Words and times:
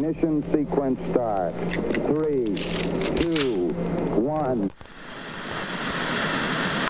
Ignition 0.00 0.42
sequence 0.50 0.98
start. 1.10 1.52
Three, 1.72 2.56
two, 3.16 3.68
one. 4.18 4.70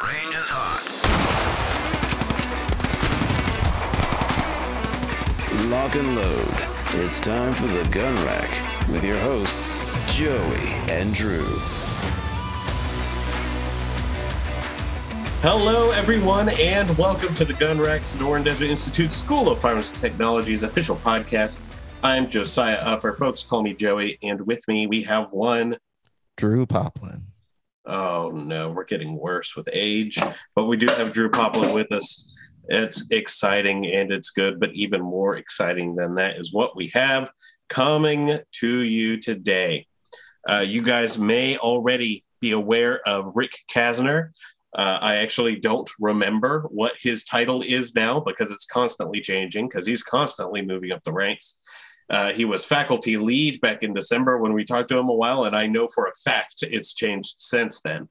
Range 0.00 0.34
is 0.36 0.48
hot. 0.48 0.86
Lock 5.68 5.96
and 5.96 6.14
load. 6.14 7.02
It's 7.02 7.18
time 7.18 7.50
for 7.50 7.66
the 7.66 7.82
gun 7.90 8.14
rack 8.24 8.88
with 8.88 9.02
your 9.02 9.18
hosts, 9.18 9.84
Joey 10.14 10.68
and 10.88 11.12
Drew. 11.12 11.42
Hello, 15.42 15.90
everyone, 15.90 16.50
and 16.60 16.96
welcome 16.96 17.34
to 17.34 17.44
the 17.44 17.54
Gun 17.54 17.80
Rack 17.80 18.02
Sonoran 18.02 18.44
Desert 18.44 18.68
Institute 18.68 19.10
School 19.10 19.48
of 19.48 19.58
Firearms 19.58 19.90
Technology's 19.90 20.62
official 20.62 20.94
podcast. 20.94 21.58
I'm 22.02 22.30
Josiah 22.30 22.76
Upper. 22.76 23.12
Folks 23.12 23.42
call 23.42 23.62
me 23.62 23.74
Joey, 23.74 24.18
and 24.22 24.46
with 24.46 24.66
me 24.66 24.86
we 24.86 25.02
have 25.02 25.32
one. 25.32 25.76
Drew 26.38 26.64
Poplin. 26.64 27.24
Oh 27.84 28.30
no, 28.34 28.70
we're 28.70 28.84
getting 28.84 29.18
worse 29.18 29.54
with 29.54 29.68
age, 29.70 30.18
but 30.54 30.64
we 30.64 30.78
do 30.78 30.86
have 30.94 31.12
Drew 31.12 31.28
Poplin 31.28 31.74
with 31.74 31.92
us. 31.92 32.34
It's 32.68 33.10
exciting 33.10 33.86
and 33.86 34.10
it's 34.10 34.30
good, 34.30 34.58
but 34.58 34.72
even 34.72 35.02
more 35.02 35.36
exciting 35.36 35.94
than 35.94 36.14
that 36.14 36.38
is 36.38 36.54
what 36.54 36.74
we 36.74 36.86
have 36.94 37.30
coming 37.68 38.38
to 38.52 38.78
you 38.80 39.20
today. 39.20 39.86
Uh, 40.48 40.64
you 40.66 40.80
guys 40.80 41.18
may 41.18 41.58
already 41.58 42.24
be 42.40 42.52
aware 42.52 43.06
of 43.06 43.32
Rick 43.34 43.58
Casner. 43.70 44.30
Uh, 44.74 44.98
I 45.00 45.16
actually 45.16 45.56
don't 45.56 45.90
remember 45.98 46.62
what 46.70 46.94
his 46.98 47.24
title 47.24 47.60
is 47.60 47.94
now 47.94 48.20
because 48.20 48.50
it's 48.50 48.64
constantly 48.64 49.20
changing 49.20 49.68
because 49.68 49.84
he's 49.84 50.02
constantly 50.02 50.62
moving 50.62 50.92
up 50.92 51.02
the 51.02 51.12
ranks. 51.12 51.59
Uh, 52.10 52.32
he 52.32 52.44
was 52.44 52.64
faculty 52.64 53.16
lead 53.16 53.60
back 53.60 53.84
in 53.84 53.94
December 53.94 54.38
when 54.38 54.52
we 54.52 54.64
talked 54.64 54.88
to 54.88 54.98
him 54.98 55.08
a 55.08 55.14
while, 55.14 55.44
and 55.44 55.54
I 55.54 55.68
know 55.68 55.86
for 55.86 56.06
a 56.06 56.12
fact 56.24 56.56
it's 56.62 56.92
changed 56.92 57.36
since 57.38 57.80
then. 57.80 58.08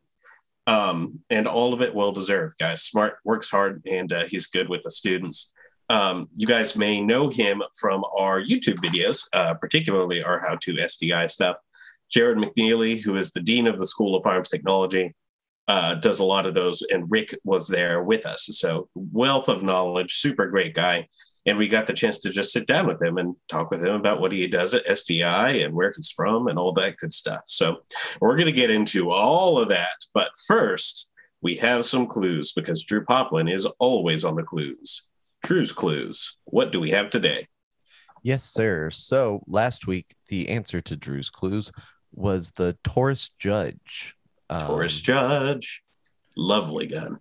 Um, 0.67 1.19
and 1.30 1.47
all 1.47 1.73
of 1.73 1.81
it 1.81 1.94
well 1.94 2.14
deserved, 2.14 2.58
guys. 2.59 2.83
Smart, 2.83 3.17
works 3.25 3.50
hard, 3.50 3.83
and 3.86 4.11
uh, 4.14 4.25
he's 4.25 4.47
good 4.47 4.69
with 4.69 4.83
the 4.83 4.91
students. 4.91 5.52
Um, 5.89 6.30
you 6.36 6.47
guys 6.47 6.75
may 6.75 7.02
know 7.02 7.30
him 7.30 7.61
from 7.78 8.03
our 8.17 8.39
YouTube 8.39 8.78
videos, 8.78 9.23
uh, 9.33 9.56
particularly 9.56 10.23
our 10.23 10.39
how 10.39 10.56
to 10.61 10.75
SDI 10.75 11.30
stuff. 11.30 11.58
Jared 12.09 12.38
McNeely, 12.38 13.02
who 13.02 13.16
is 13.16 13.31
the 13.31 13.41
dean 13.41 13.67
of 13.67 13.80
the 13.80 13.88
School 13.88 14.16
of 14.16 14.23
Firearms 14.23 14.50
Technology, 14.50 15.13
uh, 15.67 15.95
does 15.95 16.19
a 16.19 16.23
lot 16.23 16.45
of 16.45 16.53
those, 16.53 16.81
and 16.91 17.09
Rick 17.11 17.38
was 17.44 17.67
there 17.67 18.02
with 18.03 18.25
us. 18.25 18.47
So, 18.52 18.89
wealth 18.95 19.50
of 19.50 19.61
knowledge, 19.61 20.13
super 20.16 20.47
great 20.47 20.73
guy. 20.73 21.08
And 21.50 21.58
we 21.58 21.67
got 21.67 21.88
the 21.88 21.94
chance 21.94 22.19
to 22.19 22.30
just 22.30 22.53
sit 22.53 22.67
down 22.67 22.86
with 22.88 23.02
him 23.02 23.17
and 23.17 23.36
talk 23.47 23.72
with 23.72 23.83
him 23.83 23.95
about 23.95 24.22
what 24.22 24.31
he 24.31 24.45
does 24.47 24.73
at 24.73 24.86
SDI 24.86 25.66
and 25.66 25.73
where 25.73 25.91
he's 25.95 26.11
from 26.11 26.47
and 26.47 26.59
all 26.59 26.72
that 26.73 26.97
good 26.97 27.14
stuff. 27.14 27.41
So, 27.45 27.78
we're 28.22 28.38
going 28.38 28.45
to 28.45 28.52
get 28.52 28.69
into 28.69 29.09
all 29.09 29.59
of 29.59 29.69
that. 29.69 30.06
But 30.14 30.30
first, 30.47 31.09
we 31.41 31.56
have 31.56 31.86
some 31.86 32.06
clues 32.06 32.52
because 32.52 32.83
Drew 32.83 33.03
Poplin 33.03 33.47
is 33.47 33.66
always 33.80 34.23
on 34.23 34.36
the 34.36 34.44
clues. 34.44 35.09
Drew's 35.41 35.72
clues. 35.72 36.38
What 36.45 36.72
do 36.72 36.80
we 36.80 36.91
have 36.91 37.09
today? 37.09 37.47
Yes, 38.22 38.44
sir. 38.44 38.89
So 38.89 39.41
last 39.47 39.88
week, 39.88 40.13
the 40.28 40.50
answer 40.50 40.81
to 40.81 40.95
Drew's 40.95 41.30
clues 41.30 41.72
was 42.11 42.52
the 42.52 42.78
Taurus 42.84 43.30
Judge. 43.39 44.16
Um, 44.50 44.67
Taurus 44.67 45.00
Judge. 45.00 45.81
Lovely 46.36 46.88
gun. 46.88 47.19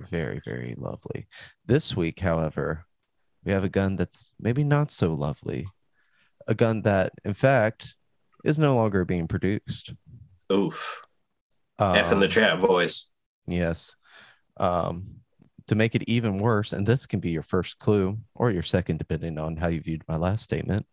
Very, 0.00 0.40
very 0.44 0.74
lovely. 0.78 1.26
This 1.66 1.96
week, 1.96 2.20
however, 2.20 2.86
we 3.48 3.54
have 3.54 3.64
a 3.64 3.68
gun 3.70 3.96
that's 3.96 4.34
maybe 4.38 4.62
not 4.62 4.90
so 4.90 5.14
lovely. 5.14 5.66
A 6.48 6.54
gun 6.54 6.82
that, 6.82 7.14
in 7.24 7.32
fact, 7.32 7.96
is 8.44 8.58
no 8.58 8.76
longer 8.76 9.06
being 9.06 9.26
produced. 9.26 9.94
Oof. 10.52 11.00
F 11.80 12.12
in 12.12 12.18
the 12.18 12.26
Um, 12.26 12.30
chat, 12.30 12.60
boys. 12.60 13.10
Yes. 13.46 13.96
Um, 14.58 15.22
to 15.66 15.74
make 15.74 15.94
it 15.94 16.02
even 16.06 16.38
worse, 16.38 16.74
and 16.74 16.86
this 16.86 17.06
can 17.06 17.20
be 17.20 17.30
your 17.30 17.42
first 17.42 17.78
clue 17.78 18.18
or 18.34 18.50
your 18.50 18.62
second, 18.62 18.98
depending 18.98 19.38
on 19.38 19.56
how 19.56 19.68
you 19.68 19.80
viewed 19.80 20.04
my 20.06 20.16
last 20.16 20.44
statement. 20.44 20.84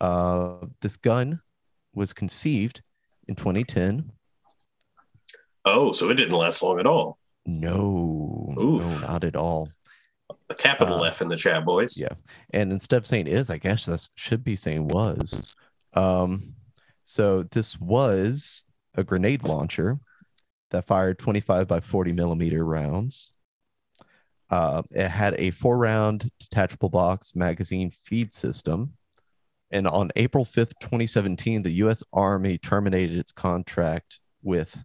Uh, 0.00 0.60
this 0.80 0.96
gun 0.96 1.42
was 1.94 2.14
conceived 2.14 2.80
in 3.28 3.34
2010. 3.34 4.10
Oh, 5.66 5.92
so 5.92 6.08
it 6.08 6.14
didn't 6.14 6.34
last 6.34 6.62
long 6.62 6.80
at 6.80 6.86
all. 6.86 7.18
No, 7.44 8.54
no, 8.56 8.78
not 9.00 9.22
at 9.22 9.36
all. 9.36 9.68
A 10.54 10.62
capital 10.62 11.02
Uh, 11.02 11.08
F 11.08 11.20
in 11.20 11.28
the 11.28 11.36
chat, 11.36 11.64
boys. 11.64 11.98
Yeah. 11.98 12.14
And 12.50 12.72
instead 12.72 12.98
of 12.98 13.06
saying 13.06 13.26
is, 13.26 13.50
I 13.50 13.58
guess 13.58 13.86
that 13.86 14.08
should 14.14 14.44
be 14.44 14.56
saying 14.56 14.88
was. 14.88 15.56
Um, 15.94 16.54
so 17.04 17.42
this 17.42 17.80
was 17.80 18.64
a 18.94 19.04
grenade 19.04 19.42
launcher 19.42 19.98
that 20.70 20.86
fired 20.86 21.18
25 21.18 21.66
by 21.66 21.80
40 21.80 22.12
millimeter 22.12 22.64
rounds. 22.64 23.30
Uh, 24.50 24.82
it 24.90 25.08
had 25.08 25.34
a 25.38 25.50
four 25.50 25.76
round 25.76 26.30
detachable 26.38 26.88
box 26.88 27.34
magazine 27.34 27.90
feed 27.90 28.32
system. 28.32 28.94
And 29.70 29.88
on 29.88 30.12
April 30.14 30.44
5th, 30.44 30.72
2017, 30.80 31.62
the 31.62 31.72
US 31.72 32.02
Army 32.12 32.58
terminated 32.58 33.18
its 33.18 33.32
contract 33.32 34.20
with 34.42 34.84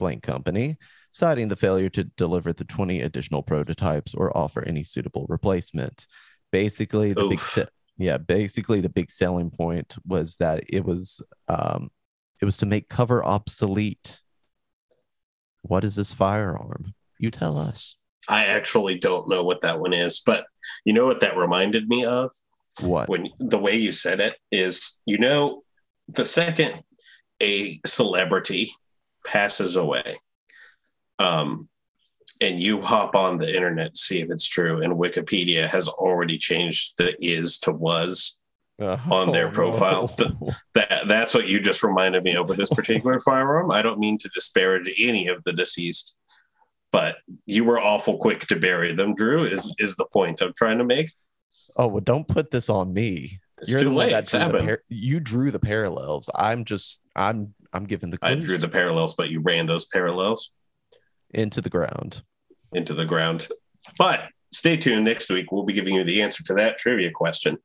Blank 0.00 0.24
Company, 0.24 0.78
citing 1.12 1.46
the 1.46 1.56
failure 1.56 1.88
to 1.90 2.04
deliver 2.04 2.52
the 2.52 2.64
20 2.64 3.00
additional 3.02 3.42
prototypes 3.42 4.14
or 4.14 4.36
offer 4.36 4.64
any 4.64 4.82
suitable 4.82 5.26
replacement. 5.28 6.08
Basically, 6.50 7.12
the 7.12 7.28
big 7.28 7.38
se- 7.38 7.66
yeah, 7.96 8.18
basically 8.18 8.80
the 8.80 8.88
big 8.88 9.10
selling 9.10 9.50
point 9.50 9.94
was 10.04 10.36
that 10.36 10.64
it 10.68 10.84
was 10.84 11.20
um, 11.46 11.90
it 12.40 12.44
was 12.44 12.56
to 12.56 12.66
make 12.66 12.88
cover 12.88 13.24
obsolete. 13.24 14.22
What 15.62 15.84
is 15.84 15.94
this 15.94 16.12
firearm? 16.12 16.94
You 17.18 17.30
tell 17.30 17.56
us. 17.58 17.94
I 18.28 18.46
actually 18.46 18.98
don't 18.98 19.28
know 19.28 19.44
what 19.44 19.60
that 19.60 19.80
one 19.80 19.92
is, 19.92 20.20
but 20.20 20.46
you 20.84 20.92
know 20.92 21.06
what 21.06 21.20
that 21.20 21.36
reminded 21.36 21.88
me 21.88 22.04
of? 22.04 22.30
What? 22.80 23.08
When 23.08 23.28
the 23.38 23.58
way 23.58 23.76
you 23.76 23.92
said 23.92 24.20
it 24.20 24.36
is, 24.50 25.00
you 25.04 25.18
know, 25.18 25.62
the 26.08 26.24
second 26.24 26.82
a 27.42 27.80
celebrity 27.86 28.72
passes 29.26 29.76
away, 29.76 30.20
um, 31.18 31.68
and 32.40 32.60
you 32.60 32.80
hop 32.80 33.14
on 33.14 33.38
the 33.38 33.54
internet 33.54 33.94
to 33.94 34.00
see 34.00 34.20
if 34.20 34.30
it's 34.30 34.46
true, 34.46 34.82
and 34.82 34.94
Wikipedia 34.94 35.68
has 35.68 35.88
already 35.88 36.38
changed 36.38 36.94
the 36.98 37.14
is 37.20 37.58
to 37.60 37.72
was. 37.72 38.38
on 38.80 39.30
their 39.32 39.48
Oh, 39.48 39.52
profile. 39.52 40.14
no. 40.18 40.52
That 40.74 41.02
that's 41.06 41.34
what 41.34 41.46
you 41.48 41.60
just 41.60 41.82
reminded 41.82 42.24
me 42.24 42.34
of 42.34 42.48
with 42.48 42.56
this 42.56 42.70
particular 42.70 43.20
firearm. 43.30 43.70
I 43.70 43.82
don't 43.82 43.98
mean 43.98 44.16
to 44.18 44.28
disparage 44.30 44.90
any 44.98 45.26
of 45.28 45.44
the 45.44 45.52
deceased, 45.52 46.16
but 46.90 47.16
you 47.44 47.64
were 47.64 47.78
awful 47.78 48.16
quick 48.16 48.46
to 48.46 48.56
bury 48.56 48.94
them. 48.94 49.14
Drew 49.14 49.44
is 49.44 49.74
is 49.78 49.96
the 49.96 50.06
point 50.06 50.40
I'm 50.40 50.54
trying 50.54 50.78
to 50.78 50.84
make. 50.84 51.12
Oh 51.76 51.88
well, 51.88 52.00
don't 52.00 52.26
put 52.26 52.50
this 52.50 52.70
on 52.70 52.94
me. 52.94 53.38
It's 53.58 53.68
You're 53.70 53.80
too 53.80 53.90
the 53.90 53.94
one 53.94 54.06
late. 54.08 54.12
that 54.12 54.50
drew 54.50 54.60
par- 54.60 54.82
you 54.88 55.20
drew 55.20 55.50
the 55.50 55.58
parallels. 55.60 56.30
I'm 56.34 56.64
just 56.64 57.02
I'm 57.14 57.52
I'm 57.72 57.84
giving 57.84 58.10
the 58.10 58.18
Clues. 58.18 58.32
I 58.32 58.34
drew 58.40 58.58
the 58.58 58.68
parallels, 58.68 59.14
but 59.14 59.30
you 59.30 59.40
ran 59.40 59.66
those 59.66 59.86
parallels 59.86 60.54
into 61.32 61.60
the 61.60 61.70
ground. 61.70 62.22
into 62.72 62.94
the 62.94 63.04
ground. 63.04 63.48
But 63.98 64.28
stay 64.52 64.76
tuned. 64.76 65.04
Next 65.04 65.30
week, 65.30 65.52
we'll 65.52 65.64
be 65.64 65.72
giving 65.72 65.94
you 65.94 66.04
the 66.04 66.22
answer 66.22 66.42
to 66.44 66.54
that 66.54 66.78
trivia 66.78 67.10
question. 67.10 67.58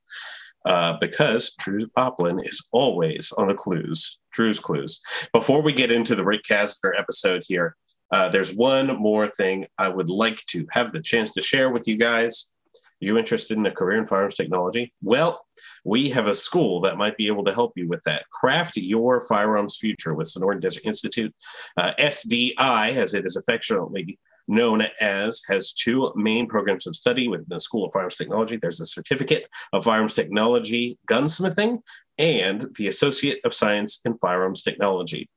Uh, 0.66 0.98
because 1.00 1.54
Drew 1.60 1.88
Poplin 1.90 2.40
is 2.44 2.68
always 2.72 3.32
on 3.38 3.50
the 3.50 3.54
clues, 3.54 4.18
Drew's 4.32 4.60
clues. 4.60 5.00
Before 5.32 5.62
we 5.62 5.72
get 5.72 5.92
into 5.92 6.16
the 6.16 6.26
Rick 6.26 6.42
Casner 6.50 6.98
episode 6.98 7.44
here, 7.46 7.76
uh, 8.10 8.30
there's 8.30 8.52
one 8.52 8.88
more 9.00 9.28
thing 9.28 9.68
I 9.78 9.90
would 9.90 10.10
like 10.10 10.44
to 10.48 10.66
have 10.72 10.92
the 10.92 11.02
chance 11.02 11.34
to 11.34 11.42
share 11.42 11.70
with 11.70 11.88
you 11.88 11.98
guys. 11.98 12.50
You 13.00 13.18
interested 13.18 13.58
in 13.58 13.66
a 13.66 13.72
career 13.72 13.98
in 13.98 14.06
firearms 14.06 14.36
technology? 14.36 14.94
Well, 15.02 15.46
we 15.84 16.10
have 16.10 16.28
a 16.28 16.36
school 16.36 16.82
that 16.82 16.98
might 16.98 17.18
be 17.18 17.28
able 17.28 17.44
to 17.46 17.54
help 17.54 17.74
you 17.76 17.88
with 17.88 18.02
that. 18.04 18.30
Craft 18.30 18.78
your 18.78 19.26
firearms 19.28 19.78
future 19.78 20.14
with 20.14 20.28
Sonoran 20.28 20.62
Desert 20.62 20.86
Institute. 20.86 21.34
Uh, 21.78 21.94
SDI, 22.00 22.96
as 22.96 23.14
it 23.14 23.26
is 23.26 23.36
affectionately 23.36 24.18
known 24.48 24.84
as, 25.02 25.42
has 25.48 25.74
two 25.74 26.12
main 26.16 26.48
programs 26.48 26.88
of 26.88 26.96
study 26.96 27.28
within 27.28 27.46
the 27.50 27.60
School 27.60 27.86
of 27.86 27.94
Firearms 27.94 28.16
Technology. 28.16 28.58
There's 28.58 28.80
a 28.80 28.86
certificate 28.86 29.48
of 29.74 29.84
firearms 29.84 30.14
technology 30.14 30.98
gunsmithing 31.08 31.80
and 32.18 32.68
the 32.78 32.88
Associate 32.88 33.40
of 33.44 33.54
Science 33.54 34.02
in 34.06 34.18
Firearms 34.18 34.62
Technology. 34.62 35.30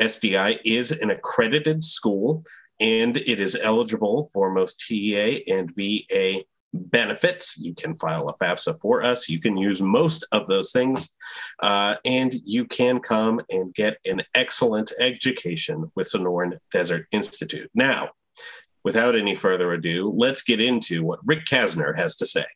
SDI 0.00 0.58
is 0.64 0.90
an 0.90 1.10
accredited 1.10 1.84
school 1.84 2.44
and 2.78 3.18
it 3.18 3.38
is 3.40 3.54
eligible 3.54 4.30
for 4.32 4.50
most 4.50 4.80
TEA 4.80 5.46
and 5.46 5.70
VA 5.76 6.42
benefits. 6.72 7.58
You 7.58 7.74
can 7.74 7.96
file 7.96 8.28
a 8.28 8.34
FAFSA 8.34 8.78
for 8.80 9.02
us. 9.02 9.28
You 9.28 9.40
can 9.40 9.56
use 9.56 9.80
most 9.80 10.26
of 10.32 10.46
those 10.46 10.72
things. 10.72 11.14
Uh, 11.60 11.96
and 12.04 12.34
you 12.44 12.64
can 12.64 13.00
come 13.00 13.40
and 13.50 13.74
get 13.74 13.98
an 14.04 14.22
excellent 14.34 14.92
education 14.98 15.90
with 15.94 16.10
Sonoran 16.10 16.58
Desert 16.70 17.06
Institute. 17.12 17.70
Now, 17.74 18.10
without 18.84 19.16
any 19.16 19.34
further 19.34 19.72
ado, 19.72 20.12
let's 20.14 20.42
get 20.42 20.60
into 20.60 21.04
what 21.04 21.20
Rick 21.24 21.44
Casner 21.46 21.96
has 21.96 22.16
to 22.16 22.26
say. 22.26 22.46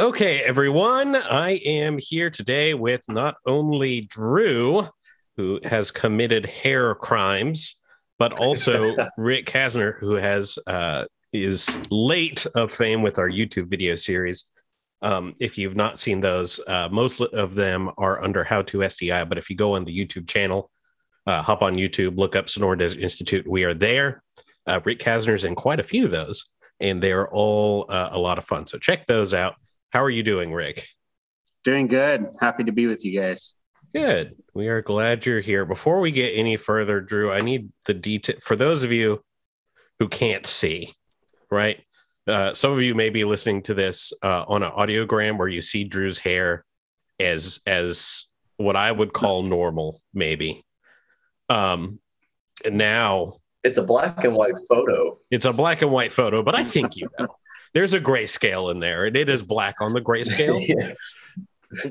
Okay, 0.00 0.40
everyone. 0.40 1.14
I 1.14 1.60
am 1.64 1.98
here 1.98 2.30
today 2.30 2.74
with 2.74 3.02
not 3.08 3.36
only 3.46 4.00
Drew, 4.02 4.88
who 5.36 5.60
has 5.64 5.90
committed 5.90 6.46
hair 6.46 6.94
crimes, 6.94 7.80
but 8.22 8.38
also 8.38 8.94
Rick 9.16 9.46
Casner, 9.46 9.98
who 9.98 10.14
has 10.14 10.56
uh, 10.68 11.06
is 11.32 11.76
late 11.90 12.46
of 12.54 12.70
fame 12.70 13.02
with 13.02 13.18
our 13.18 13.28
YouTube 13.28 13.68
video 13.68 13.96
series. 13.96 14.48
Um, 15.00 15.34
if 15.40 15.58
you've 15.58 15.74
not 15.74 15.98
seen 15.98 16.20
those, 16.20 16.60
uh, 16.68 16.88
most 16.88 17.20
of 17.20 17.56
them 17.56 17.90
are 17.98 18.22
under 18.22 18.44
How 18.44 18.62
to 18.62 18.78
SDI. 18.78 19.28
But 19.28 19.38
if 19.38 19.50
you 19.50 19.56
go 19.56 19.74
on 19.74 19.84
the 19.84 19.98
YouTube 19.98 20.28
channel, 20.28 20.70
uh, 21.26 21.42
hop 21.42 21.62
on 21.62 21.74
YouTube, 21.74 22.16
look 22.16 22.36
up 22.36 22.48
Sonora 22.48 22.78
Desert 22.78 23.00
Institute. 23.00 23.44
We 23.48 23.64
are 23.64 23.74
there. 23.74 24.22
Uh, 24.68 24.78
Rick 24.84 25.00
Casner's 25.00 25.42
in 25.42 25.56
quite 25.56 25.80
a 25.80 25.82
few 25.82 26.04
of 26.04 26.12
those, 26.12 26.44
and 26.78 27.02
they're 27.02 27.28
all 27.28 27.86
uh, 27.88 28.10
a 28.12 28.18
lot 28.20 28.38
of 28.38 28.44
fun. 28.44 28.68
So 28.68 28.78
check 28.78 29.08
those 29.08 29.34
out. 29.34 29.56
How 29.90 30.00
are 30.00 30.10
you 30.10 30.22
doing, 30.22 30.52
Rick? 30.52 30.86
Doing 31.64 31.88
good. 31.88 32.28
Happy 32.40 32.62
to 32.62 32.72
be 32.72 32.86
with 32.86 33.04
you 33.04 33.20
guys. 33.20 33.54
Good. 33.94 34.36
We 34.54 34.68
are 34.68 34.82
glad 34.82 35.26
you're 35.26 35.40
here. 35.40 35.64
Before 35.64 36.00
we 36.00 36.10
get 36.10 36.30
any 36.30 36.56
further, 36.56 37.00
Drew, 37.00 37.30
I 37.30 37.40
need 37.40 37.70
the 37.84 37.94
detail 37.94 38.36
for 38.42 38.56
those 38.56 38.82
of 38.82 38.92
you 38.92 39.22
who 39.98 40.08
can't 40.08 40.46
see, 40.46 40.94
right? 41.50 41.80
Uh, 42.26 42.54
some 42.54 42.72
of 42.72 42.82
you 42.82 42.94
may 42.94 43.10
be 43.10 43.24
listening 43.24 43.62
to 43.62 43.74
this 43.74 44.12
uh, 44.22 44.44
on 44.46 44.62
an 44.62 44.70
audiogram 44.72 45.38
where 45.38 45.48
you 45.48 45.60
see 45.60 45.84
Drew's 45.84 46.18
hair 46.18 46.64
as 47.20 47.60
as 47.66 48.26
what 48.56 48.76
I 48.76 48.92
would 48.92 49.12
call 49.12 49.42
normal, 49.42 50.00
maybe. 50.14 50.64
Um, 51.48 52.00
now 52.70 53.34
it's 53.64 53.78
a 53.78 53.82
black 53.82 54.24
and 54.24 54.34
white 54.34 54.54
photo. 54.68 55.18
It's 55.30 55.44
a 55.44 55.52
black 55.52 55.82
and 55.82 55.90
white 55.90 56.12
photo, 56.12 56.42
but 56.42 56.54
I 56.54 56.64
think 56.64 56.96
you 56.96 57.08
know. 57.18 57.28
There's 57.74 57.94
a 57.94 58.00
grayscale 58.00 58.70
in 58.70 58.80
there, 58.80 59.06
and 59.06 59.16
it 59.16 59.30
is 59.30 59.42
black 59.42 59.76
on 59.80 59.94
the 59.94 60.00
grayscale. 60.00 60.62
yeah. 61.84 61.90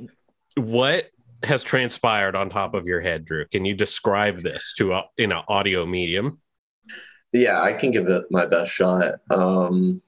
What 0.56 1.10
has 1.44 1.64
transpired 1.64 2.36
on 2.36 2.50
top 2.50 2.74
of 2.74 2.86
your 2.86 3.02
head, 3.02 3.26
Drew? 3.26 3.46
Can 3.48 3.66
you 3.66 3.74
describe 3.74 4.42
this 4.42 4.74
to 4.78 4.94
a, 4.94 5.04
in 5.18 5.32
an 5.32 5.42
audio 5.48 5.86
medium? 5.86 6.40
Yeah, 7.34 7.62
I 7.62 7.74
can 7.74 7.92
give 7.92 8.08
it 8.08 8.26
my 8.30 8.46
best 8.46 8.72
shot. 8.72 9.16
Um, 9.30 10.02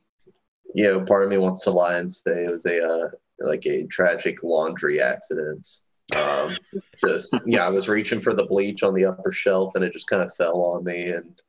you 0.74 0.84
know, 0.86 1.02
part 1.02 1.24
of 1.24 1.30
me 1.30 1.38
wants 1.38 1.62
to 1.62 1.72
lie 1.72 1.98
and 1.98 2.12
say 2.12 2.46
it 2.46 2.52
was 2.52 2.66
a 2.66 2.86
uh, 2.86 3.08
like 3.40 3.66
a 3.66 3.86
tragic 3.86 4.44
laundry 4.44 5.02
accident. 5.02 5.68
Um, 6.16 6.58
just 7.06 7.36
yeah, 7.46 7.66
I 7.66 7.70
was 7.70 7.88
reaching 7.88 8.20
for 8.20 8.34
the 8.34 8.46
bleach 8.46 8.84
on 8.84 8.94
the 8.94 9.06
upper 9.06 9.32
shelf, 9.32 9.76
and 9.76 9.84
it 9.84 9.94
just 9.94 10.08
kind 10.08 10.22
of 10.22 10.36
fell 10.36 10.62
on 10.62 10.84
me, 10.84 11.12
and 11.12 11.42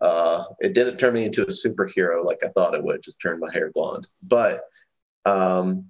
uh, 0.00 0.44
it 0.60 0.72
didn't 0.72 0.98
turn 0.98 1.14
me 1.14 1.26
into 1.26 1.42
a 1.42 1.46
superhero 1.46 2.24
like 2.24 2.38
I 2.42 2.48
thought 2.48 2.74
it 2.74 2.82
would. 2.82 3.02
Just 3.02 3.20
turn 3.20 3.40
my 3.40 3.52
hair 3.52 3.70
blonde. 3.74 4.06
But 4.28 4.62
um, 5.26 5.86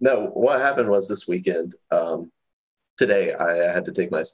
no, 0.00 0.26
what 0.26 0.60
happened 0.60 0.88
was 0.88 1.08
this 1.08 1.26
weekend. 1.26 1.74
Um, 1.90 2.30
today, 2.98 3.32
I 3.32 3.72
had 3.72 3.84
to 3.86 3.92
take 3.92 4.10
my 4.10 4.24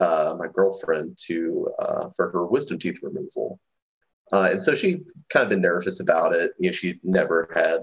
uh, 0.00 0.36
my 0.38 0.48
girlfriend 0.48 1.16
to 1.26 1.68
uh, 1.78 2.08
for 2.16 2.30
her 2.30 2.46
wisdom 2.46 2.78
teeth 2.78 2.98
removal, 3.02 3.60
uh, 4.32 4.48
and 4.50 4.62
so 4.62 4.74
she 4.74 4.98
kind 5.30 5.44
of 5.44 5.50
been 5.50 5.60
nervous 5.60 6.00
about 6.00 6.34
it. 6.34 6.52
You 6.58 6.68
know, 6.68 6.72
she 6.72 6.98
never 7.04 7.48
had 7.54 7.82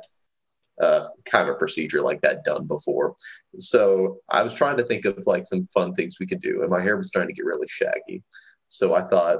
uh, 0.82 1.10
kind 1.26 1.48
of 1.48 1.60
procedure 1.60 2.02
like 2.02 2.22
that 2.22 2.44
done 2.44 2.66
before. 2.66 3.16
So 3.58 4.20
I 4.30 4.42
was 4.42 4.54
trying 4.54 4.78
to 4.78 4.84
think 4.84 5.06
of 5.06 5.26
like 5.26 5.46
some 5.46 5.68
fun 5.68 5.94
things 5.94 6.18
we 6.20 6.28
could 6.28 6.42
do, 6.42 6.62
and 6.62 6.70
my 6.70 6.82
hair 6.82 6.98
was 6.98 7.08
starting 7.08 7.34
to 7.34 7.40
get 7.40 7.46
really 7.46 7.68
shaggy. 7.68 8.24
So 8.70 8.94
I 8.94 9.04
thought, 9.04 9.40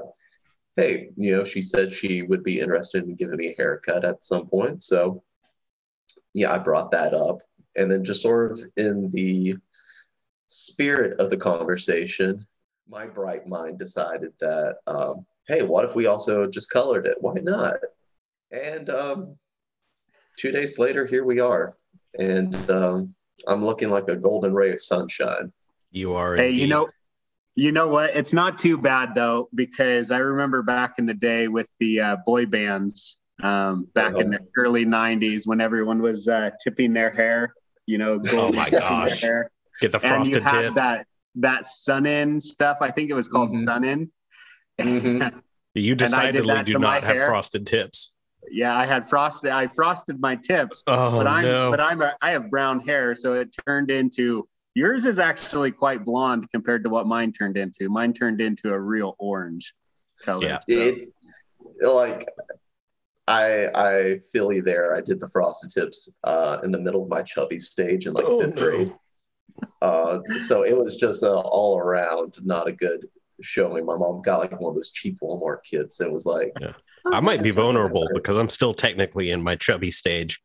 hey, 0.76 1.10
you 1.16 1.36
know, 1.36 1.44
she 1.44 1.62
said 1.62 1.92
she 1.92 2.22
would 2.22 2.42
be 2.42 2.60
interested 2.60 3.04
in 3.04 3.16
giving 3.16 3.36
me 3.36 3.48
a 3.48 3.56
haircut 3.56 4.04
at 4.04 4.22
some 4.22 4.46
point. 4.46 4.82
So, 4.82 5.22
yeah, 6.34 6.52
I 6.52 6.58
brought 6.58 6.90
that 6.92 7.12
up. 7.14 7.42
And 7.76 7.90
then, 7.90 8.04
just 8.04 8.20
sort 8.20 8.52
of 8.52 8.60
in 8.76 9.10
the 9.10 9.56
spirit 10.52 11.18
of 11.18 11.30
the 11.30 11.36
conversation, 11.36 12.40
my 12.88 13.06
bright 13.06 13.46
mind 13.46 13.78
decided 13.78 14.32
that, 14.38 14.76
um, 14.86 15.24
hey, 15.48 15.62
what 15.62 15.84
if 15.84 15.94
we 15.94 16.06
also 16.06 16.46
just 16.46 16.70
colored 16.70 17.06
it? 17.06 17.16
Why 17.20 17.34
not? 17.34 17.76
And 18.50 18.90
um, 18.90 19.36
two 20.38 20.52
days 20.52 20.78
later, 20.78 21.06
here 21.06 21.24
we 21.24 21.40
are. 21.40 21.76
And 22.18 22.54
um, 22.70 23.14
I'm 23.46 23.64
looking 23.64 23.88
like 23.88 24.08
a 24.08 24.16
golden 24.16 24.52
ray 24.52 24.72
of 24.72 24.82
sunshine. 24.82 25.50
You 25.90 26.14
are. 26.14 26.36
Hey, 26.36 26.48
indeed. 26.48 26.60
you 26.60 26.66
know, 26.66 26.90
you 27.54 27.72
know 27.72 27.88
what? 27.88 28.14
It's 28.14 28.34
not 28.34 28.58
too 28.58 28.76
bad 28.76 29.14
though, 29.14 29.48
because 29.54 30.10
I 30.10 30.18
remember 30.18 30.62
back 30.62 30.94
in 30.98 31.06
the 31.06 31.14
day 31.14 31.48
with 31.48 31.70
the 31.80 32.00
uh, 32.00 32.16
boy 32.26 32.44
bands, 32.44 33.16
um, 33.42 33.88
back 33.94 34.18
in 34.18 34.30
the 34.30 34.36
uh-huh. 34.36 34.46
early 34.56 34.84
'90s 34.84 35.46
when 35.46 35.60
everyone 35.60 36.02
was 36.02 36.28
uh, 36.28 36.50
tipping 36.62 36.92
their 36.92 37.10
hair. 37.10 37.54
You 37.86 37.98
know, 37.98 38.20
oh 38.32 38.52
my 38.52 38.68
gosh, 38.68 39.24
get 39.82 39.92
the 39.92 40.00
frosted 40.00 40.42
and 40.42 40.52
you 40.52 40.62
tips. 40.62 40.74
That 40.76 41.06
that 41.36 41.66
sun 41.66 42.06
in 42.06 42.40
stuff. 42.40 42.78
I 42.80 42.90
think 42.90 43.10
it 43.10 43.14
was 43.14 43.28
called 43.28 43.50
mm-hmm. 43.50 43.64
sun 43.64 43.84
in. 43.84 44.10
Mm-hmm. 44.80 45.38
you 45.74 45.94
decidedly 45.94 46.62
do 46.64 46.78
not 46.78 47.02
have 47.04 47.16
hair. 47.16 47.26
frosted 47.26 47.66
tips. 47.66 48.14
Yeah, 48.50 48.76
I 48.76 48.86
had 48.86 49.08
frosted. 49.08 49.50
I 49.50 49.66
frosted 49.66 50.20
my 50.20 50.36
tips, 50.36 50.82
oh, 50.86 51.10
but 51.12 51.26
I'm 51.26 51.44
no. 51.44 51.70
but 51.70 51.80
I'm 51.80 52.02
a, 52.02 52.14
I 52.22 52.30
have 52.30 52.50
brown 52.50 52.80
hair, 52.80 53.14
so 53.14 53.34
it 53.34 53.54
turned 53.66 53.90
into 53.90 54.48
Yours 54.74 55.04
is 55.04 55.18
actually 55.18 55.70
quite 55.70 56.04
blonde 56.04 56.50
compared 56.50 56.82
to 56.84 56.90
what 56.90 57.06
mine 57.06 57.32
turned 57.32 57.58
into. 57.58 57.90
Mine 57.90 58.12
turned 58.12 58.40
into 58.40 58.72
a 58.72 58.78
real 58.78 59.16
orange 59.18 59.74
color. 60.24 60.46
Yeah. 60.46 60.60
So. 60.60 60.74
It, 60.74 61.08
like 61.82 62.28
I 63.28 63.66
I 63.74 64.18
feel 64.32 64.52
you 64.52 64.62
there. 64.62 64.96
I 64.96 65.00
did 65.02 65.20
the 65.20 65.28
frosted 65.28 65.70
tips 65.70 66.10
uh, 66.24 66.58
in 66.64 66.72
the 66.72 66.80
middle 66.80 67.02
of 67.02 67.08
my 67.08 67.22
chubby 67.22 67.58
stage 67.58 68.06
in 68.06 68.14
like 68.14 68.24
oh, 68.26 68.42
fifth 68.42 68.56
no. 68.56 69.00
Grade. 69.58 69.70
Uh, 69.80 70.20
so 70.44 70.62
it 70.62 70.76
was 70.76 70.96
just 70.96 71.22
uh, 71.22 71.40
all 71.40 71.78
around 71.78 72.36
not 72.44 72.68
a 72.68 72.72
good 72.72 73.06
showing. 73.40 73.84
My 73.84 73.96
mom 73.96 74.22
got 74.22 74.38
like 74.38 74.60
one 74.60 74.70
of 74.70 74.74
those 74.74 74.90
cheap 74.90 75.18
Walmart 75.20 75.62
kits. 75.64 76.00
And 76.00 76.08
it 76.08 76.12
was 76.12 76.26
like, 76.26 76.52
yeah. 76.60 76.72
oh, 77.06 77.14
I 77.14 77.20
might 77.20 77.42
be 77.42 77.50
vulnerable 77.50 78.08
because 78.14 78.36
I'm 78.36 78.48
still 78.48 78.74
technically 78.74 79.30
in 79.30 79.42
my 79.42 79.56
chubby 79.56 79.90
stage. 79.90 80.40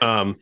Um, 0.00 0.40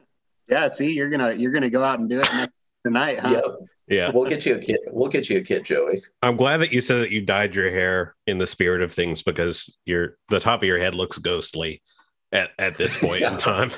yeah. 0.48 0.68
See, 0.68 0.92
you're 0.92 1.10
gonna 1.10 1.32
you're 1.32 1.52
gonna 1.52 1.70
go 1.70 1.82
out 1.82 1.98
and 1.98 2.08
do 2.08 2.20
it 2.20 2.50
tonight, 2.84 3.18
huh? 3.18 3.30
Yep. 3.30 3.44
Yeah. 3.88 4.10
We'll 4.12 4.28
get 4.28 4.46
you 4.46 4.54
a 4.54 4.58
kit. 4.58 4.80
We'll 4.86 5.10
get 5.10 5.28
you 5.28 5.38
a 5.38 5.42
kit, 5.42 5.64
Joey. 5.64 6.02
I'm 6.22 6.36
glad 6.36 6.58
that 6.58 6.72
you 6.72 6.80
said 6.80 7.02
that 7.02 7.10
you 7.10 7.20
dyed 7.20 7.54
your 7.54 7.70
hair 7.70 8.14
in 8.26 8.38
the 8.38 8.46
spirit 8.46 8.80
of 8.80 8.92
things 8.92 9.22
because 9.22 9.76
your 9.84 10.16
the 10.28 10.40
top 10.40 10.62
of 10.62 10.68
your 10.68 10.78
head 10.78 10.94
looks 10.94 11.18
ghostly 11.18 11.82
at, 12.30 12.50
at 12.58 12.76
this 12.76 12.96
point 13.00 13.20
yeah. 13.20 13.32
in 13.32 13.38
time. 13.38 13.70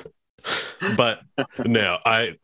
but 0.95 1.21
no, 1.65 1.97
I 2.05 2.37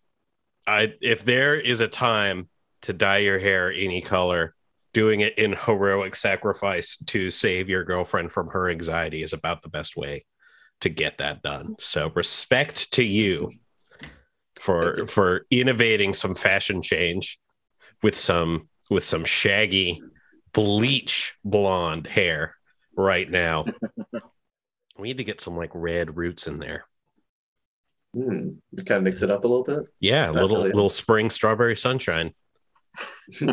I 0.71 0.93
if 1.01 1.23
there 1.25 1.59
is 1.59 1.81
a 1.81 1.87
time 1.87 2.49
to 2.83 2.93
dye 2.93 3.17
your 3.17 3.39
hair 3.39 3.71
any 3.71 4.01
color, 4.01 4.55
doing 4.93 5.21
it 5.21 5.37
in 5.37 5.53
heroic 5.53 6.15
sacrifice 6.15 6.97
to 7.07 7.31
save 7.31 7.69
your 7.69 7.83
girlfriend 7.83 8.31
from 8.31 8.47
her 8.47 8.69
anxiety 8.69 9.23
is 9.23 9.33
about 9.33 9.61
the 9.61 9.69
best 9.69 9.95
way 9.95 10.25
to 10.81 10.89
get 10.89 11.19
that 11.19 11.41
done. 11.41 11.75
So 11.79 12.11
respect 12.15 12.93
to 12.93 13.03
you 13.03 13.51
for 14.59 15.05
for 15.07 15.45
innovating 15.49 16.13
some 16.13 16.35
fashion 16.35 16.81
change 16.81 17.39
with 18.01 18.17
some 18.17 18.69
with 18.89 19.03
some 19.05 19.25
shaggy 19.25 20.01
bleach 20.53 21.35
blonde 21.43 22.07
hair 22.07 22.55
right 22.95 23.29
now. 23.29 23.65
we 24.97 25.09
need 25.09 25.17
to 25.17 25.23
get 25.23 25.41
some 25.41 25.55
like 25.55 25.71
red 25.73 26.17
roots 26.17 26.47
in 26.47 26.59
there. 26.59 26.85
Mm, 28.15 28.57
kind 28.77 28.97
of 28.97 29.03
mix 29.03 29.21
it 29.21 29.31
up 29.31 29.43
a 29.43 29.47
little 29.47 29.63
bit. 29.63 29.85
Yeah, 29.99 30.29
a 30.29 30.33
little 30.33 30.57
really. 30.57 30.71
little 30.71 30.89
spring 30.89 31.29
strawberry 31.29 31.77
sunshine. 31.77 32.33
All 33.41 33.47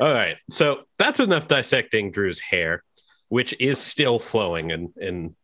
right, 0.00 0.36
so 0.50 0.82
that's 0.98 1.20
enough 1.20 1.46
dissecting 1.46 2.10
Drew's 2.10 2.40
hair, 2.40 2.82
which 3.28 3.54
is 3.60 3.78
still 3.78 4.18
flowing 4.18 4.72
and 4.72 4.90
and 5.00 5.34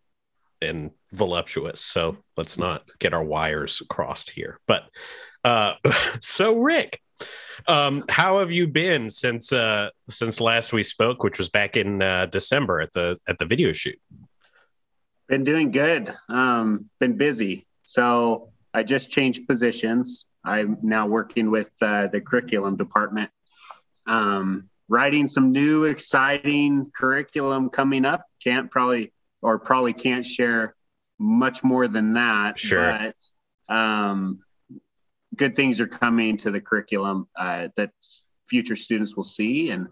and 0.61 0.91
voluptuous. 1.13 1.81
So 1.81 2.17
let's 2.37 2.59
not 2.59 2.91
get 2.99 3.15
our 3.15 3.23
wires 3.23 3.81
crossed 3.89 4.31
here. 4.31 4.59
But 4.67 4.89
uh, 5.45 5.75
so 6.21 6.59
Rick, 6.59 7.01
um, 7.69 8.05
how 8.09 8.41
have 8.41 8.51
you 8.51 8.67
been 8.67 9.11
since 9.11 9.53
uh, 9.53 9.91
since 10.11 10.41
last 10.41 10.73
we 10.73 10.83
spoke, 10.83 11.23
which 11.23 11.39
was 11.39 11.49
back 11.49 11.77
in 11.77 12.03
uh, 12.03 12.27
December 12.27 12.81
at 12.81 12.93
the 12.93 13.21
at 13.29 13.39
the 13.39 13.47
video 13.47 13.73
shoot? 13.73 14.01
Been 15.29 15.45
doing 15.45 15.71
good. 15.71 16.13
Um, 16.29 16.91
been 16.99 17.17
busy. 17.17 17.67
So 17.89 18.51
I 18.75 18.83
just 18.83 19.11
changed 19.11 19.49
positions. 19.49 20.27
I'm 20.45 20.77
now 20.83 21.07
working 21.07 21.51
with 21.51 21.71
uh, 21.81 22.09
the 22.09 22.21
curriculum 22.21 22.77
department. 22.77 23.31
Um, 24.07 24.69
writing 24.91 25.27
some 25.27 25.53
new 25.53 25.85
exciting 25.85 26.91
curriculum 26.95 27.71
coming 27.71 28.05
up. 28.05 28.27
Can't 28.45 28.71
probably 28.71 29.15
or 29.41 29.59
probably 29.59 29.95
can't 29.95 30.27
share 30.27 30.75
much 31.19 31.65
more 31.65 31.89
than 31.89 32.13
that. 32.13 32.59
Sure. 32.59 33.13
But 33.69 33.75
um, 33.75 34.41
good 35.35 35.57
things 35.57 35.81
are 35.81 35.87
coming 35.89 36.37
to 36.39 36.51
the 36.51 36.61
curriculum 36.61 37.27
uh, 37.37 37.69
that 37.77 37.93
future 38.51 38.77
students 38.77 39.17
will 39.17 39.25
see 39.25 39.71
and 39.71 39.89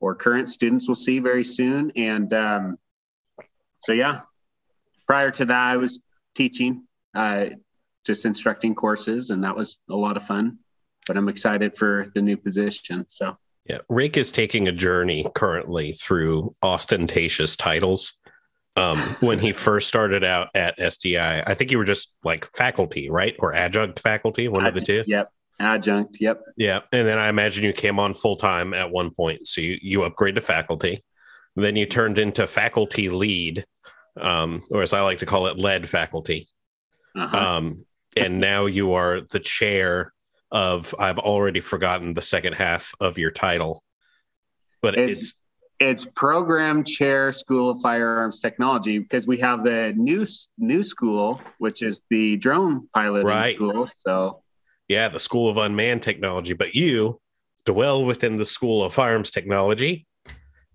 or 0.00 0.14
current 0.14 0.48
students 0.48 0.88
will 0.88 0.94
see 0.94 1.18
very 1.18 1.44
soon. 1.44 1.92
And 1.96 2.32
um, 2.32 2.78
so, 3.80 3.92
yeah, 3.92 4.20
prior 5.06 5.30
to 5.32 5.44
that, 5.44 5.68
I 5.72 5.76
was 5.76 6.00
teaching, 6.34 6.84
uh, 7.16 7.46
just 8.06 8.24
instructing 8.24 8.74
courses, 8.74 9.30
and 9.30 9.42
that 9.42 9.56
was 9.56 9.78
a 9.90 9.96
lot 9.96 10.16
of 10.16 10.24
fun. 10.24 10.58
But 11.06 11.16
I'm 11.16 11.28
excited 11.28 11.76
for 11.76 12.06
the 12.14 12.22
new 12.22 12.36
position. 12.36 13.06
So 13.08 13.36
Yeah, 13.64 13.78
Rick 13.88 14.16
is 14.16 14.32
taking 14.32 14.68
a 14.68 14.72
journey 14.72 15.26
currently 15.34 15.92
through 15.92 16.54
ostentatious 16.62 17.56
titles. 17.56 18.12
Um, 18.76 18.98
when 19.20 19.38
he 19.38 19.52
first 19.66 19.88
started 19.88 20.22
out 20.22 20.48
at 20.54 20.78
SDI, 20.78 21.42
I 21.46 21.54
think 21.54 21.70
you 21.70 21.78
were 21.78 21.84
just 21.84 22.12
like 22.22 22.48
faculty, 22.54 23.08
right, 23.08 23.34
or 23.38 23.54
adjunct 23.54 24.00
faculty, 24.00 24.48
one 24.48 24.66
of 24.66 24.74
the 24.74 24.80
two. 24.80 25.04
Yep, 25.06 25.30
adjunct. 25.58 26.18
Yep. 26.20 26.42
Yeah, 26.56 26.80
and 26.92 27.06
then 27.06 27.18
I 27.18 27.28
imagine 27.28 27.64
you 27.64 27.72
came 27.72 27.98
on 27.98 28.14
full 28.14 28.36
time 28.36 28.74
at 28.74 28.90
one 28.90 29.10
point, 29.10 29.46
so 29.46 29.60
you 29.60 29.78
you 29.80 30.02
upgrade 30.02 30.34
to 30.34 30.40
faculty. 30.40 31.02
Then 31.54 31.76
you 31.76 31.86
turned 31.86 32.18
into 32.18 32.46
faculty 32.46 33.08
lead, 33.08 33.64
um, 34.20 34.62
or 34.70 34.82
as 34.82 34.92
I 34.92 35.00
like 35.00 35.18
to 35.18 35.26
call 35.26 35.46
it, 35.46 35.56
lead 35.56 35.88
faculty. 35.88 36.48
Uh-huh. 37.16 37.36
Um, 37.36 37.84
and 38.16 38.40
now 38.40 38.66
you 38.66 38.92
are 38.92 39.20
the 39.20 39.40
chair 39.40 40.12
of. 40.50 40.94
I've 40.98 41.18
already 41.18 41.60
forgotten 41.60 42.14
the 42.14 42.22
second 42.22 42.54
half 42.54 42.92
of 43.00 43.18
your 43.18 43.30
title, 43.30 43.82
but 44.82 44.94
It's- 44.98 45.10
it's 45.20 45.42
it's 45.78 46.06
program 46.14 46.84
chair 46.84 47.32
school 47.32 47.68
of 47.68 47.80
firearms 47.82 48.40
technology 48.40 48.98
because 48.98 49.26
we 49.26 49.36
have 49.36 49.62
the 49.62 49.92
new 49.94 50.24
new 50.56 50.82
school 50.82 51.38
which 51.58 51.82
is 51.82 52.00
the 52.08 52.38
drone 52.38 52.88
piloting 52.94 53.26
Right. 53.26 53.56
school 53.56 53.86
so 53.86 54.42
yeah, 54.88 55.08
the 55.08 55.18
School 55.18 55.50
of 55.50 55.56
Unmanned 55.58 56.00
Technology, 56.02 56.52
but 56.54 56.74
you 56.74 57.20
dwell 57.64 58.04
within 58.06 58.36
the 58.36 58.46
School 58.46 58.84
of 58.84 58.94
Firearms 58.94 59.30
Technology, 59.32 60.06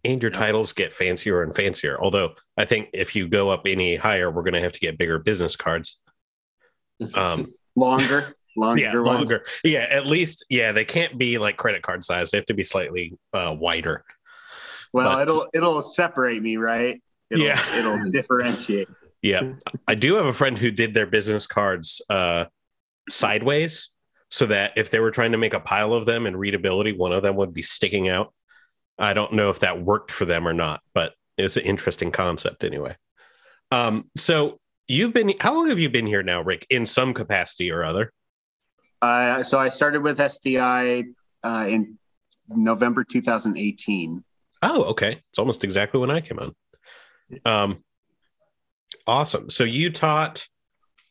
and 0.03 0.21
your 0.21 0.31
titles 0.31 0.73
get 0.73 0.91
fancier 0.93 1.41
and 1.41 1.55
fancier. 1.55 1.97
Although 1.99 2.35
I 2.57 2.65
think 2.65 2.89
if 2.93 3.15
you 3.15 3.27
go 3.29 3.49
up 3.49 3.61
any 3.65 3.95
higher, 3.95 4.29
we're 4.29 4.43
going 4.43 4.53
to 4.53 4.61
have 4.61 4.73
to 4.73 4.79
get 4.79 4.97
bigger 4.97 5.17
business 5.17 5.55
cards. 5.55 5.99
Um, 7.13 7.53
longer 7.75 8.33
longer 8.57 8.81
yeah, 8.81 8.93
ones. 8.93 9.05
longer. 9.29 9.45
Yeah, 9.63 9.87
at 9.89 10.05
least, 10.05 10.45
yeah, 10.49 10.73
they 10.73 10.83
can't 10.83 11.17
be 11.17 11.37
like 11.37 11.55
credit 11.57 11.81
card 11.83 12.03
size. 12.03 12.31
They 12.31 12.37
have 12.37 12.45
to 12.47 12.53
be 12.53 12.63
slightly 12.65 13.17
uh, 13.33 13.55
wider. 13.57 14.03
well 14.93 15.15
but- 15.15 15.21
it'll 15.29 15.47
it'll 15.53 15.81
separate 15.81 16.41
me 16.41 16.57
right 16.57 17.01
it'll, 17.29 17.45
Yeah. 17.45 17.61
it'll 17.77 18.11
differentiate 18.11 18.87
Yeah, 19.21 19.53
I 19.87 19.95
do 19.95 20.15
have 20.15 20.25
a 20.25 20.33
friend 20.33 20.57
who 20.57 20.69
did 20.71 20.93
their 20.93 21.05
business 21.07 21.47
cards 21.47 22.01
uh, 22.09 22.45
sideways, 23.09 23.89
so 24.29 24.45
that 24.47 24.73
if 24.77 24.89
they 24.91 24.99
were 24.99 25.11
trying 25.11 25.31
to 25.33 25.37
make 25.37 25.53
a 25.53 25.59
pile 25.59 25.93
of 25.93 26.05
them 26.05 26.25
in 26.25 26.35
readability, 26.37 26.91
one 26.93 27.11
of 27.13 27.21
them 27.23 27.35
would 27.37 27.53
be 27.53 27.61
sticking 27.63 28.09
out. 28.09 28.33
I 28.97 29.13
don't 29.13 29.33
know 29.33 29.49
if 29.49 29.59
that 29.59 29.81
worked 29.81 30.11
for 30.11 30.25
them 30.25 30.47
or 30.47 30.53
not, 30.53 30.81
but 30.93 31.13
it's 31.37 31.57
an 31.57 31.63
interesting 31.63 32.11
concept 32.11 32.63
anyway. 32.63 32.95
Um, 33.71 34.09
so 34.15 34.59
you've 34.91 35.13
been 35.13 35.33
how 35.39 35.53
long 35.55 35.69
have 35.69 35.79
you 35.79 35.89
been 35.89 36.05
here 36.05 36.23
now, 36.23 36.41
Rick? 36.41 36.65
In 36.69 36.85
some 36.85 37.13
capacity 37.13 37.71
or 37.71 37.83
other? 37.83 38.11
uh, 39.01 39.41
so 39.41 39.57
i 39.57 39.67
started 39.67 40.01
with 40.03 40.17
sdi 40.19 41.05
uh, 41.43 41.65
in 41.67 41.97
november 42.49 43.03
2018 43.03 44.23
Oh, 44.63 44.83
okay. 44.83 45.21
It's 45.31 45.39
almost 45.39 45.63
exactly 45.63 45.99
when 45.99 46.11
I 46.11 46.21
came 46.21 46.37
on. 46.37 46.53
Um, 47.45 47.83
awesome. 49.07 49.49
So 49.49 49.63
you 49.63 49.89
taught 49.89 50.47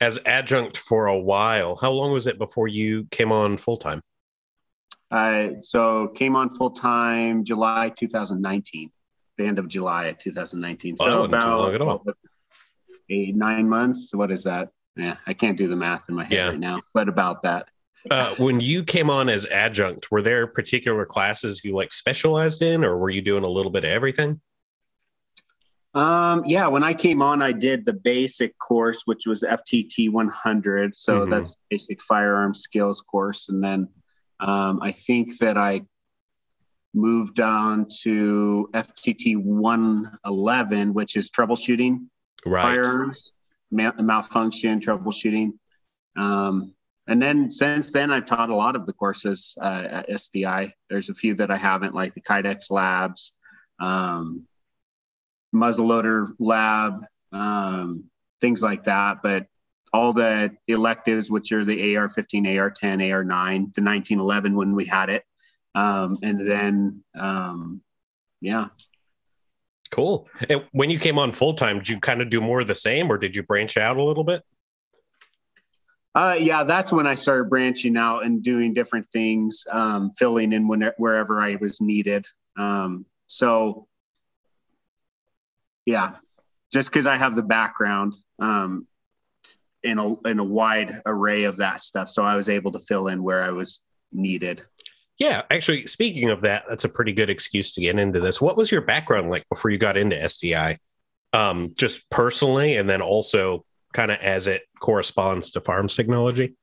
as 0.01 0.21
adjunct 0.25 0.77
for 0.77 1.07
a 1.07 1.19
while. 1.19 1.75
How 1.75 1.91
long 1.91 2.13
was 2.13 2.29
it 2.29 2.39
before 2.39 2.69
you 2.69 3.09
came 3.11 3.33
on 3.33 3.57
full 3.57 3.77
time? 3.77 4.03
uh, 5.11 5.49
so 5.61 6.07
came 6.15 6.37
on 6.37 6.49
full-time 6.51 7.43
july 7.43 7.91
2019 7.97 8.91
the 9.39 9.45
end 9.45 9.59
of 9.59 9.67
july 9.67 10.13
2019 10.13 10.97
so 10.97 11.05
Oh, 11.05 11.27
not 11.27 11.31
too 11.31 11.37
about 11.49 11.59
long 11.59 11.75
at 11.75 11.81
all. 11.83 12.05
Eight 13.11 13.35
nine 13.37 13.69
months 13.69 14.15
what 14.15 14.31
is 14.31 14.45
that 14.45 14.69
yeah 14.97 15.17
i 15.27 15.35
can't 15.35 15.59
do 15.59 15.69
the 15.69 15.77
math 15.77 16.09
in 16.09 16.15
my 16.15 16.25
head 16.25 16.33
Yeah. 16.33 16.49
right 16.51 16.61
now 16.61 16.81
but 16.95 17.09
about 17.09 17.43
that 17.43 17.67
Uh, 18.11 18.35
when 18.39 18.61
you 18.61 18.83
came 18.83 19.11
on 19.11 19.29
as 19.29 19.45
adjunct, 19.47 20.11
were 20.11 20.23
there 20.23 20.47
particular 20.47 21.05
classes 21.05 21.63
you 21.63 21.75
like 21.75 21.93
specialized 21.93 22.63
in, 22.63 22.83
or 22.83 22.97
were 22.97 23.11
you 23.11 23.21
doing 23.21 23.45
a 23.45 23.49
little 23.49 23.71
bit 23.71 23.85
of 23.85 23.91
everything? 23.91 24.41
um 25.95 26.45
yeah 26.47 26.69
when 26.69 26.85
i 26.85 26.95
came 26.95 27.21
on 27.21 27.43
i 27.43 27.51
did 27.51 27.85
the 27.85 27.93
basic 27.93 28.57
course 28.59 29.03
which 29.07 29.27
was 29.27 29.43
ftt 29.43 30.09
100 30.09 30.95
so 30.95 31.27
Mhm. 31.27 31.31
that's 31.31 31.57
basic 31.69 32.01
firearm 32.01 32.55
skills 32.55 33.01
course 33.03 33.49
and 33.49 33.63
then 33.63 33.89
um, 34.39 34.79
i 34.83 34.93
think 34.93 35.37
that 35.39 35.59
i 35.59 35.83
moved 36.95 37.41
on 37.41 37.87
to 38.03 38.71
ftt 38.73 39.37
111 39.37 40.95
which 40.95 41.17
is 41.17 41.29
troubleshooting 41.31 42.07
Right. 42.47 42.63
firearms, 42.63 43.33
ma- 43.71 43.93
malfunction, 44.01 44.81
troubleshooting. 44.81 45.53
Um, 46.17 46.75
and 47.07 47.21
then 47.21 47.51
since 47.51 47.91
then, 47.91 48.11
I've 48.11 48.27
taught 48.27 48.51
a 48.51 48.55
lot 48.55 48.77
of 48.77 48.87
the 48.87 48.93
courses 48.93 49.57
uh, 49.61 49.87
at 49.91 50.09
SDI. 50.09 50.73
There's 50.89 51.09
a 51.09 51.15
few 51.15 51.35
that 51.35 51.51
I 51.51 51.57
haven't, 51.57 51.95
like 51.95 52.15
the 52.15 52.21
Kydex 52.21 52.71
labs, 52.71 53.33
um, 53.81 54.47
muzzleloader 55.55 56.33
lab, 56.39 57.05
um, 57.33 58.05
things 58.41 58.63
like 58.63 58.85
that. 58.85 59.23
But 59.23 59.47
all 59.93 60.13
the 60.13 60.53
electives, 60.69 61.31
which 61.31 61.51
are 61.53 61.65
the 61.65 61.97
AR-15, 61.97 62.59
AR-10, 62.59 63.13
AR-9, 63.13 63.75
the 63.75 63.83
1911 63.83 64.55
when 64.55 64.75
we 64.75 64.85
had 64.85 65.11
it, 65.11 65.25
um, 65.75 66.17
and 66.23 66.49
then 66.49 67.03
um, 67.19 67.83
yeah, 68.41 68.67
Cool. 69.91 70.29
And 70.49 70.65
when 70.73 70.89
you 70.91 70.99
came 70.99 71.19
on 71.19 71.33
full 71.33 71.55
time, 71.55 71.79
did 71.79 71.89
you 71.89 71.99
kind 71.99 72.23
of 72.23 72.31
do 72.31 72.41
more 72.41 72.61
of 72.61 72.67
the 72.69 72.75
same, 72.75 73.11
or 73.11 73.19
did 73.19 73.35
you 73.35 73.43
branch 73.43 73.77
out 73.77 73.97
a 73.97 74.03
little 74.03 74.25
bit? 74.25 74.43
Uh, 76.15 76.37
yeah, 76.39 76.65
that's 76.65 76.93
when 76.93 77.07
I 77.07 77.15
started 77.15 77.49
branching 77.51 77.97
out 77.97 78.25
and 78.25 78.43
doing 78.43 78.75
different 78.75 79.09
things, 79.13 79.65
um, 79.71 80.11
filling 80.19 80.53
in 80.53 80.67
when, 80.67 80.91
wherever 80.97 81.41
I 81.41 81.57
was 81.57 81.81
needed. 81.81 82.27
Um, 82.57 83.07
so, 83.29 83.87
yeah, 85.87 86.15
just 86.73 86.91
because 86.91 87.07
I 87.07 87.17
have 87.17 87.37
the 87.37 87.43
background 87.43 88.15
um, 88.41 88.87
in 89.83 89.99
a 89.99 90.21
in 90.29 90.39
a 90.41 90.45
wide 90.45 91.01
array 91.07 91.45
of 91.45 91.59
that 91.59 91.81
stuff, 91.81 92.11
so 92.11 92.25
I 92.25 92.37
was 92.37 92.49
able 92.49 92.73
to 92.73 92.81
fill 92.81 93.09
in 93.09 93.23
where 93.23 93.43
I 93.43 93.51
was 93.51 93.83
needed. 94.13 94.63
Yeah, 95.21 95.43
actually, 95.51 95.87
speaking 95.87 96.31
of 96.31 96.41
that, 96.41 96.65
that's 96.67 96.85
a 96.85 96.89
pretty 96.89 97.13
good 97.13 97.29
excuse 97.29 97.73
to 97.75 97.83
get 97.83 97.99
into 97.99 98.21
this. 98.21 98.41
What 98.41 98.57
was 98.57 98.73
your 98.73 98.81
background 98.81 99.29
like 99.29 99.47
before 99.51 99.71
you 99.71 99.77
got 99.77 99.99
into 99.99 100.17
SDI? 100.17 100.79
Um, 101.35 101.75
just 101.79 102.09
personally, 102.09 102.77
and 102.77 102.89
then 102.89 103.03
also 103.03 103.67
kind 103.93 104.11
of 104.11 104.19
as 104.21 104.47
it 104.47 104.63
corresponds 104.81 105.51
to 105.51 105.61
farms 105.61 105.95
technology. 105.95 106.57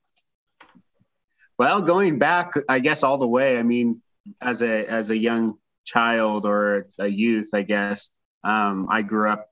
Well, 1.56 1.82
going 1.82 2.18
back, 2.18 2.52
I 2.68 2.80
guess 2.80 3.04
all 3.04 3.16
the 3.16 3.28
way. 3.28 3.58
I 3.58 3.62
mean, 3.62 4.02
as 4.40 4.62
a 4.62 4.84
as 4.86 5.10
a 5.10 5.16
young 5.16 5.54
child 5.84 6.44
or 6.44 6.88
a 6.98 7.06
youth, 7.06 7.50
I 7.54 7.62
guess 7.62 8.08
um, 8.42 8.88
I 8.90 9.02
grew 9.02 9.30
up 9.30 9.48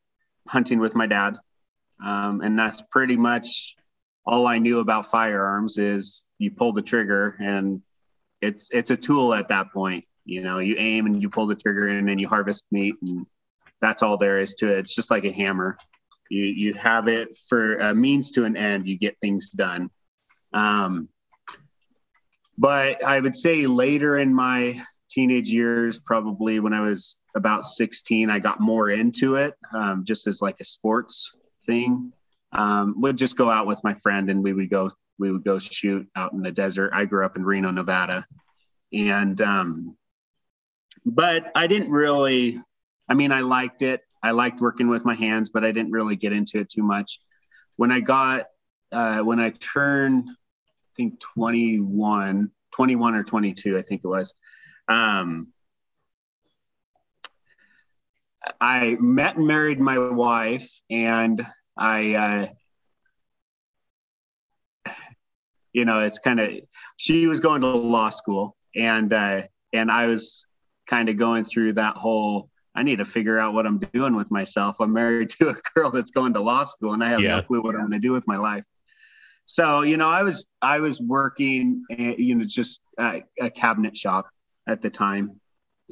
hunting 0.49 0.81
with 0.81 0.97
my 0.97 1.07
dad, 1.07 1.37
um, 2.05 2.41
and 2.41 2.59
that's 2.59 2.83
pretty 2.91 3.17
much 3.17 3.77
all 4.27 4.49
I 4.49 4.59
knew 4.59 4.81
about 4.81 5.13
firearms. 5.13 5.79
Is 5.79 6.27
you 6.39 6.51
pull 6.51 6.73
the 6.73 6.83
trigger, 6.83 7.37
and 7.39 7.85
it's 8.41 8.69
it's 8.73 8.91
a 8.91 8.97
tool 8.97 9.35
at 9.35 9.49
that 9.49 9.73
point. 9.73 10.05
You 10.25 10.43
know, 10.43 10.59
you 10.59 10.77
aim 10.79 11.07
and 11.07 11.23
you 11.23 11.31
pull 11.31 11.47
the 11.47 11.55
trigger, 11.55 11.89
and 11.89 12.09
then 12.09 12.19
you 12.19 12.29
harvest 12.29 12.65
meat, 12.71 12.97
and 13.03 13.27
that's 13.81 14.03
all 14.03 14.17
there 14.17 14.39
is 14.39 14.55
to 14.55 14.73
it. 14.73 14.79
It's 14.79 14.95
just 14.95 15.11
like 15.11 15.25
a 15.25 15.33
hammer. 15.33 15.77
You 16.31 16.45
you 16.45 16.75
have 16.75 17.09
it 17.09 17.37
for 17.49 17.77
a 17.77 17.95
means 17.95 18.31
to 18.33 18.45
an 18.45 18.57
end. 18.57 18.87
You 18.87 18.99
get 18.99 19.19
things 19.19 19.51
done. 19.51 19.91
Um, 20.53 21.09
but 22.59 23.05
I 23.05 23.21
would 23.21 23.37
say 23.37 23.67
later 23.67 24.19
in 24.19 24.35
my 24.35 24.81
teenage 25.11 25.53
years, 25.53 25.99
probably 25.99 26.61
when 26.61 26.73
I 26.73 26.81
was 26.81 27.21
about 27.35 27.67
16, 27.67 28.31
I 28.31 28.39
got 28.39 28.61
more 28.61 28.91
into 28.91 29.37
it, 29.37 29.55
um, 29.75 30.05
just 30.05 30.27
as 30.27 30.41
like 30.41 30.57
a 30.61 30.65
sports 30.65 31.37
thing. 31.67 32.13
Um, 32.53 32.95
would 33.01 33.19
just 33.19 33.37
go 33.37 33.51
out 33.51 33.67
with 33.67 33.83
my 33.85 33.95
friend 33.95 34.31
and 34.31 34.43
we 34.43 34.55
would 34.55 34.71
go 34.71 34.91
we 35.19 35.31
would 35.31 35.45
go 35.45 35.59
shoot 35.59 36.09
out 36.15 36.33
in 36.33 36.43
the 36.43 36.53
desert. 36.53 36.91
I 36.93 37.05
grew 37.05 37.25
up 37.25 37.37
in 37.37 37.45
Reno, 37.45 37.71
Nevada, 37.71 38.27
and 38.93 39.41
um, 39.41 39.97
but 41.05 41.51
I 41.55 41.67
didn't 41.67 41.91
really. 41.91 42.61
I 43.09 43.15
mean, 43.15 43.33
I 43.33 43.41
liked 43.41 43.83
it. 43.83 44.03
I 44.23 44.33
liked 44.33 44.61
working 44.61 44.89
with 44.89 45.05
my 45.05 45.15
hands, 45.15 45.49
but 45.49 45.65
I 45.65 45.71
didn't 45.71 45.93
really 45.93 46.17
get 46.17 46.33
into 46.33 46.59
it 46.59 46.69
too 46.69 46.83
much. 46.83 47.21
When 47.77 47.93
I 47.93 48.01
got 48.01 48.47
uh, 48.93 49.21
when 49.21 49.41
I 49.41 49.51
turned 49.51 50.29
I 50.29 50.93
think 50.97 51.21
21, 51.21 52.51
21 52.73 53.15
or 53.15 53.23
22, 53.23 53.77
I 53.77 53.83
think 53.83 54.01
it 54.03 54.09
was. 54.09 54.35
Um, 54.89 55.49
I 58.61 58.97
met 59.01 59.37
and 59.37 59.47
married 59.47 59.81
my 59.81 59.99
wife, 59.99 60.81
and 60.89 61.45
I, 61.77 62.15
uh, 62.15 62.49
you 65.77 65.85
know, 65.85 66.01
it's 66.01 66.19
kind 66.19 66.41
of, 66.41 66.51
she 66.97 67.27
was 67.27 67.39
going 67.41 67.61
to 67.61 67.67
law 67.69 68.09
school, 68.09 68.57
and 68.75 69.13
uh, 69.13 69.43
and 69.75 69.91
I 69.91 70.07
was 70.07 70.47
kind 70.89 71.09
of 71.11 71.17
going 71.19 71.45
through 71.45 71.75
that 71.75 71.97
whole. 71.97 72.49
I 72.75 72.83
need 72.83 72.99
to 72.99 73.05
figure 73.05 73.39
out 73.39 73.53
what 73.55 73.67
I'm 73.67 73.79
doing 73.93 74.17
with 74.17 74.31
myself. 74.31 74.77
I'm 74.81 74.93
married 74.93 75.31
to 75.39 75.51
a 75.51 75.55
girl 75.75 75.91
that's 75.91 76.11
going 76.11 76.33
to 76.35 76.41
law 76.41 76.65
school, 76.65 76.95
and 76.95 77.05
I 77.05 77.11
have 77.11 77.21
Yeah. 77.21 77.37
no 77.37 77.43
clue 77.43 77.63
what 77.63 77.75
I'm 77.75 77.83
going 77.83 77.93
to 77.93 77.99
do 77.99 78.13
with 78.13 78.27
my 78.27 78.39
life. 78.39 78.65
So 79.45 79.83
you 79.83 79.99
know, 79.99 80.09
I 80.09 80.23
was 80.23 80.47
I 80.63 80.81
was 80.81 80.99
working, 81.01 81.85
you 81.91 82.35
know, 82.35 82.45
just 82.45 82.81
a 82.99 83.51
cabinet 83.55 83.97
shop 83.97 84.29
at 84.67 84.81
the 84.81 84.89
time, 84.91 85.39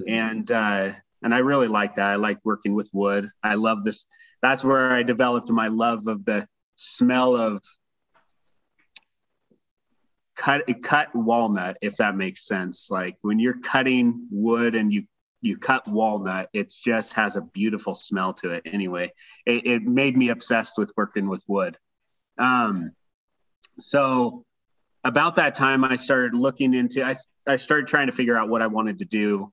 and 0.08 0.50
uh, 0.50 0.92
and 1.22 1.34
I 1.34 1.38
really 1.38 1.68
like 1.68 1.96
that. 1.96 2.06
I 2.10 2.16
like 2.16 2.38
working 2.42 2.74
with 2.74 2.88
wood. 2.94 3.28
I 3.42 3.54
love 3.56 3.84
this. 3.84 4.06
That's 4.40 4.64
where 4.64 4.90
I 4.92 5.02
developed 5.02 5.50
my 5.50 5.68
love 5.68 6.06
of 6.06 6.24
the 6.24 6.48
smell 6.76 7.36
of 7.36 7.62
cut 10.36 10.64
cut 10.82 11.14
walnut, 11.14 11.76
if 11.80 11.96
that 11.96 12.16
makes 12.16 12.46
sense. 12.46 12.90
Like 12.90 13.16
when 13.22 13.38
you're 13.38 13.60
cutting 13.60 14.26
wood 14.30 14.74
and 14.74 14.92
you 14.92 15.04
you 15.40 15.58
cut 15.58 15.86
walnut, 15.86 16.48
it 16.52 16.72
just 16.72 17.12
has 17.14 17.36
a 17.36 17.42
beautiful 17.42 17.94
smell 17.94 18.32
to 18.32 18.52
it. 18.52 18.62
Anyway, 18.64 19.12
it, 19.44 19.66
it 19.66 19.82
made 19.82 20.16
me 20.16 20.30
obsessed 20.30 20.78
with 20.78 20.90
working 20.96 21.28
with 21.28 21.44
wood. 21.46 21.76
Um, 22.38 22.92
so 23.78 24.44
about 25.04 25.36
that 25.36 25.54
time, 25.54 25.84
I 25.84 25.96
started 25.96 26.34
looking 26.34 26.72
into. 26.74 27.04
I 27.04 27.16
I 27.46 27.56
started 27.56 27.88
trying 27.88 28.06
to 28.06 28.12
figure 28.12 28.36
out 28.36 28.48
what 28.48 28.62
I 28.62 28.66
wanted 28.66 28.98
to 29.00 29.04
do, 29.04 29.52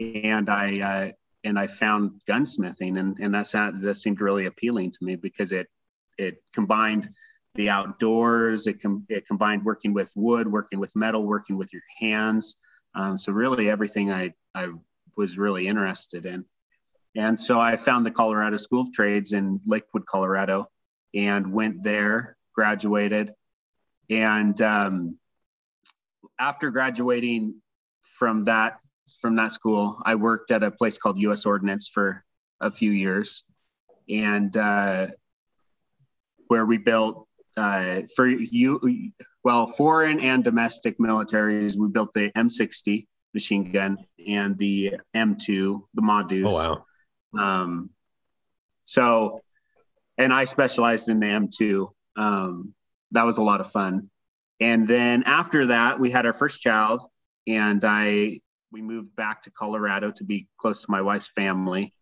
and 0.00 0.48
I 0.48 0.80
uh, 0.80 1.12
and 1.44 1.58
I 1.58 1.66
found 1.66 2.20
gunsmithing, 2.28 2.98
and 2.98 3.18
and 3.18 3.34
that's 3.34 3.52
that 3.52 3.96
seemed 3.96 4.20
really 4.20 4.46
appealing 4.46 4.92
to 4.92 4.98
me 5.04 5.16
because 5.16 5.52
it 5.52 5.66
it 6.18 6.42
combined 6.54 7.08
the 7.54 7.68
outdoors. 7.68 8.66
It 8.66 8.80
com- 8.80 9.06
it 9.08 9.26
combined 9.26 9.64
working 9.64 9.92
with 9.92 10.12
wood, 10.14 10.50
working 10.50 10.78
with 10.78 10.94
metal, 10.96 11.24
working 11.24 11.56
with 11.56 11.72
your 11.72 11.82
hands. 11.98 12.56
Um, 12.94 13.18
so 13.18 13.32
really, 13.32 13.70
everything 13.70 14.12
I 14.12 14.32
I 14.54 14.68
was 15.16 15.38
really 15.38 15.68
interested 15.68 16.26
in. 16.26 16.44
And 17.14 17.38
so 17.38 17.60
I 17.60 17.76
found 17.76 18.06
the 18.06 18.10
Colorado 18.10 18.56
School 18.56 18.80
of 18.80 18.92
Trades 18.92 19.32
in 19.34 19.60
Lakewood, 19.66 20.06
Colorado, 20.06 20.70
and 21.14 21.52
went 21.52 21.82
there, 21.82 22.36
graduated. 22.54 23.34
And 24.08 24.60
um, 24.62 25.18
after 26.38 26.70
graduating 26.70 27.56
from 28.18 28.46
that 28.46 28.78
from 29.20 29.36
that 29.36 29.52
school, 29.52 30.00
I 30.04 30.14
worked 30.14 30.50
at 30.50 30.62
a 30.62 30.70
place 30.70 30.98
called 30.98 31.18
U.S. 31.18 31.44
Ordnance 31.44 31.88
for 31.88 32.24
a 32.60 32.70
few 32.70 32.92
years, 32.92 33.42
and 34.08 34.56
uh, 34.56 35.08
where 36.48 36.64
we 36.64 36.78
built 36.78 37.26
uh, 37.56 38.02
for 38.16 38.26
you, 38.26 39.12
well, 39.44 39.66
foreign 39.66 40.20
and 40.20 40.42
domestic 40.44 40.98
militaries. 40.98 41.76
We 41.76 41.88
built 41.88 42.12
the 42.14 42.30
M60, 42.30 43.06
machine 43.34 43.70
gun 43.72 43.98
and 44.26 44.56
the 44.58 44.96
M2, 45.14 45.82
the 45.94 46.02
Ma 46.02 46.22
Deuce. 46.22 46.52
Oh 46.54 46.84
wow. 47.34 47.62
Um, 47.64 47.90
so, 48.84 49.40
and 50.18 50.32
I 50.32 50.44
specialized 50.44 51.08
in 51.08 51.20
the 51.20 51.26
M2. 51.26 51.88
Um, 52.16 52.74
that 53.12 53.24
was 53.24 53.38
a 53.38 53.42
lot 53.42 53.60
of 53.60 53.70
fun. 53.70 54.10
And 54.60 54.86
then 54.86 55.24
after 55.24 55.66
that, 55.68 55.98
we 55.98 56.10
had 56.10 56.26
our 56.26 56.32
first 56.32 56.60
child, 56.60 57.02
and 57.46 57.84
I 57.84 58.40
we 58.70 58.80
moved 58.80 59.14
back 59.16 59.42
to 59.42 59.50
Colorado 59.50 60.10
to 60.12 60.24
be 60.24 60.48
close 60.58 60.80
to 60.80 60.86
my 60.88 61.02
wife's 61.02 61.28
family. 61.28 61.92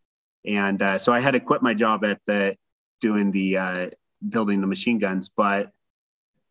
And 0.47 0.81
uh, 0.83 0.99
so 0.99 1.13
I 1.13 1.21
had 1.21 1.33
to 1.33 1.41
quit 1.41 1.63
my 1.63 1.75
job 1.75 2.05
at 2.05 2.21
the 2.27 2.57
doing 3.01 3.31
the 3.31 3.57
uh, 3.57 3.91
building 4.29 4.61
the 4.61 4.67
machine 4.67 4.99
guns, 4.99 5.29
but 5.29 5.71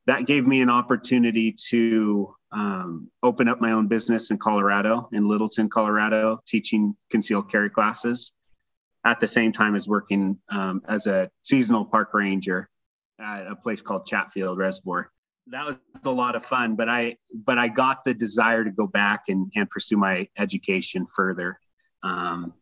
that 0.07 0.25
gave 0.25 0.47
me 0.47 0.61
an 0.61 0.69
opportunity 0.69 1.55
to 1.69 2.33
um, 2.51 3.11
open 3.21 3.47
up 3.47 3.61
my 3.61 3.73
own 3.73 3.88
business 3.88 4.31
in 4.31 4.38
Colorado, 4.38 5.07
in 5.13 5.27
Littleton, 5.27 5.69
Colorado, 5.69 6.41
teaching 6.47 6.95
concealed 7.11 7.51
carry 7.51 7.69
classes 7.69 8.33
at 9.05 9.19
the 9.19 9.27
same 9.27 9.51
time 9.51 9.75
as 9.75 9.88
working 9.88 10.38
um, 10.49 10.81
as 10.88 11.07
a 11.07 11.29
seasonal 11.43 11.85
park 11.85 12.13
ranger 12.13 12.69
at 13.19 13.47
a 13.47 13.55
place 13.55 13.81
called 13.81 14.05
Chatfield 14.05 14.57
Reservoir. 14.57 15.11
That 15.47 15.65
was 15.65 15.79
a 16.05 16.09
lot 16.11 16.35
of 16.35 16.45
fun, 16.45 16.75
but 16.75 16.89
I 16.89 17.17
but 17.33 17.57
I 17.57 17.69
got 17.69 18.03
the 18.03 18.13
desire 18.13 18.63
to 18.63 18.71
go 18.71 18.85
back 18.85 19.23
and, 19.29 19.51
and 19.55 19.69
pursue 19.69 19.97
my 19.97 20.27
education 20.38 21.05
further, 21.08 21.60
um, 22.03 22.53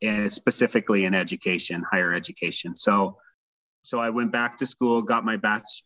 and 0.00 0.32
specifically 0.32 1.04
in 1.04 1.14
education, 1.14 1.84
higher 1.90 2.14
education. 2.14 2.76
So 2.76 3.18
so 3.82 3.98
I 3.98 4.10
went 4.10 4.32
back 4.32 4.58
to 4.58 4.66
school, 4.66 5.02
got 5.02 5.24
my 5.24 5.38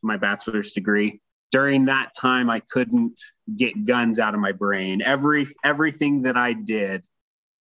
my 0.02 0.16
bachelor's 0.16 0.72
degree, 0.72 1.20
during 1.54 1.84
that 1.84 2.12
time 2.18 2.50
i 2.50 2.58
couldn't 2.58 3.20
get 3.56 3.84
guns 3.84 4.18
out 4.18 4.34
of 4.34 4.40
my 4.40 4.50
brain. 4.50 5.00
Every 5.00 5.46
everything 5.64 6.22
that 6.22 6.36
i 6.36 6.52
did 6.52 7.04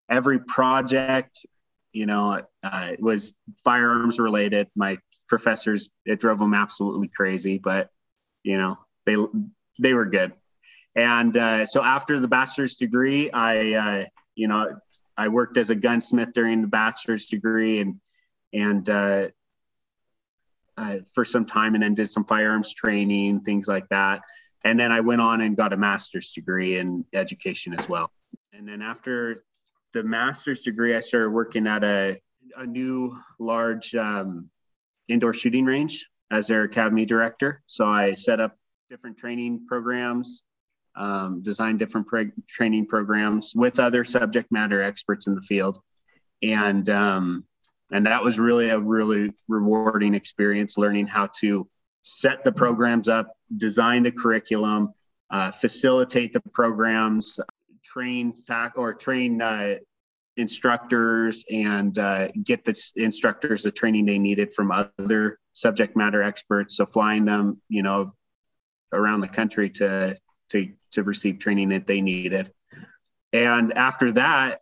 every 0.10 0.40
project 0.40 1.46
you 1.92 2.08
know 2.08 2.42
uh, 2.64 2.92
was 2.98 3.36
firearms 3.64 4.20
related. 4.20 4.68
My 4.76 4.98
professors 5.28 5.92
it 6.06 6.20
drove 6.20 6.40
them 6.40 6.56
absolutely 6.56 7.08
crazy 7.08 7.60
but 7.60 7.90
you 8.44 8.58
know 8.58 8.80
they 9.06 9.16
they 9.80 9.94
were 9.94 10.06
good. 10.08 10.34
And 10.96 11.38
uh, 11.38 11.66
so 11.68 11.84
after 11.84 12.20
the 12.20 12.28
bachelor's 12.28 12.76
degree 12.78 13.30
i 13.30 13.74
uh, 13.74 14.06
you 14.34 14.48
know 14.48 14.76
i 15.18 15.28
worked 15.28 15.58
as 15.58 15.70
a 15.70 15.76
gunsmith 15.76 16.30
during 16.34 16.62
the 16.62 16.68
bachelor's 16.82 17.28
degree 17.28 17.80
and 17.80 18.00
and 18.54 18.90
uh, 18.90 19.28
uh, 20.78 20.98
for 21.14 21.26
some 21.26 21.46
time 21.46 21.76
and 21.76 21.84
then 21.84 21.94
did 21.94 22.10
some 22.10 22.26
firearms 22.26 22.74
training, 22.74 23.42
things 23.42 23.68
like 23.68 23.88
that. 23.90 24.22
And 24.64 24.80
then 24.80 24.92
I 24.92 25.02
went 25.02 25.22
on 25.22 25.42
and 25.42 25.58
got 25.58 25.74
a 25.74 25.78
master's 25.78 26.32
degree 26.32 26.78
in 26.78 27.06
education 27.14 27.74
as 27.74 27.88
well. 27.90 28.12
And 28.54 28.68
then 28.68 28.82
after 28.82 29.44
the 29.94 30.04
master's 30.04 30.62
degree, 30.62 30.96
I 30.96 31.00
started 31.00 31.30
working 31.32 31.68
at 31.68 31.84
a, 31.84 32.20
a 32.58 32.66
new 32.66 33.18
large 33.40 33.94
um, 33.96 34.50
indoor 35.08 35.34
shooting 35.34 35.66
range 35.66 36.10
as 36.32 36.48
their 36.48 36.64
academy 36.64 37.06
director. 37.06 37.62
So 37.68 37.86
I 37.86 38.14
set 38.14 38.40
up 38.40 38.58
different 38.90 39.18
training 39.18 39.66
programs, 39.68 40.44
um, 40.96 41.42
designed 41.44 41.80
different 41.80 42.08
pre- 42.08 42.32
training 42.48 42.88
programs 42.88 43.54
with 43.56 43.80
other 43.80 44.06
subject 44.06 44.52
matter 44.52 44.82
experts 44.82 45.28
in 45.28 45.36
the 45.36 45.42
field. 45.42 45.80
And 46.42 46.90
um, 46.90 47.46
and 47.92 48.06
that 48.06 48.24
was 48.24 48.40
really 48.40 48.70
a 48.70 48.80
really 48.80 49.32
rewarding 49.48 50.14
experience 50.14 50.78
learning 50.78 51.08
how 51.08 51.28
to 51.40 51.68
set 52.04 52.44
the 52.44 52.52
programs 52.52 53.08
up 53.08 53.36
design 53.58 54.04
the 54.04 54.12
curriculum 54.12 54.94
uh, 55.30 55.52
facilitate 55.52 56.34
the 56.34 56.42
programs 56.54 57.40
train 57.84 58.34
fac 58.34 58.74
or 58.78 58.94
train 58.94 59.42
uh, 59.42 59.76
instructors 60.38 61.46
and 61.52 61.98
uh, 62.00 62.28
get 62.44 62.66
the 62.66 62.76
instructors 62.96 63.64
the 63.64 63.72
training 63.72 64.06
they 64.06 64.18
needed 64.18 64.54
from 64.54 64.72
other 64.72 65.40
subject 65.54 65.96
matter 65.96 66.24
experts. 66.24 66.76
So 66.78 66.86
flying 66.86 67.26
them 67.26 67.62
you 67.70 67.84
know 67.84 68.14
around 68.92 69.22
the 69.22 69.28
country 69.28 69.70
to 69.72 70.18
to 70.50 70.72
to 70.92 71.04
receive 71.04 71.40
training 71.40 71.70
that 71.70 71.88
they 71.88 72.02
needed. 72.02 72.52
And 73.32 73.74
after 73.74 74.12
that 74.14 74.62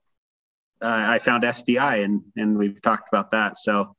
uh, 0.82 1.06
I 1.08 1.20
found 1.20 1.44
SDI 1.44 2.04
and 2.04 2.22
and 2.36 2.58
we've 2.58 2.82
talked 2.82 3.10
about 3.12 3.32
that. 3.32 3.58
So 3.58 3.96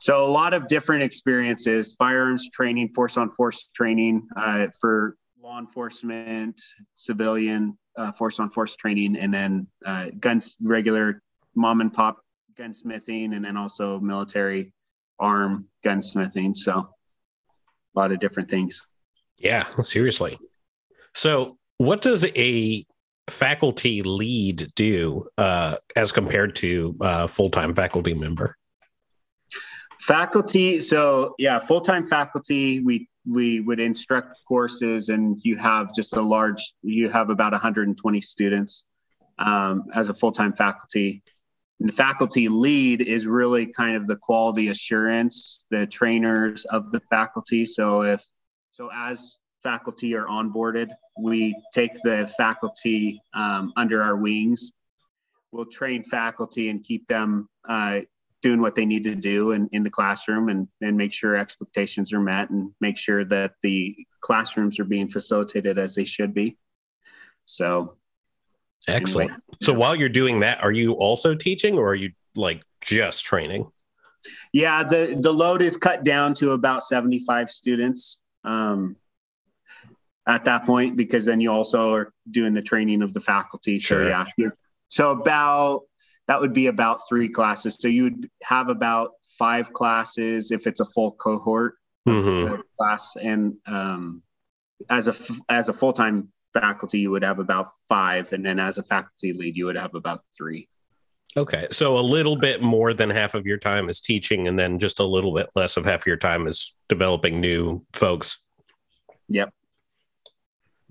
so 0.00 0.24
a 0.24 0.30
lot 0.30 0.54
of 0.54 0.66
different 0.68 1.02
experiences: 1.02 1.94
firearms 1.98 2.48
training, 2.50 2.88
force 2.94 3.16
on 3.16 3.30
force 3.30 3.68
training 3.74 4.26
uh, 4.36 4.68
for 4.80 5.16
law 5.42 5.58
enforcement, 5.58 6.60
civilian 6.94 7.78
uh, 7.96 8.12
force 8.12 8.40
on 8.40 8.50
force 8.50 8.76
training, 8.76 9.16
and 9.16 9.32
then 9.32 9.66
uh, 9.84 10.06
guns 10.18 10.56
regular 10.62 11.22
mom 11.54 11.80
and 11.80 11.92
pop 11.92 12.18
gunsmithing, 12.58 13.34
and 13.34 13.44
then 13.44 13.56
also 13.56 14.00
military 14.00 14.72
arm 15.18 15.66
gunsmithing. 15.84 16.56
So 16.56 16.72
a 16.72 17.98
lot 17.98 18.12
of 18.12 18.20
different 18.20 18.48
things. 18.48 18.86
Yeah, 19.38 19.66
seriously. 19.80 20.38
So, 21.14 21.58
what 21.78 22.02
does 22.02 22.24
a 22.24 22.84
faculty 23.30 24.02
lead 24.02 24.68
do 24.74 25.26
uh, 25.38 25.76
as 25.96 26.12
compared 26.12 26.56
to 26.56 26.96
uh, 27.00 27.26
full-time 27.26 27.74
faculty 27.74 28.14
member? 28.14 28.56
Faculty, 30.00 30.80
so 30.80 31.34
yeah, 31.38 31.58
full-time 31.58 32.06
faculty, 32.06 32.80
we 32.80 33.08
we 33.26 33.60
would 33.60 33.80
instruct 33.80 34.38
courses, 34.48 35.10
and 35.10 35.38
you 35.42 35.56
have 35.56 35.94
just 35.94 36.16
a 36.16 36.22
large, 36.22 36.72
you 36.82 37.10
have 37.10 37.28
about 37.28 37.52
120 37.52 38.20
students 38.20 38.84
um, 39.38 39.84
as 39.94 40.08
a 40.08 40.14
full-time 40.14 40.54
faculty. 40.54 41.22
And 41.80 41.88
the 41.88 41.92
faculty 41.92 42.48
lead 42.48 43.02
is 43.02 43.26
really 43.26 43.66
kind 43.66 43.96
of 43.96 44.06
the 44.06 44.16
quality 44.16 44.68
assurance, 44.68 45.64
the 45.70 45.86
trainers 45.86 46.64
of 46.66 46.90
the 46.92 47.00
faculty. 47.10 47.66
So 47.66 48.02
if 48.02 48.24
so, 48.72 48.90
as 48.94 49.38
faculty 49.62 50.14
are 50.14 50.26
onboarded. 50.26 50.90
We 51.18 51.54
take 51.72 51.94
the 52.02 52.32
faculty 52.36 53.20
um, 53.34 53.72
under 53.76 54.02
our 54.02 54.16
wings. 54.16 54.72
We'll 55.52 55.66
train 55.66 56.04
faculty 56.04 56.68
and 56.70 56.82
keep 56.82 57.06
them 57.06 57.48
uh, 57.68 58.00
doing 58.42 58.60
what 58.60 58.74
they 58.74 58.86
need 58.86 59.04
to 59.04 59.14
do 59.14 59.52
in, 59.52 59.68
in 59.72 59.82
the 59.82 59.90
classroom 59.90 60.48
and, 60.48 60.68
and 60.80 60.96
make 60.96 61.12
sure 61.12 61.36
expectations 61.36 62.12
are 62.12 62.20
met 62.20 62.50
and 62.50 62.72
make 62.80 62.96
sure 62.96 63.24
that 63.24 63.52
the 63.62 63.96
classrooms 64.20 64.78
are 64.80 64.84
being 64.84 65.08
facilitated 65.08 65.78
as 65.78 65.94
they 65.94 66.04
should 66.04 66.32
be. 66.32 66.56
So, 67.44 67.94
excellent. 68.88 69.30
Anyway, 69.30 69.42
so, 69.60 69.74
while 69.74 69.94
you're 69.94 70.08
doing 70.08 70.40
that, 70.40 70.62
are 70.62 70.72
you 70.72 70.92
also 70.92 71.34
teaching 71.34 71.76
or 71.76 71.90
are 71.90 71.94
you 71.94 72.12
like 72.34 72.62
just 72.80 73.24
training? 73.24 73.70
Yeah, 74.52 74.84
the, 74.84 75.18
the 75.20 75.32
load 75.32 75.62
is 75.62 75.76
cut 75.76 76.04
down 76.04 76.34
to 76.34 76.52
about 76.52 76.84
75 76.84 77.50
students 77.50 78.20
um, 78.44 78.96
at 80.30 80.44
that 80.44 80.64
point 80.64 80.96
because 80.96 81.24
then 81.24 81.40
you 81.40 81.50
also 81.50 81.92
are 81.92 82.12
doing 82.30 82.54
the 82.54 82.62
training 82.62 83.02
of 83.02 83.12
the 83.12 83.20
faculty. 83.20 83.78
So 83.78 83.86
Sure. 83.96 84.08
yeah, 84.08 84.26
you're- 84.36 84.52
so 84.88 85.10
about 85.10 85.82
that 86.28 86.40
would 86.40 86.52
be 86.52 86.68
about 86.68 87.00
three 87.08 87.28
classes. 87.28 87.74
So 87.80 87.88
you 87.88 88.04
would 88.04 88.30
have 88.44 88.68
about 88.68 89.10
five 89.38 89.72
classes 89.72 90.52
if 90.52 90.66
it's 90.68 90.80
a 90.80 90.84
full 90.84 91.12
cohort 91.12 91.74
Mhm. 92.08 92.58
uh, 92.58 92.62
class, 92.78 93.16
and 93.16 93.54
um, 93.66 94.22
as 94.88 95.08
a 95.08 95.14
as 95.48 95.68
a 95.68 95.72
full 95.72 95.92
time 95.92 96.32
faculty, 96.54 97.00
you 97.00 97.10
would 97.10 97.22
have 97.24 97.38
about 97.40 97.72
five, 97.88 98.32
and 98.32 98.44
then 98.44 98.58
as 98.58 98.78
a 98.78 98.82
faculty 98.82 99.32
lead, 99.32 99.56
you 99.56 99.66
would 99.66 99.76
have 99.76 99.94
about 99.94 100.20
three. 100.36 100.68
Okay. 101.36 101.66
So 101.70 101.98
a 101.98 102.00
little 102.00 102.36
bit 102.36 102.60
more 102.62 102.92
than 102.94 103.08
half 103.10 103.34
of 103.34 103.46
your 103.46 103.58
time 103.58 103.88
is 103.88 104.00
teaching, 104.00 104.48
and 104.48 104.58
then 104.58 104.78
just 104.78 104.98
a 105.00 105.04
little 105.04 105.32
bit 105.34 105.48
less 105.54 105.76
of 105.76 105.84
half 105.84 106.00
of 106.02 106.06
your 106.06 106.16
time 106.16 106.46
is 106.46 106.76
developing 106.88 107.40
new 107.40 107.84
folks. 107.92 108.38
Yep. 109.28 109.52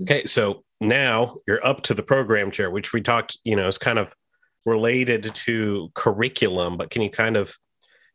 Okay. 0.01 0.25
So 0.25 0.63
now 0.81 1.37
you're 1.47 1.65
up 1.65 1.81
to 1.83 1.93
the 1.93 2.03
program 2.03 2.51
chair, 2.51 2.71
which 2.71 2.93
we 2.93 3.01
talked, 3.01 3.37
you 3.43 3.55
know, 3.55 3.67
is 3.67 3.77
kind 3.77 3.99
of 3.99 4.13
related 4.65 5.23
to 5.33 5.89
curriculum, 5.93 6.77
but 6.77 6.89
can 6.89 7.01
you 7.01 7.09
kind 7.09 7.35
of 7.37 7.55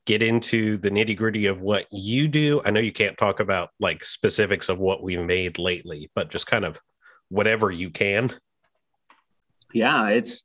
get 0.06 0.22
into 0.22 0.76
the 0.76 0.90
nitty 0.90 1.16
gritty 1.16 1.46
of 1.46 1.60
what 1.60 1.86
you 1.90 2.28
do? 2.28 2.60
I 2.64 2.70
know 2.70 2.80
you 2.80 2.92
can't 2.92 3.18
talk 3.18 3.40
about 3.40 3.70
like 3.80 4.04
specifics 4.04 4.68
of 4.68 4.78
what 4.78 5.02
we've 5.02 5.24
made 5.24 5.58
lately, 5.58 6.10
but 6.14 6.30
just 6.30 6.46
kind 6.46 6.64
of 6.64 6.78
whatever 7.28 7.70
you 7.70 7.90
can. 7.90 8.32
yeah 9.74 10.08
it's 10.08 10.44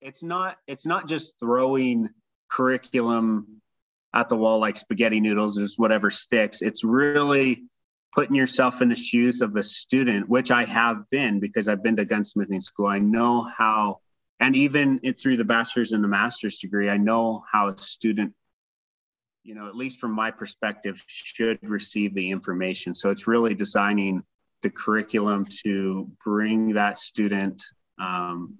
it's 0.00 0.22
not 0.22 0.56
it's 0.66 0.86
not 0.86 1.06
just 1.06 1.38
throwing 1.38 2.08
curriculum 2.48 3.60
at 4.14 4.28
the 4.28 4.36
wall 4.36 4.58
like 4.58 4.76
spaghetti 4.76 5.20
noodles 5.20 5.58
is 5.58 5.78
whatever 5.78 6.10
sticks 6.10 6.62
it's 6.62 6.82
really 6.82 7.64
putting 8.12 8.34
yourself 8.34 8.82
in 8.82 8.88
the 8.88 8.96
shoes 8.96 9.40
of 9.40 9.56
a 9.56 9.62
student 9.62 10.28
which 10.28 10.50
i 10.50 10.64
have 10.64 11.08
been 11.10 11.40
because 11.40 11.68
i've 11.68 11.82
been 11.82 11.96
to 11.96 12.04
gunsmithing 12.04 12.62
school. 12.62 12.86
I 12.86 12.98
know 12.98 13.42
how 13.42 14.00
and 14.40 14.56
even 14.56 15.00
it, 15.02 15.20
through 15.20 15.36
the 15.36 15.44
bachelor's 15.44 15.92
and 15.92 16.02
the 16.02 16.08
master's 16.08 16.58
degree 16.58 16.88
i 16.88 16.96
know 16.96 17.44
how 17.50 17.68
a 17.68 17.78
student 17.78 18.34
you 19.42 19.54
know 19.54 19.66
at 19.68 19.76
least 19.76 19.98
from 19.98 20.12
my 20.12 20.30
perspective 20.30 21.02
should 21.06 21.58
receive 21.62 22.14
the 22.14 22.30
information. 22.30 22.94
So 22.94 23.10
it's 23.10 23.26
really 23.26 23.54
designing 23.54 24.22
the 24.62 24.70
curriculum 24.70 25.46
to 25.64 26.10
bring 26.22 26.74
that 26.74 26.98
student 26.98 27.62
um, 27.98 28.58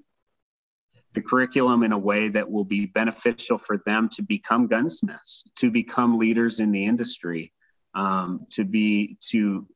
the 1.12 1.22
curriculum 1.22 1.82
in 1.82 1.92
a 1.92 1.98
way 1.98 2.28
that 2.28 2.48
will 2.48 2.64
be 2.64 2.86
beneficial 2.86 3.58
for 3.58 3.82
them 3.84 4.08
to 4.10 4.22
become 4.22 4.68
gunsmiths, 4.68 5.44
to 5.56 5.70
become 5.70 6.18
leaders 6.18 6.60
in 6.60 6.70
the 6.70 6.84
industry, 6.84 7.52
um, 7.94 8.46
to 8.50 8.64
be 8.64 9.16
to 9.30 9.66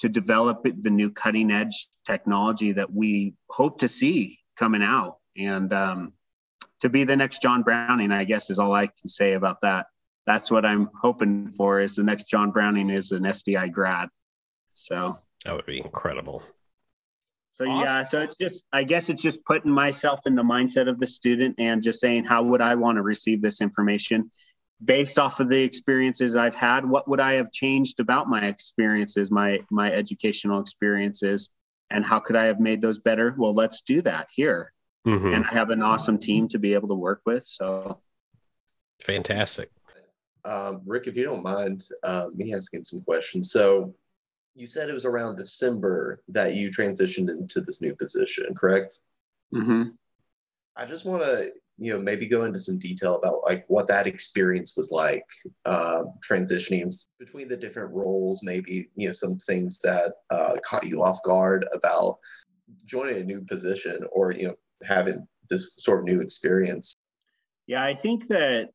to 0.00 0.08
develop 0.08 0.64
the 0.64 0.90
new 0.90 1.10
cutting 1.10 1.50
edge 1.50 1.88
technology 2.04 2.72
that 2.72 2.92
we 2.92 3.34
hope 3.48 3.78
to 3.78 3.88
see 3.88 4.38
coming 4.56 4.82
out, 4.82 5.18
and 5.36 5.72
um, 5.72 6.12
to 6.80 6.88
be 6.88 7.04
the 7.04 7.16
next 7.16 7.42
John 7.42 7.62
Browning. 7.62 8.12
I 8.12 8.24
guess 8.24 8.50
is 8.50 8.58
all 8.58 8.74
I 8.74 8.86
can 8.86 9.08
say 9.08 9.32
about 9.34 9.60
that. 9.62 9.86
That's 10.26 10.50
what 10.50 10.64
I'm 10.64 10.88
hoping 11.00 11.52
for. 11.56 11.80
Is 11.80 11.96
the 11.96 12.02
next 12.02 12.28
John 12.28 12.50
Browning 12.50 12.90
is 12.90 13.12
an 13.12 13.22
SDI 13.24 13.70
grad. 13.72 14.08
So 14.72 15.18
That 15.44 15.54
would 15.54 15.66
be 15.66 15.78
incredible. 15.78 16.42
so 17.50 17.64
Awesome. 17.68 17.84
yeah, 17.84 18.02
so 18.02 18.20
it's 18.22 18.34
just 18.36 18.64
I 18.72 18.82
guess 18.84 19.08
it's 19.10 19.22
just 19.22 19.44
putting 19.44 19.70
myself 19.70 20.20
in 20.26 20.34
the 20.34 20.42
mindset 20.42 20.88
of 20.88 20.98
the 20.98 21.06
student 21.06 21.56
and 21.58 21.82
just 21.82 22.00
saying 22.00 22.24
how 22.24 22.42
would 22.42 22.60
I 22.60 22.74
want 22.74 22.96
to 22.96 23.02
receive 23.02 23.40
this 23.42 23.60
information 23.60 24.30
based 24.82 25.18
off 25.18 25.40
of 25.40 25.48
the 25.48 25.62
experiences 25.62 26.36
I've 26.36 26.54
had, 26.54 26.88
what 26.88 27.08
would 27.08 27.20
I 27.20 27.34
have 27.34 27.52
changed 27.52 28.00
about 28.00 28.28
my 28.28 28.46
experiences, 28.46 29.30
my 29.30 29.60
my 29.70 29.92
educational 29.92 30.60
experiences 30.60 31.50
and 31.90 32.04
how 32.04 32.18
could 32.18 32.36
I 32.36 32.46
have 32.46 32.60
made 32.60 32.80
those 32.80 32.98
better? 32.98 33.34
Well, 33.36 33.54
let's 33.54 33.82
do 33.82 34.00
that 34.02 34.28
here. 34.34 34.72
Mhm. 35.06 35.34
And 35.34 35.44
I 35.44 35.52
have 35.52 35.70
an 35.70 35.82
awesome 35.82 36.18
team 36.18 36.48
to 36.48 36.58
be 36.58 36.74
able 36.74 36.88
to 36.88 36.94
work 36.94 37.20
with, 37.26 37.44
so 37.44 38.00
Fantastic. 39.00 39.70
Um, 40.44 40.82
Rick, 40.86 41.06
if 41.06 41.16
you 41.16 41.24
don't 41.24 41.42
mind 41.42 41.84
uh, 42.02 42.28
me 42.34 42.54
asking 42.54 42.84
some 42.84 43.02
questions. 43.02 43.50
So 43.50 43.94
you 44.54 44.66
said 44.66 44.88
it 44.88 44.92
was 44.94 45.04
around 45.04 45.36
December 45.36 46.22
that 46.28 46.54
you 46.54 46.70
transitioned 46.70 47.28
into 47.28 47.60
this 47.60 47.82
new 47.82 47.94
position, 47.94 48.54
correct? 48.54 48.98
mhm. 49.52 49.96
I 50.76 50.86
just 50.86 51.04
want 51.04 51.22
to, 51.22 51.52
you 51.78 51.92
know, 51.92 51.98
maybe 51.98 52.26
go 52.26 52.44
into 52.44 52.58
some 52.58 52.78
detail 52.78 53.16
about 53.16 53.42
like 53.44 53.64
what 53.68 53.88
that 53.88 54.06
experience 54.06 54.76
was 54.76 54.90
like, 54.90 55.24
uh, 55.64 56.04
transitioning 56.28 56.92
between 57.18 57.48
the 57.48 57.56
different 57.56 57.92
roles. 57.92 58.40
Maybe 58.42 58.90
you 58.94 59.08
know 59.08 59.12
some 59.12 59.38
things 59.38 59.78
that 59.80 60.12
uh, 60.30 60.56
caught 60.64 60.86
you 60.86 61.02
off 61.02 61.22
guard 61.24 61.66
about 61.72 62.16
joining 62.84 63.20
a 63.20 63.24
new 63.24 63.42
position, 63.42 64.04
or 64.12 64.32
you 64.32 64.48
know 64.48 64.54
having 64.84 65.26
this 65.50 65.74
sort 65.78 66.00
of 66.00 66.04
new 66.04 66.20
experience. 66.20 66.94
Yeah, 67.66 67.82
I 67.82 67.94
think 67.94 68.28
that 68.28 68.70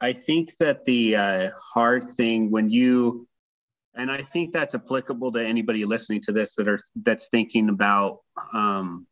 I 0.00 0.12
think 0.12 0.56
that 0.58 0.84
the 0.84 1.16
uh, 1.16 1.50
hard 1.58 2.04
thing 2.10 2.50
when 2.50 2.68
you 2.68 3.26
and 3.94 4.10
I 4.10 4.22
think 4.22 4.52
that's 4.52 4.74
applicable 4.74 5.32
to 5.32 5.44
anybody 5.44 5.84
listening 5.84 6.20
to 6.22 6.32
this 6.32 6.54
that 6.56 6.68
are 6.68 6.78
that's 7.02 7.28
thinking 7.28 7.68
about 7.68 8.18
um, 8.52 9.06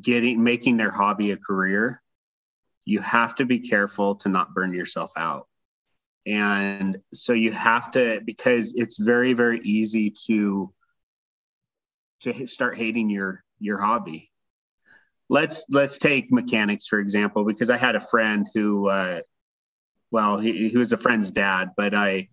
getting 0.00 0.42
making 0.42 0.76
their 0.76 0.90
hobby 0.90 1.30
a 1.30 1.36
career. 1.36 2.02
You 2.84 3.00
have 3.00 3.34
to 3.36 3.44
be 3.44 3.60
careful 3.60 4.16
to 4.16 4.28
not 4.28 4.54
burn 4.54 4.72
yourself 4.74 5.12
out, 5.16 5.48
and 6.26 6.98
so 7.12 7.32
you 7.32 7.52
have 7.52 7.90
to 7.92 8.20
because 8.24 8.74
it's 8.74 8.98
very 8.98 9.32
very 9.32 9.60
easy 9.62 10.12
to 10.26 10.72
to 12.20 12.46
start 12.46 12.76
hating 12.76 13.10
your 13.10 13.42
your 13.58 13.80
hobby 13.80 14.30
let's 15.30 15.64
let's 15.70 15.98
take 15.98 16.30
mechanics 16.30 16.86
for 16.86 16.98
example 16.98 17.44
because 17.44 17.70
i 17.70 17.76
had 17.76 17.96
a 17.96 18.00
friend 18.00 18.46
who 18.52 18.88
uh 18.88 19.20
well 20.10 20.38
he, 20.38 20.68
he 20.68 20.76
was 20.76 20.92
a 20.92 20.98
friend's 20.98 21.30
dad 21.30 21.70
but 21.76 21.94
i 21.94 22.28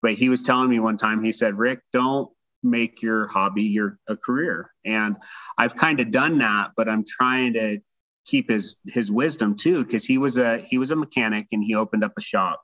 but 0.00 0.14
he 0.14 0.28
was 0.28 0.42
telling 0.42 0.68
me 0.68 0.80
one 0.80 0.96
time 0.96 1.22
he 1.22 1.30
said 1.30 1.56
rick 1.56 1.80
don't 1.92 2.30
make 2.62 3.02
your 3.02 3.26
hobby 3.28 3.64
your 3.64 3.98
a 4.08 4.16
career. 4.16 4.72
And 4.84 5.16
i've 5.58 5.76
kind 5.76 6.00
of 6.00 6.10
done 6.10 6.38
that 6.38 6.70
but 6.76 6.88
i'm 6.88 7.04
trying 7.04 7.52
to 7.54 7.78
keep 8.24 8.48
his 8.48 8.76
his 8.86 9.10
wisdom 9.10 9.56
too 9.56 9.84
because 9.84 10.04
he 10.04 10.18
was 10.18 10.38
a 10.38 10.58
he 10.58 10.78
was 10.78 10.90
a 10.90 10.96
mechanic 10.96 11.48
and 11.52 11.62
he 11.62 11.74
opened 11.74 12.04
up 12.04 12.12
a 12.16 12.20
shop. 12.20 12.62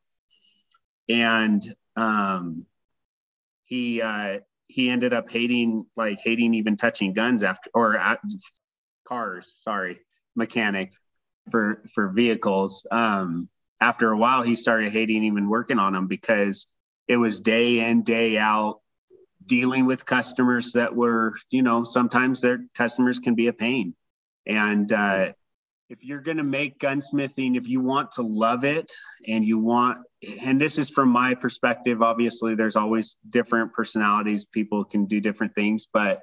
And 1.08 1.62
um 1.96 2.66
he 3.64 4.00
uh 4.00 4.38
he 4.68 4.90
ended 4.90 5.12
up 5.12 5.30
hating 5.30 5.86
like 5.96 6.20
hating 6.22 6.54
even 6.54 6.76
touching 6.76 7.12
guns 7.12 7.42
after 7.42 7.70
or 7.74 7.96
at, 7.96 8.20
cars 9.06 9.52
sorry 9.56 9.98
mechanic 10.36 10.92
for 11.50 11.82
for 11.94 12.08
vehicles. 12.08 12.86
Um 12.90 13.48
after 13.80 14.10
a 14.10 14.16
while 14.16 14.42
he 14.42 14.54
started 14.54 14.92
hating 14.92 15.24
even 15.24 15.48
working 15.48 15.78
on 15.78 15.92
them 15.92 16.06
because 16.06 16.66
it 17.08 17.16
was 17.16 17.40
day 17.40 17.80
in 17.80 18.02
day 18.02 18.38
out 18.38 18.80
dealing 19.48 19.86
with 19.86 20.06
customers 20.06 20.72
that 20.72 20.94
were 20.94 21.34
you 21.50 21.62
know 21.62 21.82
sometimes 21.82 22.40
their 22.40 22.60
customers 22.74 23.18
can 23.18 23.34
be 23.34 23.48
a 23.48 23.52
pain. 23.52 23.94
And 24.46 24.92
uh 24.92 25.32
if 25.88 26.04
you're 26.04 26.20
going 26.20 26.36
to 26.36 26.44
make 26.44 26.78
gunsmithing 26.78 27.56
if 27.56 27.66
you 27.66 27.80
want 27.80 28.12
to 28.12 28.22
love 28.22 28.64
it 28.64 28.90
and 29.26 29.44
you 29.44 29.58
want 29.58 29.98
and 30.42 30.60
this 30.60 30.78
is 30.78 30.90
from 30.90 31.08
my 31.08 31.34
perspective 31.34 32.02
obviously 32.02 32.54
there's 32.54 32.76
always 32.76 33.16
different 33.30 33.72
personalities 33.72 34.44
people 34.44 34.84
can 34.84 35.06
do 35.06 35.20
different 35.20 35.54
things 35.54 35.88
but 35.92 36.20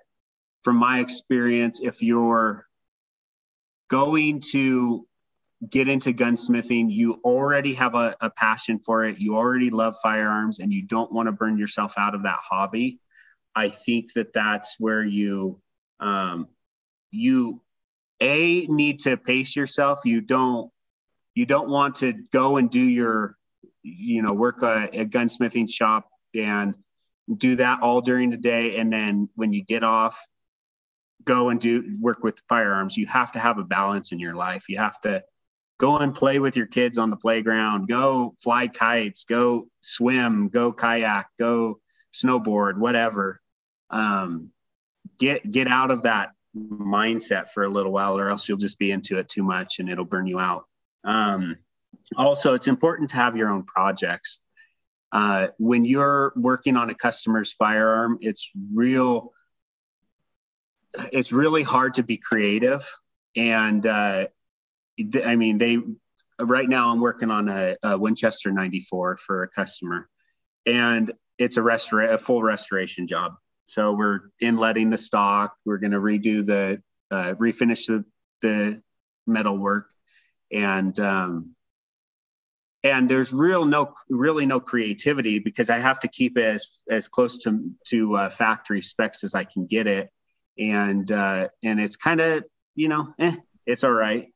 from 0.64 0.76
my 0.76 1.00
experience 1.00 1.80
if 1.82 2.02
you're 2.02 2.66
going 3.90 4.40
to 4.40 5.06
get 5.70 5.88
into 5.88 6.14
gunsmithing 6.14 6.92
you 6.92 7.20
already 7.24 7.74
have 7.74 7.96
a, 7.96 8.16
a 8.22 8.30
passion 8.30 8.78
for 8.78 9.06
it 9.06 9.18
you 9.18 9.36
already 9.36 9.70
love 9.70 9.96
firearms 10.04 10.60
and 10.60 10.72
you 10.72 10.84
don't 10.84 11.12
want 11.12 11.28
to 11.28 11.32
burn 11.32 11.58
yourself 11.58 11.94
out 11.98 12.14
of 12.14 12.24
that 12.24 12.38
hobby 12.38 13.00
i 13.56 13.70
think 13.70 14.14
that 14.14 14.34
that's 14.34 14.76
where 14.80 15.04
you 15.04 15.60
um, 16.00 16.48
you 17.12 17.62
a 18.22 18.66
need 18.68 19.00
to 19.00 19.18
pace 19.18 19.56
yourself. 19.56 20.02
You 20.06 20.22
don't 20.22 20.72
you 21.34 21.46
don't 21.46 21.70
want 21.70 21.98
to 21.98 22.14
go 22.32 22.58
and 22.58 22.70
do 22.70 22.82
your 22.82 23.36
you 23.84 24.22
know 24.22 24.34
work 24.34 24.64
a, 24.64 24.90
a 24.94 25.06
gunsmithing 25.06 25.70
shop 25.70 26.10
and 26.34 26.76
do 27.36 27.56
that 27.58 27.82
all 27.82 28.02
during 28.02 28.30
the 28.30 28.38
day. 28.38 28.78
And 28.78 28.92
then 28.92 29.30
when 29.36 29.54
you 29.54 29.64
get 29.64 29.84
off 29.84 30.20
go 31.24 31.50
and 31.50 31.60
do 31.60 31.96
work 32.00 32.24
with 32.24 32.40
firearms. 32.48 32.96
You 32.96 33.08
have 33.08 33.32
to 33.32 33.40
have 33.40 33.58
a 33.58 33.64
balance 33.64 34.12
in 34.12 34.20
your 34.20 34.36
life. 34.36 34.66
You 34.70 34.78
have 34.78 35.02
to 35.02 35.24
go 35.80 35.98
and 35.98 36.14
play 36.14 36.38
with 36.38 36.56
your 36.56 36.68
kids 36.68 37.00
on 37.00 37.10
the 37.10 37.16
playground. 37.16 37.88
Go 37.88 38.36
fly 38.44 38.68
kites. 38.68 39.26
Go 39.26 39.68
swim. 39.82 40.50
Go 40.50 40.72
kayak. 40.72 41.26
Go 41.40 41.80
snowboard 42.14 42.78
whatever 42.78 43.42
um, 43.90 44.50
get 45.20 45.50
get 45.50 45.68
out 45.68 45.92
of 45.92 46.04
that 46.04 46.32
mindset 46.58 47.50
for 47.50 47.64
a 47.64 47.70
little 47.70 47.92
while 47.92 48.18
or 48.18 48.30
else 48.30 48.48
you'll 48.48 48.58
just 48.58 48.80
be 48.80 48.92
into 48.92 49.18
it 49.18 49.28
too 49.28 49.44
much 49.44 49.80
and 49.80 49.90
it'll 49.90 50.06
burn 50.06 50.26
you 50.26 50.40
out 50.40 50.66
um, 51.04 51.58
also 52.16 52.54
it's 52.54 52.68
important 52.68 53.10
to 53.10 53.18
have 53.18 53.36
your 53.36 53.50
own 53.50 53.64
projects 53.64 54.40
uh, 55.16 55.48
when 55.60 55.86
you're 55.86 56.34
working 56.36 56.76
on 56.76 56.90
a 56.90 56.94
customer's 56.94 57.54
firearm, 57.54 58.18
it's 58.20 58.52
real. 58.74 59.32
It's 61.14 61.32
really 61.32 61.64
hard 61.64 61.94
to 61.96 62.04
be 62.04 62.18
creative, 62.18 62.86
and 63.34 63.86
uh, 63.86 64.28
I 65.24 65.36
mean, 65.36 65.58
they. 65.58 65.78
Right 66.38 66.68
now, 66.68 66.92
I'm 66.92 67.00
working 67.00 67.32
on 67.32 67.48
a, 67.48 67.78
a 67.82 67.98
Winchester 67.98 68.52
94 68.52 69.16
for 69.16 69.44
a 69.44 69.48
customer, 69.48 70.10
and 70.66 71.14
it's 71.38 71.56
a 71.56 71.62
restora- 71.62 72.14
a 72.14 72.18
full 72.18 72.44
restoration 72.44 73.08
job. 73.08 73.36
So 73.66 73.94
we're 73.94 74.22
inletting 74.40 74.90
the 74.90 74.98
stock. 74.98 75.56
We're 75.66 75.78
going 75.78 75.92
to 75.92 76.00
redo 76.00 76.46
the 76.46 76.82
uh, 77.12 77.34
refinish 77.34 77.88
the 77.88 78.06
the 78.42 78.82
metal 79.28 79.58
work, 79.58 79.88
and 80.52 80.98
um, 81.00 81.56
and 82.84 83.10
there's 83.10 83.34
real 83.34 83.66
no 83.66 83.94
really 84.10 84.46
no 84.46 84.60
creativity 84.60 85.40
because 85.40 85.70
I 85.70 85.80
have 85.80 86.00
to 86.02 86.08
keep 86.08 86.38
it 86.38 86.46
as 86.46 86.70
as 86.90 87.08
close 87.08 87.38
to 87.44 87.72
to 87.88 88.16
uh, 88.16 88.30
factory 88.30 88.82
specs 88.82 89.24
as 89.24 89.34
I 89.34 89.44
can 89.44 89.66
get 89.66 89.88
it, 89.88 90.10
and 90.58 91.12
uh, 91.12 91.50
and 91.64 91.80
it's 91.80 91.96
kind 91.96 92.22
of 92.22 92.44
you 92.76 92.88
know 92.88 93.14
eh, 93.20 93.36
it's 93.66 93.84
all 93.84 93.92
right. 93.92 94.28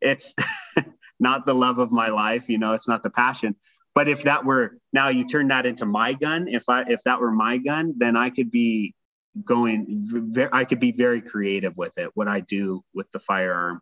It's 0.00 0.34
not 1.20 1.44
the 1.44 1.54
love 1.54 1.78
of 1.78 1.92
my 1.92 2.08
life, 2.08 2.48
you 2.48 2.56
know. 2.56 2.72
It's 2.72 2.88
not 2.88 3.02
the 3.02 3.10
passion. 3.10 3.56
But 3.94 4.08
if 4.08 4.22
that 4.24 4.44
were 4.44 4.78
now 4.92 5.08
you 5.08 5.26
turn 5.26 5.48
that 5.48 5.66
into 5.66 5.86
my 5.86 6.12
gun, 6.14 6.48
if 6.48 6.68
I 6.68 6.84
if 6.88 7.02
that 7.04 7.20
were 7.20 7.32
my 7.32 7.58
gun, 7.58 7.94
then 7.96 8.16
I 8.16 8.30
could 8.30 8.50
be 8.50 8.94
going. 9.44 10.48
I 10.52 10.64
could 10.64 10.80
be 10.80 10.92
very 10.92 11.20
creative 11.20 11.76
with 11.76 11.98
it. 11.98 12.10
What 12.14 12.28
I 12.28 12.40
do 12.40 12.84
with 12.94 13.10
the 13.10 13.18
firearm 13.18 13.80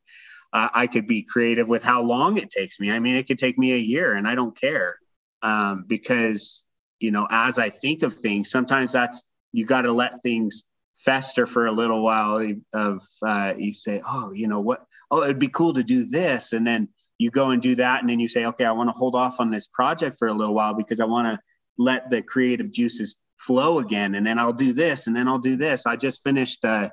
uh, 0.53 0.68
I 0.73 0.87
could 0.87 1.07
be 1.07 1.23
creative 1.23 1.68
with 1.68 1.83
how 1.83 2.03
long 2.03 2.38
it 2.38 2.51
takes 2.51 2.81
me. 2.81 2.90
I 2.90 2.99
mean, 2.99 3.16
it 3.16 3.27
could 3.27 3.38
take 3.38 3.59
me 3.59 3.73
a 3.73 3.79
year 3.79 4.14
and 4.14 4.27
I 4.27 4.35
don't 4.35 4.59
care 4.59 4.97
um, 5.42 5.85
because, 5.87 6.64
you 7.01 7.11
know, 7.11 7.27
as 7.31 7.59
I 7.59 7.71
think 7.71 8.03
of 8.03 8.14
things, 8.14 8.51
sometimes 8.51 8.92
that's, 8.92 9.23
you 9.53 9.66
got 9.66 9.83
to 9.83 9.92
let 9.92 10.23
things 10.23 10.64
fester 10.97 11.47
for 11.47 11.66
a 11.66 11.73
little 11.73 12.03
while 12.03 12.44
of, 12.73 13.03
uh, 13.23 13.55
you 13.59 13.73
say, 13.73 14.03
oh, 14.07 14.33
you 14.33 14.49
know 14.49 14.61
what, 14.61 14.85
oh, 15.11 15.23
it'd 15.23 15.38
be 15.38 15.49
cool 15.49 15.75
to 15.75 15.85
do 15.85 16.05
this. 16.05 16.53
And 16.53 16.66
then 16.66 16.88
you 17.18 17.31
go 17.31 17.50
and 17.50 17.61
do 17.61 17.74
that. 17.76 18.00
And 18.00 18.09
then 18.09 18.20
you 18.20 18.28
say, 18.28 18.46
okay, 18.46 18.64
I 18.64 18.72
want 18.72 18.88
to 18.88 18.98
hold 18.98 19.14
off 19.14 19.40
on 19.40 19.50
this 19.50 19.66
project 19.66 20.18
for 20.18 20.28
a 20.28 20.35
little 20.35 20.54
while 20.54 20.74
because 20.74 21.00
I 21.00 21.04
want 21.04 21.26
to 21.28 21.40
let 21.76 22.11
the 22.11 22.22
creative 22.22 22.72
juices 22.72 23.18
flow 23.37 23.78
again. 23.78 24.14
And 24.14 24.26
then 24.26 24.38
I'll 24.38 24.52
do 24.52 24.72
this 24.72 25.07
and 25.07 25.14
then 25.14 25.28
I'll 25.28 25.38
do 25.38 25.57
this. 25.57 25.87
I 25.87 25.96
just 25.96 26.22
finished, 26.22 26.64
uh, 26.64 26.90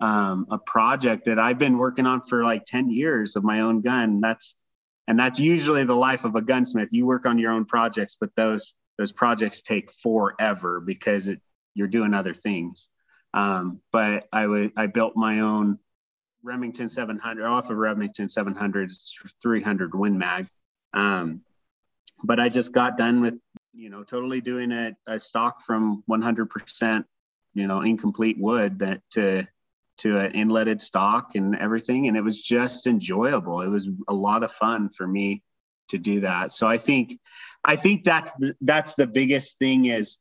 um, 0.00 0.46
a 0.50 0.58
project 0.58 1.24
that 1.24 1.38
I've 1.38 1.58
been 1.58 1.76
working 1.76 2.06
on 2.06 2.22
for 2.22 2.44
like 2.44 2.64
10 2.64 2.88
years 2.90 3.36
of 3.36 3.42
my 3.42 3.60
own 3.60 3.80
gun. 3.80 4.20
That's 4.20 4.54
and 5.08 5.18
that's 5.18 5.40
usually 5.40 5.84
the 5.84 5.96
life 5.96 6.24
of 6.24 6.36
a 6.36 6.42
gunsmith. 6.42 6.92
You 6.92 7.06
work 7.06 7.24
on 7.24 7.38
your 7.38 7.50
own 7.50 7.64
projects, 7.64 8.16
but 8.20 8.30
those 8.36 8.74
those 8.98 9.12
projects 9.12 9.62
take 9.62 9.90
forever 9.90 10.80
because 10.80 11.28
it, 11.28 11.40
you're 11.74 11.88
doing 11.88 12.12
other 12.12 12.34
things. 12.34 12.88
Um, 13.32 13.80
but 13.90 14.28
I 14.32 14.46
would 14.46 14.72
I 14.76 14.86
built 14.86 15.16
my 15.16 15.40
own 15.40 15.78
Remington 16.42 16.88
700 16.88 17.46
off 17.46 17.70
of 17.70 17.76
Remington 17.76 18.28
700 18.28 18.90
300 19.42 19.94
Win 19.94 20.18
Mag. 20.18 20.48
Um, 20.94 21.42
but 22.22 22.40
I 22.40 22.48
just 22.48 22.72
got 22.72 22.96
done 22.96 23.20
with 23.20 23.34
you 23.72 23.90
know 23.90 24.02
totally 24.02 24.40
doing 24.40 24.72
a, 24.72 24.96
a 25.06 25.18
stock 25.18 25.62
from 25.62 26.02
100% 26.08 27.04
you 27.54 27.66
know 27.66 27.82
incomplete 27.82 28.38
wood 28.38 28.80
that 28.80 29.02
to 29.10 29.46
to 29.98 30.16
an 30.16 30.32
inletted 30.32 30.80
stock 30.80 31.34
and 31.34 31.56
everything. 31.56 32.08
And 32.08 32.16
it 32.16 32.22
was 32.22 32.40
just 32.40 32.86
enjoyable. 32.86 33.60
It 33.60 33.68
was 33.68 33.88
a 34.06 34.14
lot 34.14 34.42
of 34.42 34.52
fun 34.52 34.88
for 34.88 35.06
me 35.06 35.42
to 35.88 35.98
do 35.98 36.20
that. 36.20 36.52
So 36.52 36.66
I 36.66 36.78
think, 36.78 37.18
I 37.64 37.76
think 37.76 38.04
that's 38.04 38.32
the, 38.38 38.54
that's 38.60 38.94
the 38.94 39.06
biggest 39.06 39.58
thing 39.58 39.86
is 39.86 40.18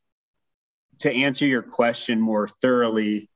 to 0.99 1.11
answer 1.11 1.45
your 1.45 1.61
question 1.61 2.19
more 2.19 2.47
thoroughly, 2.47 3.29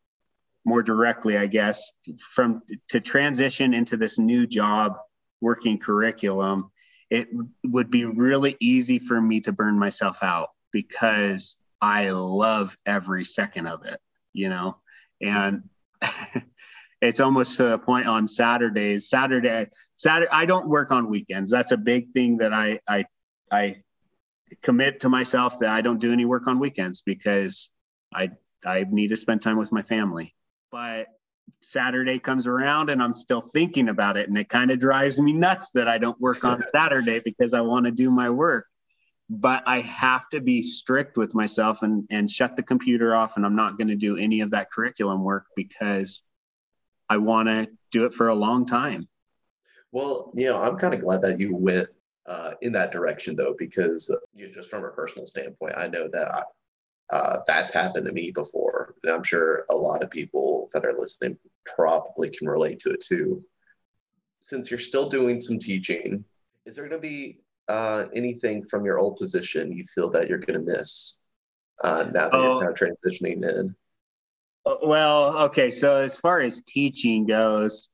more 0.65 0.83
directly, 0.83 1.37
I 1.37 1.47
guess, 1.47 1.91
from 2.19 2.61
to 2.89 2.99
transition 2.99 3.73
into 3.73 3.97
this 3.97 4.19
new 4.19 4.45
job 4.45 4.93
working 5.41 5.77
curriculum, 5.77 6.71
it 7.09 7.27
would 7.65 7.89
be 7.89 8.05
really 8.05 8.55
easy 8.59 8.99
for 8.99 9.19
me 9.19 9.41
to 9.41 9.51
burn 9.51 9.77
myself 9.77 10.19
out 10.21 10.49
because 10.71 11.57
I 11.81 12.11
love 12.11 12.75
every 12.85 13.25
second 13.25 13.67
of 13.67 13.85
it, 13.85 13.99
you 14.33 14.49
know, 14.49 14.77
and 15.21 15.63
it's 17.01 17.19
almost 17.19 17.57
to 17.57 17.63
the 17.63 17.77
point 17.79 18.07
on 18.07 18.27
Saturdays. 18.27 19.09
Saturday, 19.09 19.67
Saturday, 19.95 20.31
I 20.31 20.45
don't 20.45 20.69
work 20.69 20.91
on 20.91 21.09
weekends. 21.09 21.51
That's 21.51 21.71
a 21.71 21.77
big 21.77 22.11
thing 22.11 22.37
that 22.37 22.53
I 22.53 22.79
I 22.87 23.05
I 23.51 23.83
commit 24.61 25.01
to 25.01 25.09
myself 25.09 25.59
that 25.59 25.69
I 25.69 25.81
don't 25.81 25.99
do 25.99 26.13
any 26.13 26.25
work 26.25 26.47
on 26.47 26.59
weekends 26.59 27.01
because 27.01 27.71
I 28.13 28.29
I 28.65 28.85
need 28.89 29.09
to 29.09 29.17
spend 29.17 29.41
time 29.41 29.57
with 29.57 29.71
my 29.71 29.81
family. 29.81 30.35
But 30.71 31.07
Saturday 31.61 32.19
comes 32.19 32.47
around 32.47 32.89
and 32.89 33.01
I'm 33.03 33.13
still 33.13 33.41
thinking 33.41 33.89
about 33.89 34.17
it, 34.17 34.29
and 34.29 34.37
it 34.37 34.49
kind 34.49 34.71
of 34.71 34.79
drives 34.79 35.19
me 35.19 35.33
nuts 35.33 35.71
that 35.71 35.87
I 35.87 35.97
don't 35.97 36.19
work 36.19 36.43
on 36.43 36.61
Saturday 36.73 37.19
because 37.19 37.53
I 37.53 37.61
want 37.61 37.85
to 37.85 37.91
do 37.91 38.09
my 38.09 38.29
work. 38.29 38.67
But 39.29 39.63
I 39.65 39.81
have 39.81 40.27
to 40.29 40.41
be 40.41 40.61
strict 40.61 41.17
with 41.17 41.33
myself 41.33 41.83
and 41.83 42.05
and 42.09 42.29
shut 42.29 42.55
the 42.55 42.63
computer 42.63 43.15
off, 43.15 43.37
and 43.37 43.45
I'm 43.45 43.55
not 43.55 43.77
going 43.77 43.87
to 43.89 43.95
do 43.95 44.17
any 44.17 44.41
of 44.41 44.51
that 44.51 44.71
curriculum 44.71 45.23
work 45.23 45.45
because 45.55 46.21
I 47.09 47.17
want 47.17 47.47
to 47.49 47.67
do 47.91 48.05
it 48.05 48.13
for 48.13 48.29
a 48.29 48.35
long 48.35 48.65
time. 48.65 49.07
Well, 49.91 50.31
you 50.35 50.45
know, 50.45 50.61
I'm 50.61 50.77
kind 50.77 50.93
of 50.93 51.01
glad 51.01 51.21
that 51.21 51.39
you 51.39 51.55
went 51.55 51.89
uh, 52.25 52.53
in 52.61 52.71
that 52.73 52.91
direction 52.91 53.35
though, 53.35 53.55
because 53.57 54.09
uh, 54.09 54.17
you 54.33 54.47
know, 54.47 54.53
just 54.53 54.69
from 54.69 54.83
a 54.83 54.89
personal 54.89 55.25
standpoint, 55.25 55.73
I 55.77 55.87
know 55.87 56.07
that 56.11 56.33
I, 56.33 56.43
uh, 57.11 57.39
that's 57.45 57.73
happened 57.73 58.05
to 58.05 58.13
me 58.13 58.31
before, 58.31 58.95
and 59.03 59.11
I'm 59.11 59.23
sure 59.23 59.65
a 59.69 59.75
lot 59.75 60.01
of 60.01 60.09
people 60.09 60.69
that 60.73 60.85
are 60.85 60.97
listening 60.97 61.37
probably 61.65 62.29
can 62.29 62.47
relate 62.47 62.79
to 62.79 62.91
it 62.91 63.01
too. 63.01 63.43
Since 64.39 64.71
you're 64.71 64.79
still 64.79 65.09
doing 65.09 65.39
some 65.39 65.59
teaching, 65.59 66.23
is 66.65 66.75
there 66.75 66.87
going 66.87 67.01
to 67.01 67.07
be 67.07 67.39
uh, 67.67 68.05
anything 68.15 68.65
from 68.65 68.85
your 68.85 68.97
old 68.97 69.17
position 69.17 69.71
you 69.71 69.83
feel 69.83 70.09
that 70.11 70.29
you're 70.29 70.39
going 70.39 70.65
to 70.65 70.77
miss 70.77 71.25
uh, 71.83 72.05
now 72.13 72.29
that 72.29 72.33
oh, 72.33 72.61
you're 72.61 72.73
transitioning 72.73 73.43
in? 73.43 73.75
Uh, 74.65 74.75
well, 74.83 75.37
okay. 75.45 75.71
So 75.71 75.97
as 75.97 76.17
far 76.17 76.39
as 76.39 76.61
teaching 76.61 77.25
goes, 77.25 77.89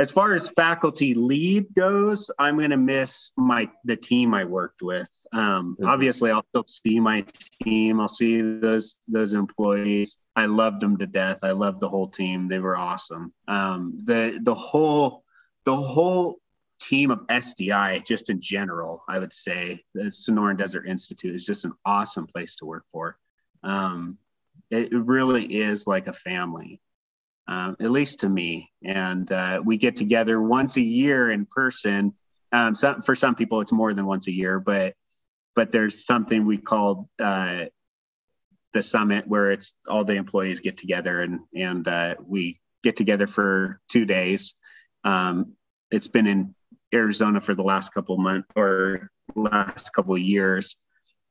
as 0.00 0.10
far 0.10 0.32
as 0.32 0.48
faculty 0.48 1.12
lead 1.12 1.74
goes, 1.74 2.30
I'm 2.38 2.56
going 2.56 2.70
to 2.70 2.78
miss 2.78 3.32
my 3.36 3.68
the 3.84 3.96
team 3.96 4.32
I 4.32 4.44
worked 4.44 4.80
with. 4.80 5.10
Um, 5.30 5.76
mm-hmm. 5.78 5.90
Obviously, 5.90 6.30
I'll 6.30 6.46
still 6.48 6.64
see 6.66 6.98
my 6.98 7.22
team. 7.62 8.00
I'll 8.00 8.08
see 8.08 8.40
those 8.40 8.98
those 9.08 9.34
employees. 9.34 10.16
I 10.34 10.46
loved 10.46 10.80
them 10.80 10.96
to 10.96 11.06
death. 11.06 11.40
I 11.42 11.50
loved 11.50 11.80
the 11.80 11.88
whole 11.90 12.08
team. 12.08 12.48
They 12.48 12.60
were 12.60 12.78
awesome. 12.78 13.34
Um, 13.46 14.00
the 14.04 14.40
the 14.42 14.54
whole 14.54 15.22
the 15.66 15.76
whole 15.76 16.40
team 16.80 17.10
of 17.10 17.26
SDI, 17.26 18.06
just 18.06 18.30
in 18.30 18.40
general, 18.40 19.04
I 19.06 19.18
would 19.18 19.34
say 19.34 19.84
the 19.92 20.04
Sonoran 20.04 20.56
Desert 20.56 20.88
Institute 20.88 21.34
is 21.34 21.44
just 21.44 21.66
an 21.66 21.74
awesome 21.84 22.26
place 22.26 22.56
to 22.56 22.64
work 22.64 22.84
for. 22.90 23.18
Um, 23.62 24.16
it 24.70 24.94
really 24.94 25.44
is 25.44 25.86
like 25.86 26.06
a 26.06 26.14
family, 26.14 26.80
um, 27.50 27.76
at 27.80 27.90
least 27.90 28.20
to 28.20 28.28
me. 28.28 28.70
And 28.84 29.30
uh, 29.30 29.60
we 29.62 29.76
get 29.76 29.96
together 29.96 30.40
once 30.40 30.76
a 30.76 30.82
year 30.82 31.30
in 31.32 31.46
person. 31.46 32.14
Um, 32.52 32.74
some, 32.74 33.02
for 33.02 33.16
some 33.16 33.34
people, 33.34 33.60
it's 33.60 33.72
more 33.72 33.92
than 33.92 34.06
once 34.06 34.28
a 34.28 34.32
year, 34.32 34.60
but 34.60 34.94
but 35.56 35.72
there's 35.72 36.06
something 36.06 36.46
we 36.46 36.58
call 36.58 37.10
uh, 37.18 37.64
the 38.72 38.82
summit 38.82 39.26
where 39.26 39.50
it's 39.50 39.74
all 39.88 40.04
the 40.04 40.14
employees 40.14 40.60
get 40.60 40.76
together 40.76 41.20
and 41.20 41.40
and 41.54 41.86
uh, 41.88 42.14
we 42.24 42.60
get 42.84 42.96
together 42.96 43.26
for 43.26 43.80
two 43.88 44.04
days. 44.04 44.54
Um, 45.04 45.54
it's 45.90 46.08
been 46.08 46.28
in 46.28 46.54
Arizona 46.94 47.40
for 47.40 47.54
the 47.54 47.64
last 47.64 47.92
couple 47.92 48.16
months 48.16 48.48
or 48.54 49.10
last 49.34 49.92
couple 49.92 50.16
years, 50.16 50.76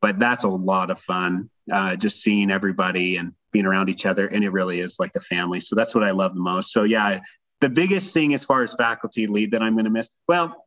but 0.02 0.18
that's 0.18 0.44
a 0.44 0.50
lot 0.50 0.90
of 0.90 1.00
fun. 1.00 1.48
Uh, 1.72 1.96
just 1.96 2.22
seeing 2.22 2.50
everybody 2.50 3.16
and 3.16 3.32
being 3.52 3.66
around 3.66 3.88
each 3.88 4.06
other, 4.06 4.26
and 4.26 4.44
it 4.44 4.50
really 4.50 4.80
is 4.80 4.96
like 4.98 5.12
a 5.16 5.20
family. 5.20 5.60
So 5.60 5.76
that's 5.76 5.94
what 5.94 6.04
I 6.04 6.10
love 6.10 6.34
the 6.34 6.40
most. 6.40 6.72
So 6.72 6.84
yeah, 6.84 7.20
the 7.60 7.68
biggest 7.68 8.14
thing 8.14 8.34
as 8.34 8.44
far 8.44 8.62
as 8.62 8.74
faculty 8.74 9.26
lead 9.26 9.52
that 9.52 9.62
I'm 9.62 9.74
going 9.74 9.84
to 9.84 9.90
miss, 9.90 10.08
well, 10.28 10.66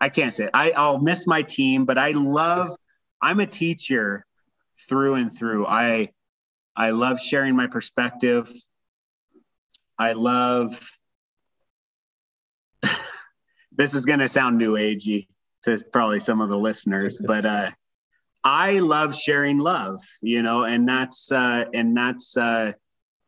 I 0.00 0.08
can't 0.08 0.34
say 0.34 0.44
it. 0.44 0.50
I, 0.52 0.72
I'll 0.72 0.98
miss 0.98 1.26
my 1.26 1.42
team, 1.42 1.84
but 1.84 1.98
I 1.98 2.10
love. 2.10 2.76
I'm 3.20 3.38
a 3.38 3.46
teacher 3.46 4.26
through 4.88 5.14
and 5.14 5.36
through. 5.36 5.66
I 5.66 6.10
I 6.74 6.90
love 6.90 7.20
sharing 7.20 7.54
my 7.54 7.68
perspective. 7.68 8.52
I 9.98 10.14
love. 10.14 10.90
this 13.72 13.94
is 13.94 14.04
going 14.04 14.18
to 14.18 14.28
sound 14.28 14.58
new 14.58 14.74
agey 14.74 15.28
to 15.64 15.78
probably 15.92 16.18
some 16.18 16.40
of 16.40 16.48
the 16.48 16.58
listeners, 16.58 17.20
but 17.24 17.46
uh, 17.46 17.70
I 18.44 18.80
love 18.80 19.14
sharing 19.14 19.58
love, 19.58 20.00
you 20.20 20.42
know, 20.42 20.64
and 20.64 20.88
that's 20.88 21.30
uh, 21.30 21.64
and 21.72 21.96
that's 21.96 22.36
uh, 22.36 22.72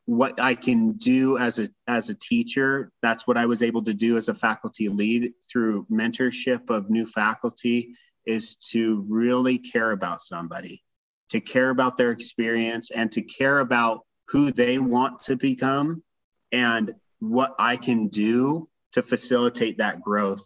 what 0.06 0.40
I 0.40 0.54
can 0.54 0.92
do 0.92 1.38
as 1.38 1.58
a 1.58 1.68
as 1.86 2.10
a 2.10 2.14
teacher. 2.14 2.90
That's 3.00 3.26
what 3.26 3.36
I 3.36 3.46
was 3.46 3.62
able 3.62 3.84
to 3.84 3.94
do 3.94 4.16
as 4.16 4.28
a 4.28 4.34
faculty 4.34 4.88
lead 4.88 5.32
through 5.50 5.86
mentorship 5.90 6.68
of 6.68 6.90
new 6.90 7.06
faculty 7.06 7.94
is 8.26 8.56
to 8.56 9.04
really 9.08 9.58
care 9.58 9.92
about 9.92 10.20
somebody, 10.20 10.82
to 11.30 11.40
care 11.40 11.70
about 11.70 11.96
their 11.96 12.10
experience 12.10 12.90
and 12.90 13.12
to 13.12 13.22
care 13.22 13.60
about 13.60 14.00
who 14.28 14.50
they 14.50 14.78
want 14.78 15.20
to 15.24 15.36
become 15.36 16.02
and 16.50 16.94
what 17.20 17.54
I 17.58 17.76
can 17.76 18.08
do 18.08 18.68
to 18.92 19.02
facilitate 19.02 19.78
that 19.78 20.00
growth 20.00 20.44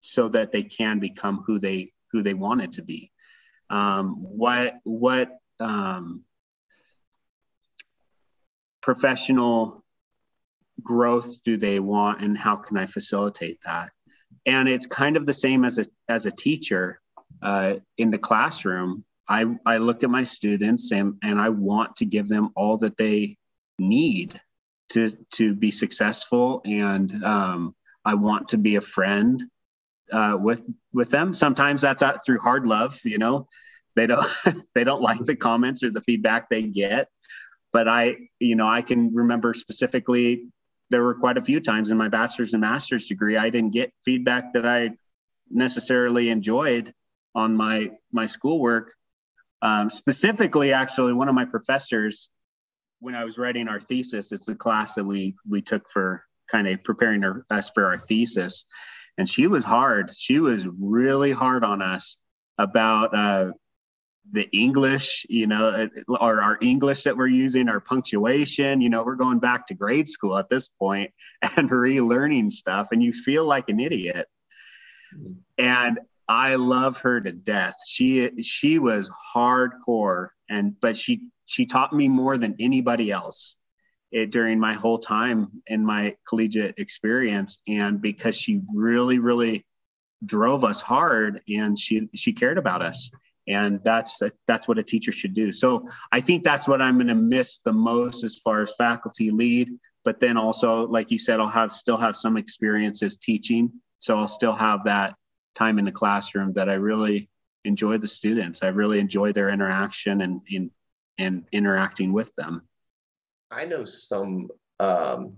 so 0.00 0.28
that 0.28 0.52
they 0.52 0.62
can 0.62 0.98
become 0.98 1.42
who 1.46 1.58
they 1.58 1.90
who 2.12 2.22
they 2.22 2.34
wanted 2.34 2.72
to 2.72 2.82
be. 2.82 3.10
Um, 3.70 4.16
what 4.20 4.74
what 4.84 5.30
um, 5.60 6.24
professional 8.80 9.84
growth 10.82 11.42
do 11.44 11.56
they 11.56 11.80
want, 11.80 12.20
and 12.20 12.36
how 12.36 12.56
can 12.56 12.76
I 12.76 12.86
facilitate 12.86 13.60
that? 13.64 13.90
And 14.46 14.68
it's 14.68 14.86
kind 14.86 15.16
of 15.16 15.26
the 15.26 15.32
same 15.32 15.64
as 15.64 15.78
a 15.78 15.84
as 16.08 16.26
a 16.26 16.30
teacher 16.30 17.00
uh, 17.42 17.74
in 17.96 18.10
the 18.10 18.18
classroom. 18.18 19.04
I 19.28 19.46
I 19.64 19.78
look 19.78 20.04
at 20.04 20.10
my 20.10 20.24
students 20.24 20.92
and 20.92 21.14
and 21.22 21.40
I 21.40 21.48
want 21.48 21.96
to 21.96 22.04
give 22.04 22.28
them 22.28 22.50
all 22.54 22.76
that 22.78 22.96
they 22.96 23.36
need 23.78 24.40
to 24.90 25.08
to 25.32 25.54
be 25.54 25.70
successful 25.70 26.62
and 26.64 27.24
um, 27.24 27.74
I 28.04 28.14
want 28.14 28.48
to 28.48 28.58
be 28.58 28.76
a 28.76 28.80
friend 28.80 29.42
uh, 30.14 30.36
with 30.36 30.62
with 30.92 31.10
them. 31.10 31.34
Sometimes 31.34 31.82
that's 31.82 32.02
out 32.02 32.24
through 32.24 32.38
hard 32.38 32.66
love. 32.66 32.98
You 33.04 33.18
know, 33.18 33.48
they 33.96 34.06
don't 34.06 34.26
they 34.74 34.84
don't 34.84 35.02
like 35.02 35.18
the 35.24 35.36
comments 35.36 35.82
or 35.82 35.90
the 35.90 36.00
feedback 36.00 36.48
they 36.48 36.62
get. 36.62 37.08
But 37.72 37.88
I, 37.88 38.16
you 38.38 38.54
know, 38.54 38.68
I 38.68 38.82
can 38.82 39.12
remember 39.12 39.52
specifically 39.52 40.46
there 40.90 41.02
were 41.02 41.14
quite 41.14 41.36
a 41.36 41.44
few 41.44 41.58
times 41.60 41.90
in 41.90 41.98
my 41.98 42.08
bachelor's 42.08 42.52
and 42.52 42.60
master's 42.60 43.08
degree 43.08 43.36
I 43.36 43.50
didn't 43.50 43.72
get 43.72 43.92
feedback 44.04 44.52
that 44.52 44.64
I 44.64 44.90
necessarily 45.50 46.28
enjoyed 46.30 46.94
on 47.34 47.56
my 47.56 47.90
my 48.12 48.26
schoolwork. 48.26 48.94
Um, 49.62 49.90
specifically, 49.90 50.72
actually, 50.72 51.14
one 51.14 51.28
of 51.28 51.34
my 51.34 51.46
professors, 51.46 52.28
when 53.00 53.16
I 53.16 53.24
was 53.24 53.38
writing 53.38 53.66
our 53.66 53.80
thesis, 53.80 54.30
it's 54.30 54.46
the 54.46 54.54
class 54.54 54.94
that 54.94 55.04
we 55.04 55.34
we 55.48 55.60
took 55.60 55.90
for 55.90 56.22
kind 56.48 56.68
of 56.68 56.84
preparing 56.84 57.24
our, 57.24 57.44
us 57.50 57.70
for 57.74 57.86
our 57.86 57.98
thesis 57.98 58.64
and 59.18 59.28
she 59.28 59.46
was 59.46 59.64
hard. 59.64 60.12
She 60.16 60.40
was 60.40 60.66
really 60.66 61.32
hard 61.32 61.64
on 61.64 61.82
us 61.82 62.16
about 62.58 63.14
uh, 63.14 63.52
the 64.32 64.48
English, 64.56 65.26
you 65.28 65.46
know, 65.46 65.68
uh, 65.68 65.88
or 66.08 66.42
our 66.42 66.58
English 66.60 67.02
that 67.04 67.16
we're 67.16 67.26
using, 67.26 67.68
our 67.68 67.80
punctuation. 67.80 68.80
You 68.80 68.90
know, 68.90 69.04
we're 69.04 69.16
going 69.16 69.38
back 69.38 69.66
to 69.68 69.74
grade 69.74 70.08
school 70.08 70.38
at 70.38 70.48
this 70.48 70.68
point 70.68 71.12
and 71.56 71.70
relearning 71.70 72.50
stuff, 72.50 72.88
and 72.92 73.02
you 73.02 73.12
feel 73.12 73.44
like 73.44 73.68
an 73.68 73.80
idiot. 73.80 74.26
And 75.58 76.00
I 76.26 76.54
love 76.56 76.98
her 76.98 77.20
to 77.20 77.32
death. 77.32 77.76
She 77.86 78.42
she 78.42 78.78
was 78.78 79.10
hardcore, 79.34 80.28
and 80.48 80.78
but 80.80 80.96
she 80.96 81.28
she 81.46 81.66
taught 81.66 81.92
me 81.92 82.08
more 82.08 82.38
than 82.38 82.56
anybody 82.58 83.10
else 83.10 83.56
it 84.14 84.30
during 84.30 84.60
my 84.60 84.74
whole 84.74 84.98
time 84.98 85.48
in 85.66 85.84
my 85.84 86.16
collegiate 86.26 86.78
experience. 86.78 87.58
And 87.66 88.00
because 88.00 88.36
she 88.36 88.60
really 88.72 89.18
really 89.18 89.66
drove 90.24 90.64
us 90.64 90.80
hard 90.80 91.42
and 91.48 91.78
she 91.78 92.08
she 92.14 92.32
cared 92.32 92.56
about 92.56 92.80
us. 92.80 93.10
And 93.46 93.82
that's 93.82 94.22
that's 94.46 94.68
what 94.68 94.78
a 94.78 94.82
teacher 94.82 95.12
should 95.12 95.34
do. 95.34 95.52
So 95.52 95.88
i 96.12 96.20
think 96.20 96.44
that's 96.44 96.68
what 96.68 96.80
i'm 96.80 96.94
going 96.94 97.08
to 97.08 97.14
miss 97.14 97.58
the 97.58 97.72
most 97.72 98.24
as 98.24 98.36
far 98.38 98.62
as 98.62 98.72
faculty 98.76 99.30
lead 99.30 99.68
but 100.04 100.20
then 100.20 100.36
also 100.36 100.86
like 100.86 101.10
you 101.10 101.18
said 101.18 101.40
i'll 101.40 101.48
have 101.48 101.72
still 101.72 101.98
have 101.98 102.16
some 102.16 102.36
experience 102.36 103.02
as 103.02 103.16
teaching. 103.16 103.72
So 103.98 104.16
i'll 104.16 104.28
still 104.28 104.54
have 104.54 104.84
that 104.84 105.14
time 105.54 105.78
in 105.78 105.84
the 105.84 105.92
classroom 105.92 106.52
that 106.54 106.70
i 106.70 106.74
really 106.74 107.28
enjoy 107.64 107.96
the 107.96 108.06
students. 108.06 108.62
I 108.62 108.68
really 108.68 109.00
enjoy 109.00 109.32
their 109.32 109.48
interaction 109.48 110.20
and 110.20 110.40
in 110.48 110.70
and 111.18 111.44
interacting 111.52 112.12
with 112.12 112.34
them 112.34 112.62
I 113.50 113.64
know 113.64 113.84
some 113.84 114.48
um, 114.80 115.34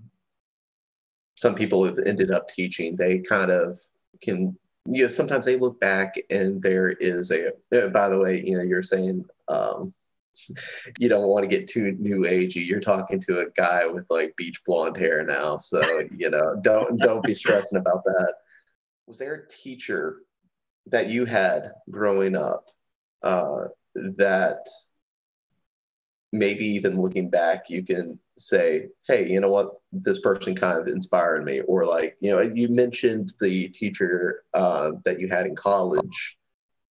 some 1.37 1.55
people 1.55 1.85
have 1.85 1.99
ended 2.05 2.31
up 2.31 2.49
teaching. 2.49 2.97
They 2.97 3.19
kind 3.19 3.51
of 3.51 3.79
can 4.23 4.57
you 4.89 5.03
know 5.03 5.09
sometimes 5.09 5.45
they 5.45 5.57
look 5.57 5.81
back 5.81 6.15
and 6.31 6.63
there 6.63 6.91
is 6.91 7.31
a 7.31 7.49
uh, 7.73 7.89
by 7.89 8.09
the 8.09 8.19
way 8.19 8.43
you 8.45 8.57
know 8.57 8.63
you're 8.63 8.83
saying 8.83 9.25
um, 9.49 9.93
you 10.99 11.09
don't 11.09 11.29
want 11.29 11.43
to 11.43 11.49
get 11.49 11.69
too 11.69 11.93
new 11.99 12.21
agey 12.21 12.67
you're 12.67 12.81
talking 12.81 13.21
to 13.21 13.41
a 13.41 13.51
guy 13.51 13.87
with 13.87 14.07
like 14.11 14.37
beach 14.37 14.63
blonde 14.65 14.97
hair 14.97 15.25
now 15.25 15.57
so 15.57 15.81
you 16.17 16.31
know 16.31 16.57
don't 16.63 16.99
don't 16.99 17.25
be 17.25 17.35
stressing 17.35 17.79
about 17.79 18.05
that 18.05 18.35
was 19.07 19.19
there 19.19 19.35
a 19.35 19.49
teacher 19.49 20.19
that 20.87 21.09
you 21.09 21.25
had 21.25 21.73
growing 21.91 22.37
up 22.37 22.69
uh, 23.23 23.65
that 23.95 24.69
maybe 26.33 26.65
even 26.65 27.01
looking 27.01 27.31
back, 27.31 27.71
you 27.71 27.85
can 27.85 28.19
say, 28.37 28.89
hey, 29.09 29.31
you 29.31 29.41
know 29.41 29.51
what, 29.51 29.73
this 29.93 30.21
person 30.21 30.55
kind 30.55 30.79
of 30.79 30.89
inspired 30.89 31.45
me. 31.45 31.61
Or 31.61 31.85
like, 31.85 32.17
you 32.21 32.31
know, 32.31 32.41
you 32.41 32.69
mentioned 32.69 33.33
the 33.41 33.69
teacher 33.69 34.45
uh, 34.55 34.93
that 35.05 35.21
you 35.21 35.29
had 35.29 35.47
in 35.47 35.57
college 35.57 36.39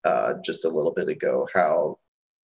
uh, 0.04 0.34
just 0.44 0.64
a 0.64 0.70
little 0.70 0.92
bit 0.92 1.08
ago, 1.08 1.46
how 1.52 1.98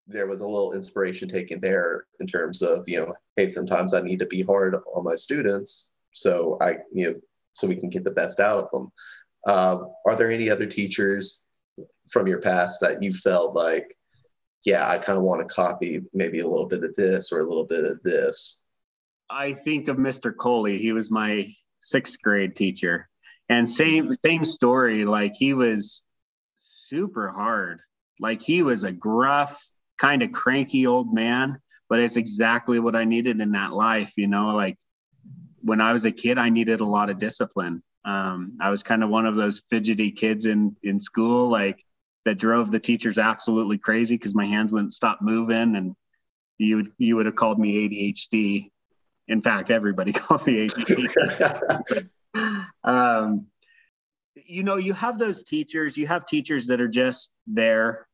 there 0.06 0.26
was 0.26 0.40
a 0.40 0.48
little 0.48 0.72
inspiration 0.72 1.28
taken 1.28 1.60
there 1.60 2.06
in 2.18 2.26
terms 2.26 2.62
of, 2.62 2.88
you 2.88 3.00
know, 3.00 3.14
hey, 3.36 3.48
sometimes 3.48 3.94
I 3.94 4.00
need 4.00 4.18
to 4.18 4.26
be 4.26 4.42
hard 4.42 4.74
on 4.74 5.04
my 5.04 5.14
students 5.14 5.92
so 6.12 6.58
I, 6.60 6.78
you 6.92 7.06
know, 7.06 7.14
so 7.52 7.66
we 7.66 7.76
can 7.76 7.90
get 7.90 8.04
the 8.04 8.10
best 8.10 8.40
out 8.40 8.64
of 8.64 8.70
them. 8.70 8.92
Uh, 9.46 9.84
are 10.06 10.16
there 10.16 10.30
any 10.30 10.50
other 10.50 10.66
teachers 10.66 11.46
from 12.08 12.26
your 12.26 12.40
past 12.40 12.80
that 12.80 13.02
you 13.02 13.12
felt 13.12 13.54
like 13.54 13.96
yeah, 14.64 14.88
I 14.88 14.98
kind 14.98 15.18
of 15.18 15.24
want 15.24 15.46
to 15.46 15.54
copy 15.54 16.02
maybe 16.12 16.40
a 16.40 16.48
little 16.48 16.66
bit 16.66 16.84
of 16.84 16.94
this 16.94 17.32
or 17.32 17.40
a 17.40 17.48
little 17.48 17.64
bit 17.64 17.84
of 17.84 18.02
this. 18.02 18.62
I 19.30 19.54
think 19.54 19.88
of 19.88 19.96
Mr. 19.96 20.36
Coley. 20.36 20.78
He 20.78 20.92
was 20.92 21.10
my 21.10 21.54
sixth 21.80 22.20
grade 22.22 22.56
teacher. 22.56 23.08
And 23.48 23.68
same 23.68 24.12
same 24.24 24.44
story. 24.44 25.04
Like 25.04 25.34
he 25.34 25.54
was 25.54 26.02
super 26.56 27.30
hard. 27.30 27.80
Like 28.20 28.40
he 28.40 28.62
was 28.62 28.84
a 28.84 28.92
gruff, 28.92 29.68
kind 29.98 30.22
of 30.22 30.30
cranky 30.30 30.86
old 30.86 31.12
man, 31.12 31.58
but 31.88 32.00
it's 32.00 32.16
exactly 32.16 32.78
what 32.78 32.94
I 32.94 33.04
needed 33.04 33.40
in 33.40 33.52
that 33.52 33.72
life. 33.72 34.12
You 34.16 34.28
know, 34.28 34.54
like 34.54 34.78
when 35.62 35.80
I 35.80 35.92
was 35.92 36.04
a 36.04 36.12
kid, 36.12 36.38
I 36.38 36.50
needed 36.50 36.80
a 36.80 36.86
lot 36.86 37.10
of 37.10 37.18
discipline. 37.18 37.82
Um, 38.04 38.58
I 38.60 38.70
was 38.70 38.82
kind 38.82 39.02
of 39.02 39.10
one 39.10 39.26
of 39.26 39.36
those 39.36 39.62
fidgety 39.68 40.12
kids 40.12 40.46
in 40.46 40.76
in 40.82 41.00
school. 41.00 41.48
Like 41.48 41.84
that 42.24 42.38
drove 42.38 42.70
the 42.70 42.80
teachers 42.80 43.18
absolutely 43.18 43.78
crazy 43.78 44.16
because 44.16 44.34
my 44.34 44.44
hands 44.44 44.72
wouldn't 44.72 44.92
stop 44.92 45.20
moving 45.22 45.76
and 45.76 45.94
you 46.60 46.76
would 46.76 46.92
you 46.98 47.16
would 47.16 47.26
have 47.26 47.34
called 47.34 47.58
me 47.58 47.88
ADHD. 47.88 48.70
In 49.28 49.40
fact, 49.40 49.70
everybody 49.70 50.12
called 50.14 50.46
me 50.46 50.68
ADHD. 50.68 52.08
um, 52.84 53.46
you 54.34 54.62
know, 54.62 54.76
you 54.76 54.92
have 54.92 55.18
those 55.18 55.42
teachers. 55.42 55.96
You 55.96 56.06
have 56.06 56.26
teachers 56.26 56.66
that 56.66 56.80
are 56.80 56.88
just 56.88 57.32
there. 57.46 58.06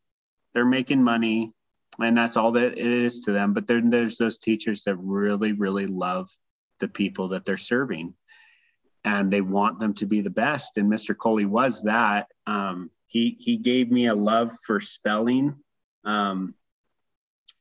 They're 0.55 0.65
making 0.65 1.03
money, 1.03 1.53
and 1.99 2.17
that's 2.17 2.37
all 2.37 2.53
that 2.53 2.79
it 2.79 2.79
is 2.79 3.21
to 3.23 3.33
them. 3.33 3.53
But 3.53 3.67
then 3.67 3.91
there's 3.91 4.17
those 4.17 4.39
teachers 4.39 4.85
that 4.85 4.97
really, 4.97 5.53
really 5.53 5.87
love 5.87 6.31
the 6.79 6.89
people 6.89 7.29
that 7.29 7.45
they're 7.45 7.57
serving, 7.57 8.15
and 9.05 9.33
they 9.33 9.41
want 9.41 9.81
them 9.81 9.95
to 9.95 10.07
be 10.07 10.21
the 10.21 10.31
best. 10.31 10.79
And 10.79 10.91
Mr. 10.91 11.17
Coley 11.17 11.47
was 11.47 11.83
that. 11.83 12.29
Um, 12.47 12.91
he 13.07 13.37
he 13.39 13.57
gave 13.57 13.91
me 13.91 14.07
a 14.07 14.15
love 14.15 14.53
for 14.67 14.81
spelling. 14.81 15.57
Um, 16.05 16.55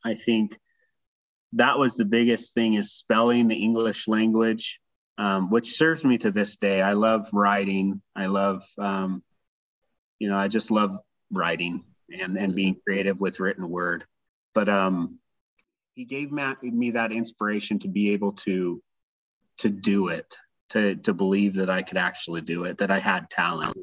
I 0.04 0.16
think 0.16 0.58
that 1.54 1.80
was 1.80 1.96
the 1.96 2.06
biggest 2.06 2.54
thing 2.54 2.74
is 2.74 2.94
spelling 2.94 3.48
the 3.48 3.56
English 3.56 4.08
language, 4.08 4.80
um, 5.18 5.50
which 5.50 5.78
serves 5.78 6.04
me 6.04 6.18
to 6.20 6.32
this 6.32 6.58
day. 6.58 6.82
I 6.82 6.94
love 6.94 7.28
writing. 7.32 8.02
I 8.16 8.26
love, 8.26 8.64
um, 8.78 9.24
you 10.20 10.30
know, 10.30 10.38
I 10.38 10.48
just 10.48 10.72
love 10.72 10.98
writing 11.32 11.84
and 12.12 12.38
and 12.38 12.56
being 12.56 12.78
creative 12.86 13.20
with 13.20 13.40
written 13.40 13.70
word. 13.70 14.06
But 14.54 14.70
um, 14.70 15.20
he 15.94 16.06
gave 16.06 16.32
me 16.32 16.92
that 16.92 17.12
inspiration 17.12 17.80
to 17.80 17.88
be 17.88 18.12
able 18.12 18.34
to 18.34 18.82
to 19.60 19.70
do 19.70 20.10
it, 20.10 20.36
to 20.70 20.96
to 20.98 21.14
believe 21.14 21.56
that 21.56 21.70
I 21.70 21.84
could 21.84 21.98
actually 21.98 22.42
do 22.42 22.66
it, 22.66 22.80
that 22.80 22.92
I 22.92 23.00
had 23.00 23.30
talent. 23.30 23.78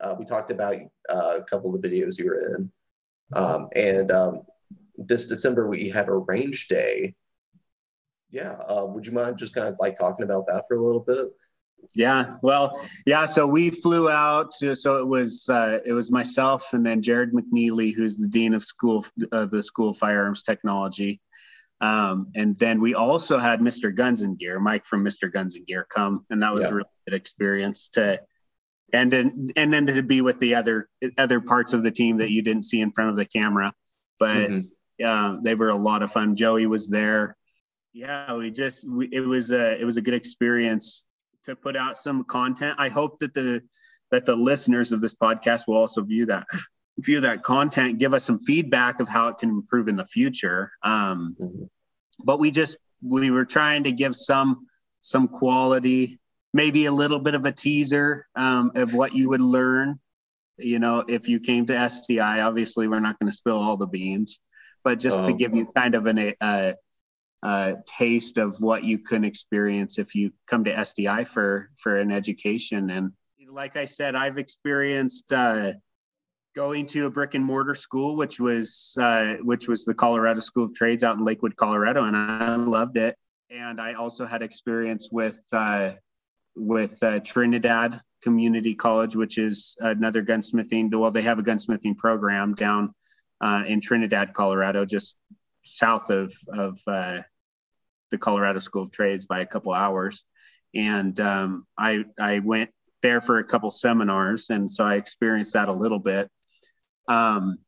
Uh, 0.00 0.14
we 0.18 0.24
talked 0.24 0.50
about 0.50 0.76
uh, 1.08 1.38
a 1.38 1.42
couple 1.42 1.74
of 1.74 1.80
the 1.80 1.88
videos 1.88 2.18
you 2.18 2.26
were 2.26 2.54
in. 2.54 2.70
Um, 3.32 3.68
and 3.74 4.10
um, 4.12 4.42
this 4.96 5.26
December, 5.26 5.68
we 5.68 5.88
have 5.90 6.08
a 6.08 6.18
range 6.18 6.68
day. 6.68 7.14
Yeah. 8.30 8.52
Uh, 8.52 8.84
would 8.86 9.06
you 9.06 9.12
mind 9.12 9.38
just 9.38 9.54
kind 9.54 9.68
of 9.68 9.76
like 9.80 9.98
talking 9.98 10.24
about 10.24 10.46
that 10.46 10.64
for 10.68 10.76
a 10.76 10.84
little 10.84 11.00
bit? 11.00 11.28
Yeah, 11.94 12.36
well, 12.42 12.80
yeah. 13.04 13.26
So 13.26 13.46
we 13.46 13.70
flew 13.70 14.08
out. 14.08 14.50
To, 14.60 14.74
so 14.74 14.96
it 14.96 15.06
was 15.06 15.48
uh, 15.48 15.78
it 15.84 15.92
was 15.92 16.10
myself 16.10 16.72
and 16.72 16.84
then 16.84 17.02
Jared 17.02 17.32
McNeely, 17.32 17.94
who's 17.94 18.16
the 18.16 18.26
dean 18.26 18.54
of 18.54 18.64
school 18.64 19.04
of 19.30 19.50
the 19.50 19.62
School 19.62 19.90
of 19.90 19.98
Firearms 19.98 20.42
Technology, 20.42 21.20
um, 21.80 22.28
and 22.34 22.56
then 22.56 22.80
we 22.80 22.94
also 22.94 23.38
had 23.38 23.60
Mr. 23.60 23.94
Guns 23.94 24.22
and 24.22 24.38
Gear, 24.38 24.58
Mike 24.58 24.86
from 24.86 25.04
Mr. 25.04 25.30
Guns 25.30 25.56
and 25.56 25.66
Gear, 25.66 25.86
come, 25.88 26.24
and 26.30 26.42
that 26.42 26.54
was 26.54 26.64
yeah. 26.64 26.70
a 26.70 26.74
really 26.74 26.88
good 27.06 27.14
experience 27.14 27.88
to 27.90 28.20
and 28.92 29.12
then 29.12 29.48
and 29.56 29.72
then 29.72 29.86
to 29.86 30.02
be 30.02 30.20
with 30.20 30.38
the 30.38 30.54
other 30.54 30.88
other 31.18 31.40
parts 31.40 31.72
of 31.72 31.82
the 31.82 31.90
team 31.90 32.18
that 32.18 32.30
you 32.30 32.42
didn't 32.42 32.64
see 32.64 32.80
in 32.80 32.92
front 32.92 33.10
of 33.10 33.16
the 33.16 33.24
camera. 33.24 33.72
But 34.18 34.50
Mhm. 34.50 34.70
uh, 35.04 35.36
they 35.42 35.54
were 35.54 35.70
a 35.70 35.76
lot 35.76 36.02
of 36.02 36.12
fun. 36.12 36.36
Joey 36.36 36.66
was 36.66 36.88
there. 36.88 37.36
Yeah 37.92 38.34
we 38.34 38.50
just 38.50 38.88
we, 38.88 39.08
it 39.10 39.20
was 39.20 39.52
a 39.52 39.80
it 39.80 39.84
was 39.84 39.96
a 39.96 40.02
good 40.02 40.14
experience 40.14 41.04
to 41.44 41.56
put 41.56 41.76
out 41.76 41.96
some 41.96 42.24
content. 42.24 42.76
I 42.78 42.88
hope 42.88 43.18
that 43.20 43.34
the 43.34 43.62
that 44.10 44.24
the 44.24 44.36
listeners 44.36 44.92
of 44.92 45.00
this 45.00 45.14
podcast 45.14 45.66
will 45.66 45.76
also 45.76 46.02
view 46.02 46.26
that 46.26 46.46
view 46.98 47.20
that 47.20 47.42
content 47.42 47.98
give 47.98 48.14
us 48.14 48.24
some 48.24 48.38
feedback 48.44 49.00
of 49.00 49.08
how 49.08 49.28
it 49.28 49.38
can 49.38 49.50
improve 49.50 49.88
in 49.88 49.96
the 49.96 50.04
future. 50.06 50.70
Um 50.82 51.36
Mhm. 51.40 51.68
but 52.24 52.38
we 52.38 52.50
just 52.50 52.76
we 53.02 53.30
were 53.30 53.44
trying 53.44 53.84
to 53.84 53.92
give 53.92 54.14
some 54.16 54.66
some 55.02 55.28
quality 55.28 56.18
maybe 56.56 56.86
a 56.86 56.92
little 56.92 57.18
bit 57.20 57.34
of 57.34 57.44
a 57.44 57.52
teaser 57.52 58.26
um, 58.34 58.72
of 58.74 58.94
what 58.94 59.14
you 59.14 59.28
would 59.28 59.42
learn 59.42 60.00
you 60.58 60.78
know 60.78 61.04
if 61.06 61.28
you 61.28 61.38
came 61.38 61.66
to 61.66 61.74
SDI 61.74 62.42
obviously 62.44 62.88
we're 62.88 62.98
not 63.08 63.18
going 63.18 63.30
to 63.30 63.36
spill 63.36 63.58
all 63.58 63.76
the 63.76 63.86
beans 63.86 64.38
but 64.82 64.98
just 64.98 65.24
to 65.26 65.32
Oh. 65.32 65.36
give 65.36 65.54
you 65.54 65.66
kind 65.76 65.94
of 65.94 66.06
an 66.06 66.18
a, 66.42 66.74
a 67.42 67.74
taste 67.86 68.38
of 68.38 68.56
what 68.60 68.82
you 68.82 68.98
can 68.98 69.22
experience 69.24 69.98
if 69.98 70.14
you 70.14 70.32
come 70.50 70.64
to 70.64 70.72
sdi 70.72 71.28
for 71.28 71.70
for 71.82 71.96
an 71.96 72.10
education 72.10 72.88
and 72.90 73.12
like 73.50 73.76
i 73.76 73.84
said 73.84 74.14
i've 74.14 74.38
experienced 74.38 75.32
uh, 75.32 75.72
going 76.54 76.86
to 76.86 77.04
a 77.06 77.10
brick 77.10 77.34
and 77.34 77.44
mortar 77.44 77.74
school 77.74 78.16
which 78.16 78.40
was 78.40 78.96
uh, 78.98 79.34
which 79.42 79.68
was 79.68 79.84
the 79.84 79.94
colorado 79.94 80.40
school 80.40 80.64
of 80.64 80.74
trades 80.74 81.04
out 81.04 81.16
in 81.18 81.24
lakewood 81.24 81.54
colorado 81.56 82.04
and 82.04 82.16
i 82.16 82.56
loved 82.56 82.96
it 82.96 83.14
and 83.50 83.78
i 83.80 83.92
also 83.92 84.24
had 84.24 84.40
experience 84.42 85.08
with 85.12 85.38
uh, 85.52 85.90
with 86.56 87.00
uh, 87.02 87.20
trinidad 87.20 88.00
community 88.22 88.74
college 88.74 89.14
which 89.14 89.38
is 89.38 89.76
another 89.80 90.22
gunsmithing 90.22 90.92
well 90.96 91.10
they 91.10 91.22
have 91.22 91.38
a 91.38 91.42
gunsmithing 91.42 91.96
program 91.96 92.54
down 92.54 92.92
uh, 93.40 93.62
in 93.66 93.80
trinidad 93.80 94.32
colorado 94.34 94.84
just 94.84 95.16
south 95.62 96.10
of 96.10 96.32
of 96.48 96.80
uh, 96.86 97.18
the 98.10 98.18
colorado 98.18 98.58
school 98.58 98.82
of 98.82 98.90
trades 98.90 99.26
by 99.26 99.40
a 99.40 99.46
couple 99.46 99.72
hours. 99.72 100.24
And 100.74 101.18
um, 101.20 101.66
i 101.78 102.04
i 102.18 102.40
went 102.40 102.70
there 103.02 103.20
for 103.20 103.38
a 103.38 103.44
couple 103.44 103.70
seminars 103.70 104.50
and 104.50 104.70
so 104.70 104.84
i 104.84 104.94
experienced 104.94 105.54
that 105.54 105.68
a 105.68 105.72
little 105.72 105.98
bit. 105.98 106.30
Um, 107.08 107.58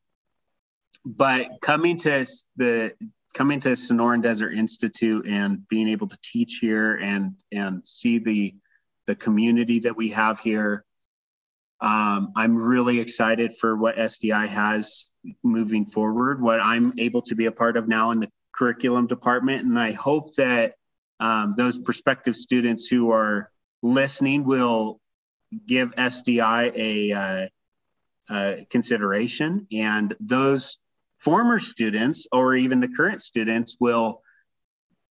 but 1.05 1.47
coming 1.61 1.97
to 1.99 2.25
the 2.57 2.93
coming 3.33 3.59
to 3.61 3.69
Sonoran 3.69 4.21
Desert 4.21 4.53
Institute 4.53 5.25
and 5.27 5.67
being 5.69 5.87
able 5.87 6.07
to 6.07 6.17
teach 6.21 6.59
here 6.61 6.95
and 6.95 7.33
and 7.51 7.85
see 7.85 8.19
the 8.19 8.53
the 9.09 9.15
community 9.15 9.79
that 9.79 9.97
we 9.97 10.09
have 10.09 10.39
here, 10.39 10.85
um, 11.81 12.31
I'm 12.35 12.55
really 12.55 12.99
excited 12.99 13.57
for 13.57 13.75
what 13.75 13.95
SDI 13.95 14.47
has 14.47 15.09
moving 15.41 15.87
forward. 15.87 16.39
What 16.39 16.59
I'm 16.59 16.93
able 16.99 17.23
to 17.23 17.33
be 17.33 17.47
a 17.47 17.51
part 17.51 17.75
of 17.75 17.87
now 17.87 18.11
in 18.11 18.19
the 18.19 18.29
curriculum 18.51 19.07
department, 19.07 19.65
and 19.65 19.79
I 19.79 19.93
hope 19.93 20.35
that 20.35 20.75
um, 21.19 21.55
those 21.57 21.79
prospective 21.79 22.35
students 22.35 22.87
who 22.87 23.09
are 23.09 23.49
listening 23.81 24.43
will 24.43 25.01
give 25.65 25.89
SDI 25.95 26.71
a 26.75 27.11
uh, 27.11 27.47
uh, 28.31 28.57
consideration, 28.69 29.65
and 29.71 30.15
those 30.19 30.77
former 31.17 31.57
students 31.57 32.27
or 32.31 32.53
even 32.53 32.79
the 32.79 32.89
current 32.89 33.23
students 33.23 33.75
will 33.79 34.21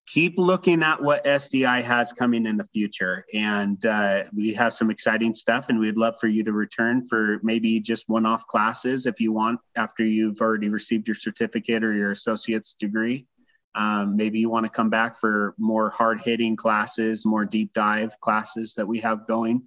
keep 0.06 0.34
looking 0.38 0.82
at 0.82 1.02
what 1.02 1.24
SDI 1.24 1.82
has 1.82 2.12
coming 2.12 2.46
in 2.46 2.56
the 2.56 2.68
future. 2.72 3.24
And 3.34 3.84
uh, 3.84 4.24
we 4.32 4.54
have 4.54 4.72
some 4.72 4.90
exciting 4.90 5.34
stuff, 5.34 5.68
and 5.68 5.78
we'd 5.78 5.96
love 5.96 6.18
for 6.20 6.28
you 6.28 6.44
to 6.44 6.52
return 6.52 7.04
for 7.04 7.40
maybe 7.42 7.80
just 7.80 8.08
one 8.08 8.24
off 8.24 8.46
classes 8.46 9.06
if 9.06 9.20
you 9.20 9.32
want 9.32 9.60
after 9.76 10.04
you've 10.04 10.40
already 10.40 10.68
received 10.68 11.08
your 11.08 11.16
certificate 11.16 11.82
or 11.82 11.92
your 11.92 12.12
associate's 12.12 12.74
degree. 12.74 13.26
Um, 13.74 14.16
maybe 14.16 14.38
you 14.38 14.48
want 14.48 14.64
to 14.64 14.70
come 14.70 14.88
back 14.88 15.18
for 15.18 15.54
more 15.58 15.90
hard 15.90 16.20
hitting 16.20 16.56
classes, 16.56 17.26
more 17.26 17.44
deep 17.44 17.74
dive 17.74 18.18
classes 18.20 18.74
that 18.74 18.86
we 18.86 19.00
have 19.00 19.26
going. 19.26 19.64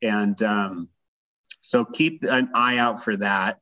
And 0.00 0.40
um, 0.42 0.88
so 1.60 1.84
keep 1.84 2.22
an 2.22 2.50
eye 2.54 2.78
out 2.78 3.04
for 3.04 3.16
that. 3.18 3.58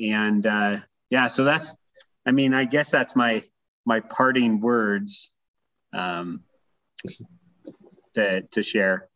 And 0.00 0.46
uh, 0.46 0.78
yeah, 1.10 1.26
so 1.26 1.44
that's, 1.44 1.76
I 2.24 2.30
mean, 2.30 2.54
I 2.54 2.64
guess 2.64 2.90
that's 2.90 3.14
my 3.14 3.42
my 3.84 3.98
parting 3.98 4.60
words 4.60 5.32
um, 5.92 6.42
to 8.14 8.42
to 8.42 8.62
share. 8.62 9.08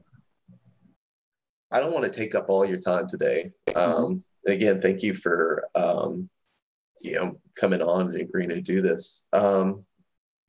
I 1.70 1.80
don't 1.80 1.92
want 1.92 2.10
to 2.10 2.18
take 2.18 2.34
up 2.34 2.48
all 2.48 2.64
your 2.64 2.78
time 2.78 3.08
today. 3.08 3.52
Um, 3.74 4.22
again, 4.46 4.80
thank 4.80 5.02
you 5.02 5.14
for 5.14 5.68
um, 5.74 6.28
you 7.00 7.14
know 7.14 7.38
coming 7.54 7.82
on 7.82 8.12
and 8.12 8.20
agreeing 8.20 8.50
to 8.50 8.60
do 8.60 8.82
this. 8.82 9.26
Um, 9.32 9.84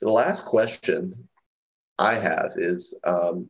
the 0.01 0.11
last 0.11 0.45
question 0.45 1.27
I 1.97 2.15
have 2.15 2.51
is 2.55 2.99
um, 3.03 3.49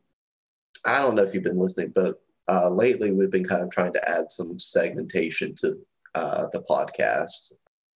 I 0.84 1.00
don't 1.00 1.14
know 1.14 1.22
if 1.22 1.34
you've 1.34 1.42
been 1.42 1.58
listening, 1.58 1.92
but 1.94 2.20
uh, 2.48 2.70
lately 2.70 3.12
we've 3.12 3.30
been 3.30 3.44
kind 3.44 3.62
of 3.62 3.70
trying 3.70 3.92
to 3.92 4.08
add 4.08 4.30
some 4.30 4.58
segmentation 4.58 5.54
to 5.56 5.78
uh, 6.14 6.46
the 6.52 6.62
podcast. 6.62 7.52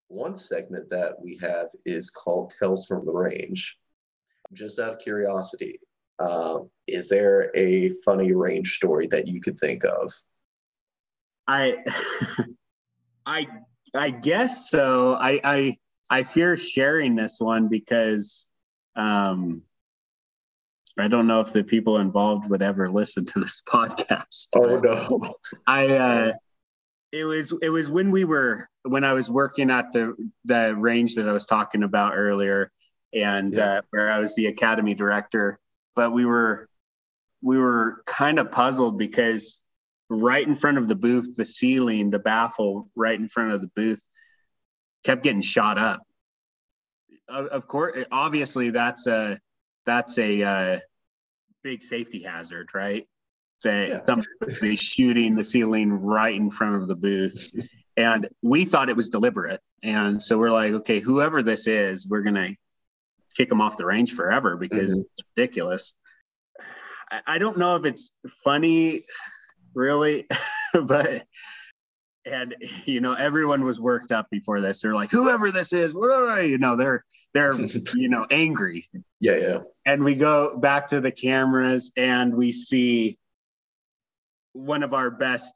One 0.09 0.37
segment 0.37 0.91
that 0.91 1.18
we 1.18 1.39
have 1.39 1.68
is 1.87 2.11
called 2.11 2.53
Tales 2.59 2.87
from 2.87 3.07
the 3.07 3.12
Range. 3.12 3.78
Just 4.53 4.79
out 4.79 4.95
of 4.95 4.99
curiosity, 4.99 5.81
um, 6.19 6.71
is 6.87 7.09
there 7.09 7.51
a 7.57 7.91
funny 8.05 8.33
range 8.33 8.75
story 8.75 9.07
that 9.09 9.27
you 9.27 9.41
could 9.41 9.59
think 9.59 9.85
of? 9.85 10.13
I 11.47 11.79
I 13.27 13.47
I 13.95 14.11
guess 14.11 14.71
so. 14.71 15.15
I 15.15 15.41
I 15.43 15.79
I 16.11 16.23
fear 16.23 16.57
sharing 16.57 17.17
this 17.17 17.37
one 17.39 17.69
because 17.69 18.47
um 18.97 19.63
I 20.99 21.09
don't 21.09 21.27
know 21.27 21.41
if 21.41 21.53
the 21.53 21.65
people 21.65 21.99
involved 21.99 22.51
would 22.51 22.63
ever 22.63 22.91
listen 22.91 23.25
to 23.27 23.41
this 23.41 23.63
podcast. 23.69 24.49
Oh 24.55 24.79
no. 24.79 25.35
I 25.67 25.89
uh 25.89 26.33
it 27.11 27.25
was 27.25 27.53
it 27.63 27.69
was 27.69 27.91
when 27.91 28.11
we 28.11 28.25
were 28.25 28.69
when 28.85 29.05
I 29.05 29.13
was 29.13 29.31
working 29.31 29.71
at 29.71 29.93
the 29.93 30.15
the 30.45 30.75
range 30.77 31.17
that 31.17 31.29
I 31.29 31.33
was 31.33 31.47
talking 31.47 31.83
about 31.83 32.15
earlier 32.17 32.71
and 33.13 33.55
Yeah. 33.55 33.65
uh, 33.79 33.81
where 33.91 34.11
I 34.11 34.19
was 34.19 34.35
the 34.35 34.47
academy 34.47 34.95
director. 34.95 35.59
But 35.95 36.13
we 36.13 36.25
were 36.25 36.69
we 37.43 37.59
were 37.59 38.03
kind 38.07 38.39
of 38.39 38.51
puzzled 38.51 38.99
because 38.99 39.63
right 40.09 40.47
in 40.47 40.55
front 40.55 40.79
of 40.79 40.89
the 40.89 40.95
booth 40.95 41.37
the 41.37 41.45
ceiling 41.45 42.11
the 42.11 42.19
baffle 42.19 42.89
right 42.95 43.19
in 43.19 43.29
front 43.29 43.53
of 43.53 43.61
the 43.61 43.71
booth 43.75 44.07
kept 45.05 45.23
getting 45.23 45.41
shot 45.41 45.79
up. 45.79 46.03
Of, 47.29 47.47
of 47.47 47.67
course 47.69 48.05
obviously 48.11 48.71
that's 48.71 49.07
a 49.07 49.39
that's 49.87 50.19
a 50.19 50.43
uh, 50.43 50.81
big 51.63 51.83
safety 51.83 52.23
hazard 52.23 52.69
right? 52.75 53.07
That 53.65 53.89
Yeah. 53.89 54.05
somebody 54.05 54.77
shooting 54.77 55.35
the 55.35 55.45
ceiling 55.45 55.93
right 55.93 56.35
in 56.35 56.51
front 56.51 56.77
of 56.83 56.89
the 56.89 56.97
booth. 56.97 57.51
And 57.95 58.27
we 58.43 58.65
thought 58.65 58.89
it 58.89 58.97
was 58.97 59.11
deliberate. 59.11 59.61
And 59.83 60.23
so 60.23 60.39
we're 60.39 60.51
like 60.51 60.73
okay 60.73 61.01
whoever 61.01 61.43
this 61.43 61.67
is 61.67 62.09
we're 62.09 62.23
gonna 62.23 62.55
kick 63.35 63.49
them 63.49 63.61
off 63.61 63.76
the 63.76 63.87
range 63.87 64.12
forever 64.12 64.57
because 64.57 64.99
it's 64.99 65.24
ridiculous. 65.37 65.95
I, 67.11 67.22
I 67.26 67.39
don't 67.39 67.59
know 67.59 67.76
if 67.76 67.85
it's 67.85 68.12
funny 68.45 69.05
really 69.74 70.26
but 70.85 71.24
and 72.24 72.55
you 72.85 73.01
know 73.01 73.14
everyone 73.14 73.64
was 73.64 73.80
worked 73.80 74.12
up 74.12 74.28
before 74.30 74.61
this. 74.61 74.80
They're 74.80 74.95
like 74.95 75.11
whoever 75.11 75.51
this 75.51 75.72
is 75.72 75.93
you 75.93 76.59
know 76.59 76.76
they're 76.76 77.05
they're 77.35 77.55
you 77.95 78.09
know 78.09 78.26
angry. 78.30 78.89
Yeah, 79.20 79.37
yeah. 79.37 79.59
and 79.85 80.05
we 80.05 80.14
go 80.14 80.57
back 80.57 80.89
to 80.89 81.01
the 81.01 81.11
cameras 81.11 81.93
and 81.97 82.35
we 82.35 82.53
see 82.53 83.18
one 84.53 84.83
of 84.83 84.95
our 84.95 85.11
best 85.11 85.55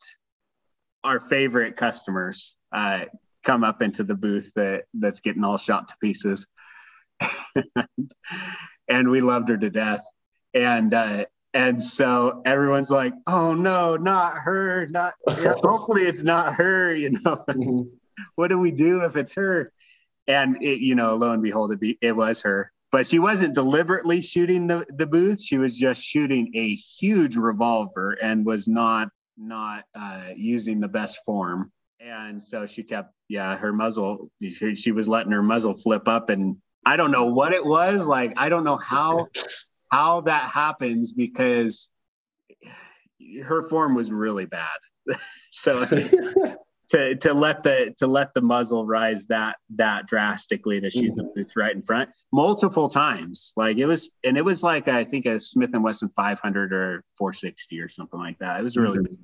our 1.05 1.21
favorite 1.21 1.77
customers 1.77 2.57
uh, 2.73 3.05
come 3.45 3.63
up 3.63 3.81
into 3.81 4.03
the 4.03 4.15
booth 4.15 4.51
that 4.57 4.85
that's 4.95 5.21
getting 5.21 5.45
all 5.45 5.59
shot 5.59 5.89
to 5.89 5.95
pieces 6.03 6.47
and 8.89 9.11
we 9.11 9.21
loved 9.21 9.49
her 9.49 9.57
to 9.57 9.71
death. 9.71 10.05
And 10.55 10.93
uh, 10.95 11.27
and 11.57 11.83
so 11.83 12.43
everyone's 12.45 12.91
like 12.91 13.15
oh 13.27 13.55
no 13.55 13.97
not 13.97 14.35
her 14.35 14.87
not 14.89 15.15
yeah, 15.27 15.55
hopefully 15.63 16.03
it's 16.03 16.23
not 16.23 16.55
her 16.55 16.93
you 16.95 17.19
know? 17.25 17.45
What 18.35 18.49
do 18.49 18.59
we 18.59 18.71
do 18.71 19.01
if 19.03 19.17
it's 19.17 19.33
her? 19.35 19.73
And 20.27 20.63
it, 20.63 20.81
you 20.81 20.95
know 20.95 21.17
lo 21.17 21.33
and 21.33 21.43
behold 21.43 21.73
it, 21.73 21.81
be, 21.81 21.99
it 22.01 22.13
was 22.13 22.43
her. 22.43 22.73
But 22.93 23.07
she 23.07 23.19
wasn't 23.19 23.55
deliberately 23.55 24.23
shooting 24.23 24.67
the, 24.67 24.87
the 24.89 25.07
booth. 25.07 25.43
She 25.43 25.59
was 25.59 25.77
just 25.77 26.03
shooting 26.03 26.51
a 26.55 26.75
huge 26.75 27.37
revolver 27.37 28.13
and 28.13 28.47
was 28.47 28.69
not 28.69 29.09
not 29.37 29.85
uh, 29.95 30.31
using 30.35 30.81
the 30.81 30.89
best 30.89 31.19
form. 31.25 31.71
And 32.01 32.43
so 32.43 32.67
she 32.67 32.83
kept 32.83 33.13
yeah 33.29 33.57
her 33.57 33.73
muzzle 33.73 34.31
she, 34.41 34.75
she 34.75 34.93
was 34.93 35.09
letting 35.09 35.33
her 35.33 35.43
muzzle 35.43 35.75
flip 35.75 36.07
up 36.07 36.31
and 36.31 36.57
i 36.87 36.97
don't 36.97 37.11
know 37.11 37.27
what 37.27 37.53
it 37.53 37.65
was. 37.65 38.07
Like 38.07 38.33
i 38.37 38.49
don't 38.49 38.65
know 38.65 38.77
how 38.77 39.29
how 39.91 40.23
that 40.23 40.45
happens 40.45 41.13
because 41.13 41.91
her 43.45 43.69
form 43.69 43.95
was 43.95 44.11
really 44.13 44.47
bad. 44.47 44.79
So 45.53 45.87
to 46.91 47.17
to 47.17 47.33
let 47.33 47.63
the 47.63 47.95
to 47.99 48.07
let 48.07 48.35
the 48.35 48.43
muzzle 48.43 48.87
rise 48.87 49.25
that 49.27 49.57
that 49.77 50.07
drastically 50.07 50.83
to 50.83 50.91
shoot 50.91 51.13
mm-hmm. 51.13 51.17
the 51.17 51.33
booth 51.35 51.53
right 51.57 51.75
in 51.75 51.81
front 51.81 52.11
multiple 52.31 52.91
times. 52.91 53.55
Like 53.57 53.79
it 53.79 53.87
was 53.87 54.11
and 54.23 54.37
it 54.37 54.45
was 54.45 54.63
like 54.63 54.87
i 54.89 55.05
think 55.05 55.25
a 55.25 55.41
smith 55.41 55.71
and 55.73 55.83
wesson 55.83 56.11
500 56.11 56.73
or 56.75 57.05
460 57.17 57.81
or 57.81 57.89
something 57.89 58.21
like 58.21 58.39
that. 58.41 58.61
It 58.61 58.65
was 58.65 58.77
really 58.77 58.99
mm-hmm. 58.99 59.15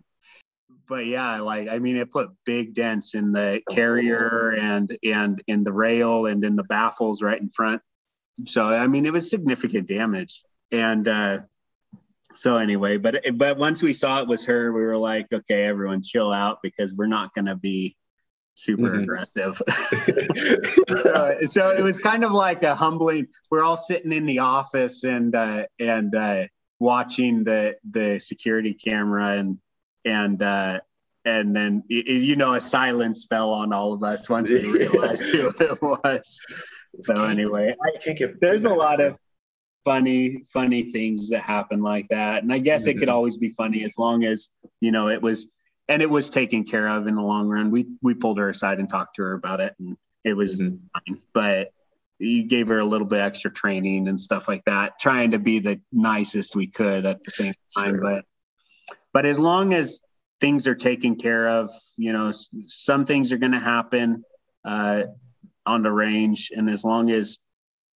But 0.93 1.07
yeah 1.07 1.41
like 1.41 1.69
i 1.69 1.79
mean 1.79 1.97
it 1.97 2.13
put 2.13 2.29
big 2.45 2.75
dents 2.75 3.15
in 3.15 3.33
the 3.33 3.61
carrier 3.71 4.51
and 4.61 4.97
and 5.03 5.43
in 5.47 5.65
the 5.65 5.73
rail 5.73 6.27
and 6.27 6.45
in 6.45 6.55
the 6.55 6.65
baffles 6.65 7.23
right 7.23 7.41
in 7.41 7.49
front 7.49 7.81
so 8.47 8.65
i 8.65 8.87
mean 8.87 9.07
it 9.07 9.13
was 9.13 9.31
significant 9.31 9.89
damage 9.89 10.43
and 10.71 11.09
uh 11.09 11.39
so 12.35 12.57
anyway, 12.57 12.97
but 12.97 13.17
but 13.35 13.59
once 13.59 13.83
we 13.83 13.93
saw 13.93 14.21
it 14.21 14.29
was 14.29 14.47
her, 14.47 14.73
we 14.73 14.83
were 14.83 14.97
like, 14.97 15.27
okay, 15.33 15.65
everyone 15.65 16.03
chill 16.03 16.33
out 16.33 16.59
because 16.63 16.95
we're 16.95 17.07
not 17.07 17.35
going 17.35 17.47
to 17.47 17.57
be 17.57 17.97
super 18.55 18.91
mm-hmm. 18.91 19.03
aggressive. 19.03 19.61
so, 21.03 21.37
so, 21.47 21.71
it 21.71 21.83
was 21.83 21.99
kind 21.99 22.25
of 22.25 22.33
like 22.33 22.63
a 22.63 22.75
humbling. 22.75 23.29
We're 23.51 23.63
all 23.63 23.77
sitting 23.77 24.13
in 24.13 24.27
the 24.27 24.41
office 24.41 25.05
and 25.05 25.35
uh, 25.35 25.67
and 25.79 26.15
uh, 26.15 26.47
watching 26.79 27.45
the 27.45 27.77
the 27.91 28.19
security 28.19 28.75
camera 28.75 29.39
and 29.39 29.59
and 30.05 30.43
uh, 30.43 30.81
and 31.25 31.55
then 31.55 31.85
you 31.89 32.37
know 32.37 32.55
a 32.55 32.61
silence 32.61 33.27
fell 33.29 33.51
on 33.51 33.73
all 33.73 33.93
of 33.93 34.03
us 34.03 34.29
once 34.29 34.49
we 34.49 34.69
realized 34.71 35.25
who 35.25 35.53
it 35.61 35.83
was. 35.83 36.41
So 37.05 37.25
anyway, 37.25 37.75
I, 37.83 38.15
there's 38.41 38.65
a 38.65 38.71
lot 38.71 39.01
of 39.01 39.17
funny 39.85 40.45
funny 40.53 40.93
things 40.93 41.31
that 41.31 41.41
happen 41.41 41.83
like 41.83 42.07
that 42.09 42.43
and 42.43 42.53
i 42.53 42.59
guess 42.59 42.83
mm-hmm. 42.83 42.91
it 42.91 42.95
could 42.95 43.09
mm-hmm. 43.09 43.17
always 43.17 43.37
be 43.37 43.49
funny 43.51 43.85
as 43.85 43.99
long 43.99 44.25
as 44.25 44.51
you 44.81 44.93
know 44.93 45.09
it 45.09 45.21
was 45.21 45.49
and 45.89 46.01
it 46.01 46.09
was 46.09 46.31
taken 46.31 46.65
care 46.65 46.89
of 46.89 47.07
in 47.07 47.17
the 47.17 47.23
long 47.23 47.49
run 47.49 47.71
we 47.71 47.87
we 48.01 48.15
pulled 48.15 48.39
her 48.39 48.49
aside 48.49 48.79
and 48.79 48.89
talked 48.89 49.17
to 49.17 49.23
her 49.23 49.33
about 49.33 49.61
it 49.61 49.75
and 49.79 49.97
it 50.25 50.35
was 50.35 50.61
mm-hmm. 50.61 50.77
fine 50.95 51.21
but 51.35 51.71
you 52.19 52.45
gave 52.45 52.69
her 52.69 52.79
a 52.79 52.85
little 52.85 53.07
bit 53.07 53.21
extra 53.21 53.51
training 53.51 54.07
and 54.07 54.21
stuff 54.21 54.47
like 54.47 54.65
that 54.67 54.93
trying 55.01 55.33
to 55.33 55.39
be 55.39 55.59
the 55.59 55.81
nicest 55.91 56.55
we 56.55 56.69
could 56.69 57.05
at 57.05 57.23
the 57.25 57.31
same 57.31 57.55
time 57.77 57.97
sure. 57.97 58.01
but 58.01 58.25
but 59.13 59.27
as 59.27 59.39
long 59.39 59.75
as 59.75 60.01
things 60.41 60.67
are 60.67 60.75
taken 60.75 61.15
care 61.17 61.49
of 61.49 61.71
you 61.97 62.13
know 62.13 62.33
some 62.67 63.05
things 63.05 63.33
are 63.33 63.39
going 63.39 63.53
to 63.53 63.61
happen 63.61 64.25
uh, 64.65 65.03
on 65.67 65.83
the 65.83 65.91
range 65.91 66.51
and 66.55 66.69
as 66.69 66.85
long 66.85 67.11
as 67.11 67.39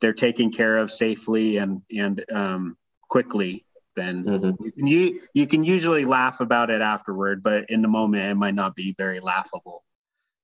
they're 0.01 0.13
taken 0.13 0.51
care 0.51 0.79
of 0.79 0.91
safely 0.91 1.57
and 1.57 1.83
and 1.91 2.25
um, 2.33 2.77
quickly, 3.09 3.65
then 3.95 4.25
mm-hmm. 4.25 4.63
you 4.63 4.73
can 4.73 4.87
you, 4.87 5.21
you 5.35 5.47
can 5.47 5.65
usually 5.65 6.05
laugh 6.05 6.41
about 6.41 6.71
it 6.71 6.83
afterward, 6.83 7.43
but 7.43 7.69
in 7.71 7.83
the 7.83 7.89
moment 7.89 8.25
it 8.25 8.35
might 8.35 8.55
not 8.55 8.75
be 8.75 8.95
very 8.99 9.21
laughable. 9.21 9.83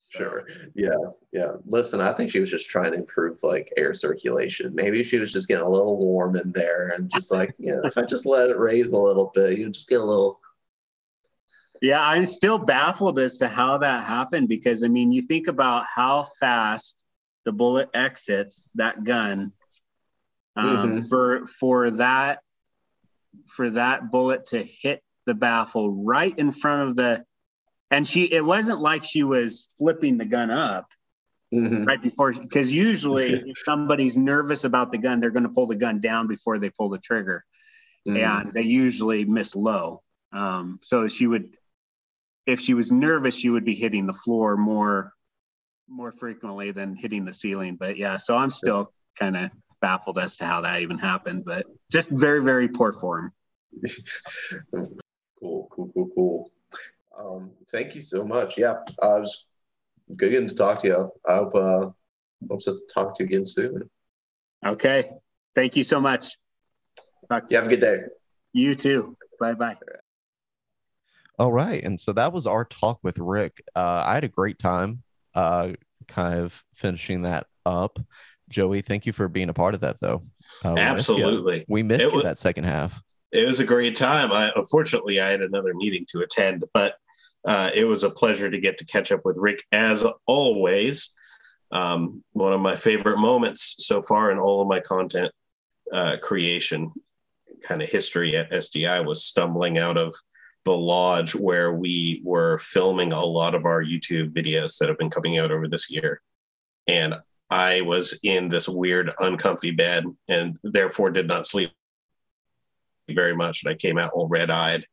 So. 0.00 0.18
Sure. 0.18 0.44
Yeah. 0.74 0.96
Yeah. 1.32 1.52
Listen, 1.64 2.00
I 2.00 2.12
think 2.12 2.30
she 2.30 2.40
was 2.40 2.50
just 2.50 2.68
trying 2.68 2.92
to 2.92 2.98
improve 2.98 3.42
like 3.44 3.72
air 3.76 3.94
circulation. 3.94 4.74
Maybe 4.74 5.02
she 5.02 5.18
was 5.18 5.32
just 5.32 5.46
getting 5.46 5.64
a 5.64 5.70
little 5.70 5.96
warm 5.96 6.36
in 6.36 6.50
there 6.50 6.92
and 6.96 7.10
just 7.10 7.30
like, 7.30 7.54
you 7.58 7.72
know, 7.72 7.82
if 7.84 7.96
I 7.96 8.02
just 8.02 8.26
let 8.26 8.50
it 8.50 8.58
raise 8.58 8.90
a 8.90 8.98
little 8.98 9.30
bit, 9.32 9.58
you 9.58 9.70
just 9.70 9.88
get 9.88 10.00
a 10.00 10.04
little. 10.04 10.40
Yeah, 11.82 12.00
I'm 12.00 12.26
still 12.26 12.58
baffled 12.58 13.18
as 13.18 13.38
to 13.38 13.48
how 13.48 13.78
that 13.78 14.06
happened 14.06 14.48
because 14.48 14.84
I 14.84 14.88
mean, 14.88 15.10
you 15.10 15.22
think 15.22 15.48
about 15.48 15.84
how 15.84 16.22
fast 16.38 16.96
the 17.44 17.50
bullet 17.50 17.90
exits 17.92 18.70
that 18.76 19.02
gun 19.02 19.52
um, 20.54 20.66
mm-hmm. 20.66 21.00
for 21.06 21.46
for 21.46 21.90
that 21.90 22.38
for 23.48 23.70
that 23.70 24.12
bullet 24.12 24.46
to 24.46 24.62
hit 24.62 25.02
the 25.26 25.34
baffle 25.34 25.90
right 26.04 26.38
in 26.38 26.52
front 26.52 26.88
of 26.88 26.96
the 26.96 27.24
and 27.90 28.06
she 28.06 28.24
it 28.24 28.44
wasn't 28.44 28.80
like 28.80 29.04
she 29.04 29.24
was 29.24 29.66
flipping 29.78 30.18
the 30.18 30.24
gun 30.24 30.50
up 30.50 30.86
mm-hmm. 31.52 31.84
right 31.84 32.02
before 32.02 32.32
because 32.32 32.72
usually 32.72 33.32
if 33.50 33.58
somebody's 33.64 34.16
nervous 34.16 34.64
about 34.64 34.92
the 34.92 34.98
gun 34.98 35.20
they're 35.20 35.30
going 35.30 35.42
to 35.42 35.48
pull 35.48 35.66
the 35.66 35.74
gun 35.74 36.00
down 36.00 36.26
before 36.26 36.58
they 36.58 36.70
pull 36.70 36.90
the 36.90 36.98
trigger 36.98 37.44
mm-hmm. 38.06 38.16
and 38.18 38.52
they 38.52 38.62
usually 38.62 39.24
miss 39.24 39.56
low 39.56 40.02
um, 40.32 40.78
so 40.82 41.08
she 41.08 41.26
would 41.26 41.56
if 42.46 42.60
she 42.60 42.74
was 42.74 42.90
nervous 42.90 43.34
she 43.34 43.50
would 43.50 43.64
be 43.64 43.74
hitting 43.74 44.06
the 44.06 44.12
floor 44.12 44.56
more 44.56 45.12
more 45.88 46.12
frequently 46.12 46.70
than 46.72 46.94
hitting 46.94 47.24
the 47.24 47.32
ceiling. 47.32 47.76
But 47.76 47.96
yeah, 47.96 48.16
so 48.16 48.36
I'm 48.36 48.50
still 48.50 48.92
kind 49.18 49.36
of 49.36 49.50
baffled 49.80 50.18
as 50.18 50.36
to 50.38 50.44
how 50.44 50.60
that 50.62 50.80
even 50.80 50.98
happened, 50.98 51.44
but 51.44 51.66
just 51.90 52.08
very, 52.10 52.42
very 52.42 52.68
poor 52.68 52.92
form. 52.92 53.32
cool, 54.72 55.68
cool, 55.70 55.90
cool, 55.94 56.08
cool. 56.14 56.50
Um, 57.18 57.50
thank 57.70 57.94
you 57.94 58.00
so 58.00 58.24
much. 58.24 58.56
Yeah, 58.56 58.76
uh, 59.02 59.16
it 59.16 59.20
was 59.20 59.46
good 60.16 60.30
getting 60.30 60.48
to 60.48 60.54
talk 60.54 60.80
to 60.82 60.88
you. 60.88 61.10
I 61.26 61.36
hope, 61.36 61.54
uh, 61.54 61.90
hope 62.48 62.62
to 62.62 62.78
talk 62.92 63.16
to 63.16 63.24
you 63.24 63.26
again 63.26 63.46
soon. 63.46 63.88
Okay. 64.64 65.10
Thank 65.54 65.76
you 65.76 65.84
so 65.84 66.00
much. 66.00 66.36
Talk 67.28 67.48
to 67.48 67.54
you 67.54 67.56
have 67.56 67.66
a 67.66 67.70
good 67.70 67.80
day. 67.80 67.98
You 68.52 68.74
too. 68.74 69.16
Bye 69.38 69.54
bye. 69.54 69.76
All 71.38 71.52
right. 71.52 71.82
And 71.82 72.00
so 72.00 72.12
that 72.12 72.32
was 72.32 72.46
our 72.46 72.64
talk 72.64 73.00
with 73.02 73.18
Rick. 73.18 73.62
Uh, 73.74 74.04
I 74.06 74.14
had 74.14 74.24
a 74.24 74.28
great 74.28 74.58
time 74.58 75.02
uh, 75.34 75.72
kind 76.08 76.38
of 76.38 76.64
finishing 76.74 77.22
that 77.22 77.46
up. 77.64 77.98
Joey, 78.48 78.82
thank 78.82 79.06
you 79.06 79.12
for 79.12 79.28
being 79.28 79.48
a 79.48 79.54
part 79.54 79.74
of 79.74 79.80
that, 79.80 80.00
though. 80.00 80.24
Uh, 80.64 80.74
Absolutely, 80.76 81.64
we 81.68 81.82
missed 81.82 82.02
you 82.02 82.10
was, 82.10 82.22
that 82.24 82.38
second 82.38 82.64
half. 82.64 83.00
It 83.30 83.46
was 83.46 83.60
a 83.60 83.64
great 83.64 83.96
time. 83.96 84.30
I, 84.30 84.52
unfortunately, 84.54 85.20
I 85.20 85.30
had 85.30 85.40
another 85.40 85.72
meeting 85.74 86.04
to 86.10 86.20
attend, 86.20 86.64
but 86.74 86.96
uh, 87.46 87.70
it 87.74 87.84
was 87.84 88.04
a 88.04 88.10
pleasure 88.10 88.50
to 88.50 88.60
get 88.60 88.78
to 88.78 88.84
catch 88.84 89.10
up 89.10 89.24
with 89.24 89.38
Rick 89.38 89.64
as 89.72 90.04
always. 90.26 91.14
Um, 91.70 92.22
one 92.32 92.52
of 92.52 92.60
my 92.60 92.76
favorite 92.76 93.18
moments 93.18 93.76
so 93.78 94.02
far 94.02 94.30
in 94.30 94.38
all 94.38 94.60
of 94.60 94.68
my 94.68 94.80
content 94.80 95.32
uh, 95.90 96.16
creation 96.22 96.92
kind 97.62 97.80
of 97.80 97.88
history 97.88 98.36
at 98.36 98.50
SDI 98.50 99.04
was 99.06 99.24
stumbling 99.24 99.78
out 99.78 99.96
of 99.96 100.14
the 100.64 100.76
lodge 100.76 101.34
where 101.34 101.72
we 101.72 102.22
were 102.24 102.58
filming 102.58 103.12
a 103.12 103.24
lot 103.24 103.54
of 103.54 103.66
our 103.66 103.82
YouTube 103.82 104.32
videos 104.32 104.78
that 104.78 104.88
have 104.88 104.98
been 104.98 105.10
coming 105.10 105.38
out 105.38 105.50
over 105.50 105.68
this 105.68 105.90
year. 105.90 106.20
And 106.86 107.14
I 107.50 107.82
was 107.82 108.18
in 108.22 108.48
this 108.48 108.68
weird, 108.68 109.12
uncomfy 109.18 109.72
bed 109.72 110.04
and 110.28 110.56
therefore 110.62 111.10
did 111.10 111.26
not 111.26 111.46
sleep 111.46 111.72
very 113.10 113.34
much. 113.34 113.62
And 113.62 113.72
I 113.72 113.76
came 113.76 113.98
out 113.98 114.12
all 114.12 114.28
red 114.28 114.50
eyed 114.50 114.86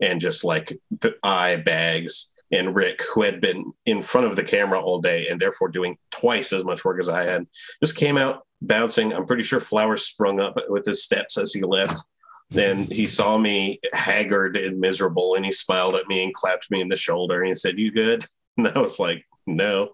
and 0.00 0.20
just 0.20 0.44
like 0.44 0.78
eye 1.22 1.56
bags. 1.56 2.32
And 2.52 2.76
Rick, 2.76 3.02
who 3.12 3.22
had 3.22 3.40
been 3.40 3.72
in 3.84 4.00
front 4.00 4.28
of 4.28 4.36
the 4.36 4.44
camera 4.44 4.80
all 4.80 5.00
day 5.00 5.26
and 5.28 5.40
therefore 5.40 5.68
doing 5.68 5.98
twice 6.10 6.52
as 6.52 6.64
much 6.64 6.84
work 6.84 7.00
as 7.00 7.08
I 7.08 7.24
had, 7.24 7.46
just 7.82 7.96
came 7.96 8.16
out 8.16 8.46
bouncing. 8.62 9.12
I'm 9.12 9.26
pretty 9.26 9.42
sure 9.42 9.58
flowers 9.58 10.04
sprung 10.04 10.38
up 10.38 10.56
with 10.68 10.84
his 10.84 11.02
steps 11.02 11.36
as 11.36 11.52
he 11.52 11.62
left 11.62 12.00
then 12.50 12.84
he 12.84 13.06
saw 13.06 13.36
me 13.36 13.80
haggard 13.92 14.56
and 14.56 14.80
miserable 14.80 15.34
and 15.34 15.44
he 15.44 15.52
smiled 15.52 15.96
at 15.96 16.06
me 16.06 16.22
and 16.22 16.34
clapped 16.34 16.70
me 16.70 16.80
in 16.80 16.88
the 16.88 16.96
shoulder 16.96 17.40
and 17.40 17.48
he 17.48 17.54
said, 17.54 17.78
You 17.78 17.90
good? 17.90 18.24
And 18.58 18.68
I 18.68 18.78
was 18.78 18.98
like, 18.98 19.24
No. 19.46 19.90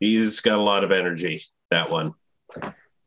He's 0.00 0.40
got 0.40 0.58
a 0.58 0.62
lot 0.62 0.84
of 0.84 0.92
energy, 0.92 1.42
that 1.70 1.90
one. 1.90 2.12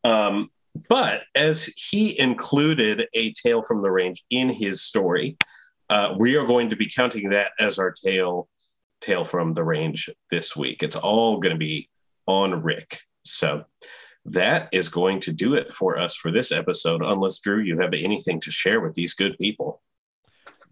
Um, 0.04 0.50
but 0.88 1.24
as 1.34 1.64
he 1.64 2.18
included 2.18 3.06
a 3.14 3.32
tale 3.32 3.62
from 3.62 3.82
the 3.82 3.90
range 3.90 4.24
in 4.30 4.48
his 4.48 4.82
story, 4.82 5.36
uh, 5.88 6.14
we 6.18 6.36
are 6.36 6.46
going 6.46 6.70
to 6.70 6.76
be 6.76 6.88
counting 6.88 7.30
that 7.30 7.52
as 7.58 7.78
our 7.78 7.92
tale 7.92 8.48
tale 9.00 9.24
from 9.24 9.54
the 9.54 9.64
range 9.64 10.10
this 10.30 10.54
week. 10.54 10.82
It's 10.82 10.96
all 10.96 11.38
going 11.38 11.54
to 11.54 11.58
be 11.58 11.88
on 12.26 12.62
Rick. 12.62 13.00
So 13.24 13.64
that 14.24 14.68
is 14.72 14.88
going 14.88 15.20
to 15.20 15.32
do 15.32 15.54
it 15.54 15.74
for 15.74 15.98
us 15.98 16.14
for 16.14 16.30
this 16.30 16.52
episode. 16.52 17.02
Unless 17.02 17.40
Drew, 17.40 17.60
you 17.60 17.80
have 17.80 17.94
anything 17.94 18.40
to 18.40 18.50
share 18.50 18.80
with 18.80 18.94
these 18.94 19.14
good 19.14 19.38
people. 19.38 19.82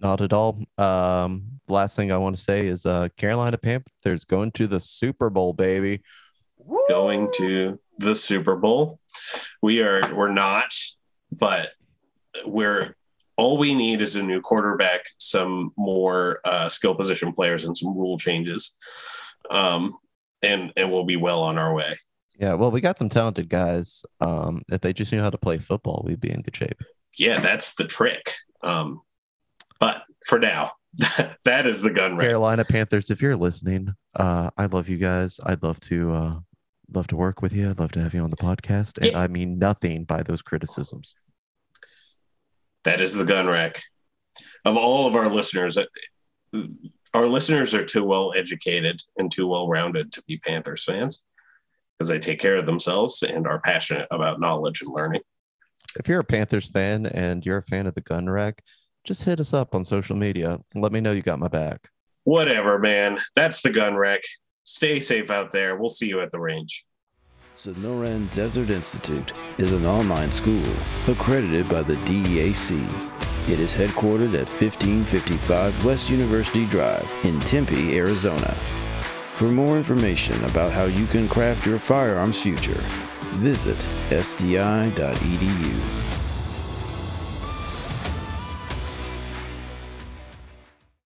Not 0.01 0.21
at 0.21 0.33
all. 0.33 0.63
Um, 0.77 1.61
last 1.69 1.97
thing 1.97 2.13
I 2.13 2.19
want 2.19 2.37
to 2.37 2.43
say 2.43 2.67
is 2.67 2.87
uh, 2.87 3.09
Carolina 3.17 3.59
Panthers 3.59 4.25
going 4.25 4.53
to 4.53 4.67
the 4.67 4.81
Super 4.81 5.29
Bowl, 5.29 5.53
baby. 5.53 6.03
Woo! 6.59 6.79
Going 6.89 7.31
to 7.37 7.81
the 7.99 8.15
Super 8.15 8.55
Bowl. 8.55 9.01
We 9.61 9.83
are. 9.83 10.15
We're 10.15 10.33
not, 10.33 10.73
but 11.33 11.71
we're. 12.45 12.95
All 13.37 13.57
we 13.57 13.73
need 13.73 14.01
is 14.03 14.17
a 14.17 14.23
new 14.23 14.41
quarterback, 14.41 15.07
some 15.19 15.73
more 15.77 16.41
uh, 16.45 16.69
skill 16.69 16.95
position 16.95 17.33
players, 17.33 17.65
and 17.65 17.77
some 17.77 17.97
rule 17.97 18.19
changes, 18.19 18.77
um, 19.51 19.97
and 20.43 20.73
and 20.77 20.91
we'll 20.91 21.05
be 21.05 21.17
well 21.17 21.43
on 21.43 21.57
our 21.57 21.73
way. 21.73 21.99
Yeah, 22.39 22.55
well, 22.55 22.71
we 22.71 22.81
got 22.81 22.99
some 22.99 23.09
talented 23.09 23.49
guys. 23.49 24.05
Um, 24.21 24.63
if 24.71 24.81
they 24.81 24.93
just 24.93 25.11
knew 25.11 25.21
how 25.21 25.31
to 25.31 25.39
play 25.39 25.59
football, 25.59 26.05
we'd 26.07 26.21
be 26.21 26.31
in 26.31 26.43
good 26.43 26.57
shape. 26.57 26.81
Yeah, 27.19 27.41
that's 27.41 27.75
the 27.75 27.85
trick. 27.85 28.33
Um, 28.63 29.01
but 29.81 30.05
for 30.25 30.39
now, 30.39 30.73
that 31.45 31.67
is 31.67 31.83
the 31.83 31.91
gun. 31.91 32.17
Wreck. 32.17 32.29
Carolina 32.29 32.65
Panthers, 32.65 33.11
if 33.11 33.21
you're 33.21 33.37
listening, 33.37 33.93
uh, 34.15 34.51
I 34.57 34.67
love 34.67 34.89
you 34.89 34.99
guys. 34.99 35.41
I'd 35.45 35.65
love 35.65 35.81
to 35.81 36.13
uh, 36.13 36.39
love 36.93 37.09
to 37.09 37.17
work 37.17 37.43
with 37.43 37.53
you. 37.53 37.71
I'd 37.71 37.81
love 37.81 37.93
to 37.93 38.03
have 38.03 38.15
you 38.15 38.23
on 38.23 38.31
the 38.31 38.37
podcast. 38.37 38.99
And 38.99 39.13
yeah. 39.13 39.19
I 39.19 39.27
mean 39.27 39.59
nothing 39.59 40.05
by 40.05 40.23
those 40.23 40.43
criticisms. 40.43 41.17
That 42.85 43.01
is 43.01 43.15
the 43.15 43.25
gun 43.25 43.49
rack. 43.49 43.83
Of 44.65 44.77
all 44.77 45.09
of 45.09 45.17
our 45.17 45.29
listeners, 45.29 45.77
uh, 45.77 45.87
our 47.13 47.27
listeners 47.27 47.75
are 47.75 47.85
too 47.85 48.05
well 48.05 48.33
educated 48.37 49.03
and 49.17 49.31
too 49.31 49.49
well 49.49 49.67
rounded 49.67 50.13
to 50.13 50.23
be 50.23 50.39
Panthers 50.39 50.85
fans 50.85 51.25
because 51.99 52.09
they 52.09 52.19
take 52.19 52.41
care 52.41 52.57
of 52.57 52.67
themselves 52.67 53.23
and 53.23 53.47
are 53.47 53.61
passionate 53.61 54.07
about 54.11 54.41
knowledge 54.41 54.83
and 54.83 54.93
learning. 54.93 55.23
If 55.99 56.09
you're 56.09 56.21
a 56.21 56.25
Panthers 56.25 56.69
fan 56.69 57.07
and 57.07 57.45
you're 57.45 57.59
a 57.59 57.63
fan 57.63 57.87
of 57.87 57.95
the 57.95 58.01
gun 58.01 58.29
rack, 58.29 58.63
just 59.05 59.25
hit 59.25 59.41
us 59.41 59.55
up 59.55 59.75
on 59.75 59.85
social 59.85 60.17
media 60.17 60.61
let 60.75 60.93
me 60.93 61.01
know 61.01 61.13
you 61.13 61.23
got 61.23 61.39
my 61.39 61.49
back. 61.49 61.89
Whatever, 62.25 62.79
man. 62.79 63.19
That's 63.35 63.63
the 63.63 63.71
gun 63.71 63.95
wreck. 63.95 64.21
Stay 64.65 65.01
safe 65.01 65.31
out 65.31 65.51
there. 65.51 65.77
We'll 65.77 65.89
see 65.89 66.09
you 66.09 66.21
at 66.21 66.31
the 66.31 66.39
range. 66.39 66.85
Sonoran 67.57 68.33
Desert 68.33 68.71
Institute 68.71 69.33
is 69.59 69.73
an 69.73 69.87
online 69.87 70.31
school 70.31 70.63
accredited 71.09 71.69
by 71.69 71.83
the 71.83 71.95
DEAC. 72.05 72.79
It 73.49 73.59
is 73.59 73.75
headquartered 73.75 74.35
at 74.35 74.47
1555 74.47 75.85
West 75.85 76.11
University 76.11 76.67
Drive 76.67 77.11
in 77.25 77.41
Tempe, 77.41 77.99
Arizona. 77.99 78.55
For 79.39 79.53
more 79.53 79.77
information 79.77 80.35
about 80.47 80.73
how 80.73 80.87
you 80.87 81.07
can 81.07 81.29
craft 81.29 81.65
your 81.65 81.79
firearms 81.79 82.43
future, 82.43 82.83
visit 83.39 83.79
sdi.edu. 84.11 86.18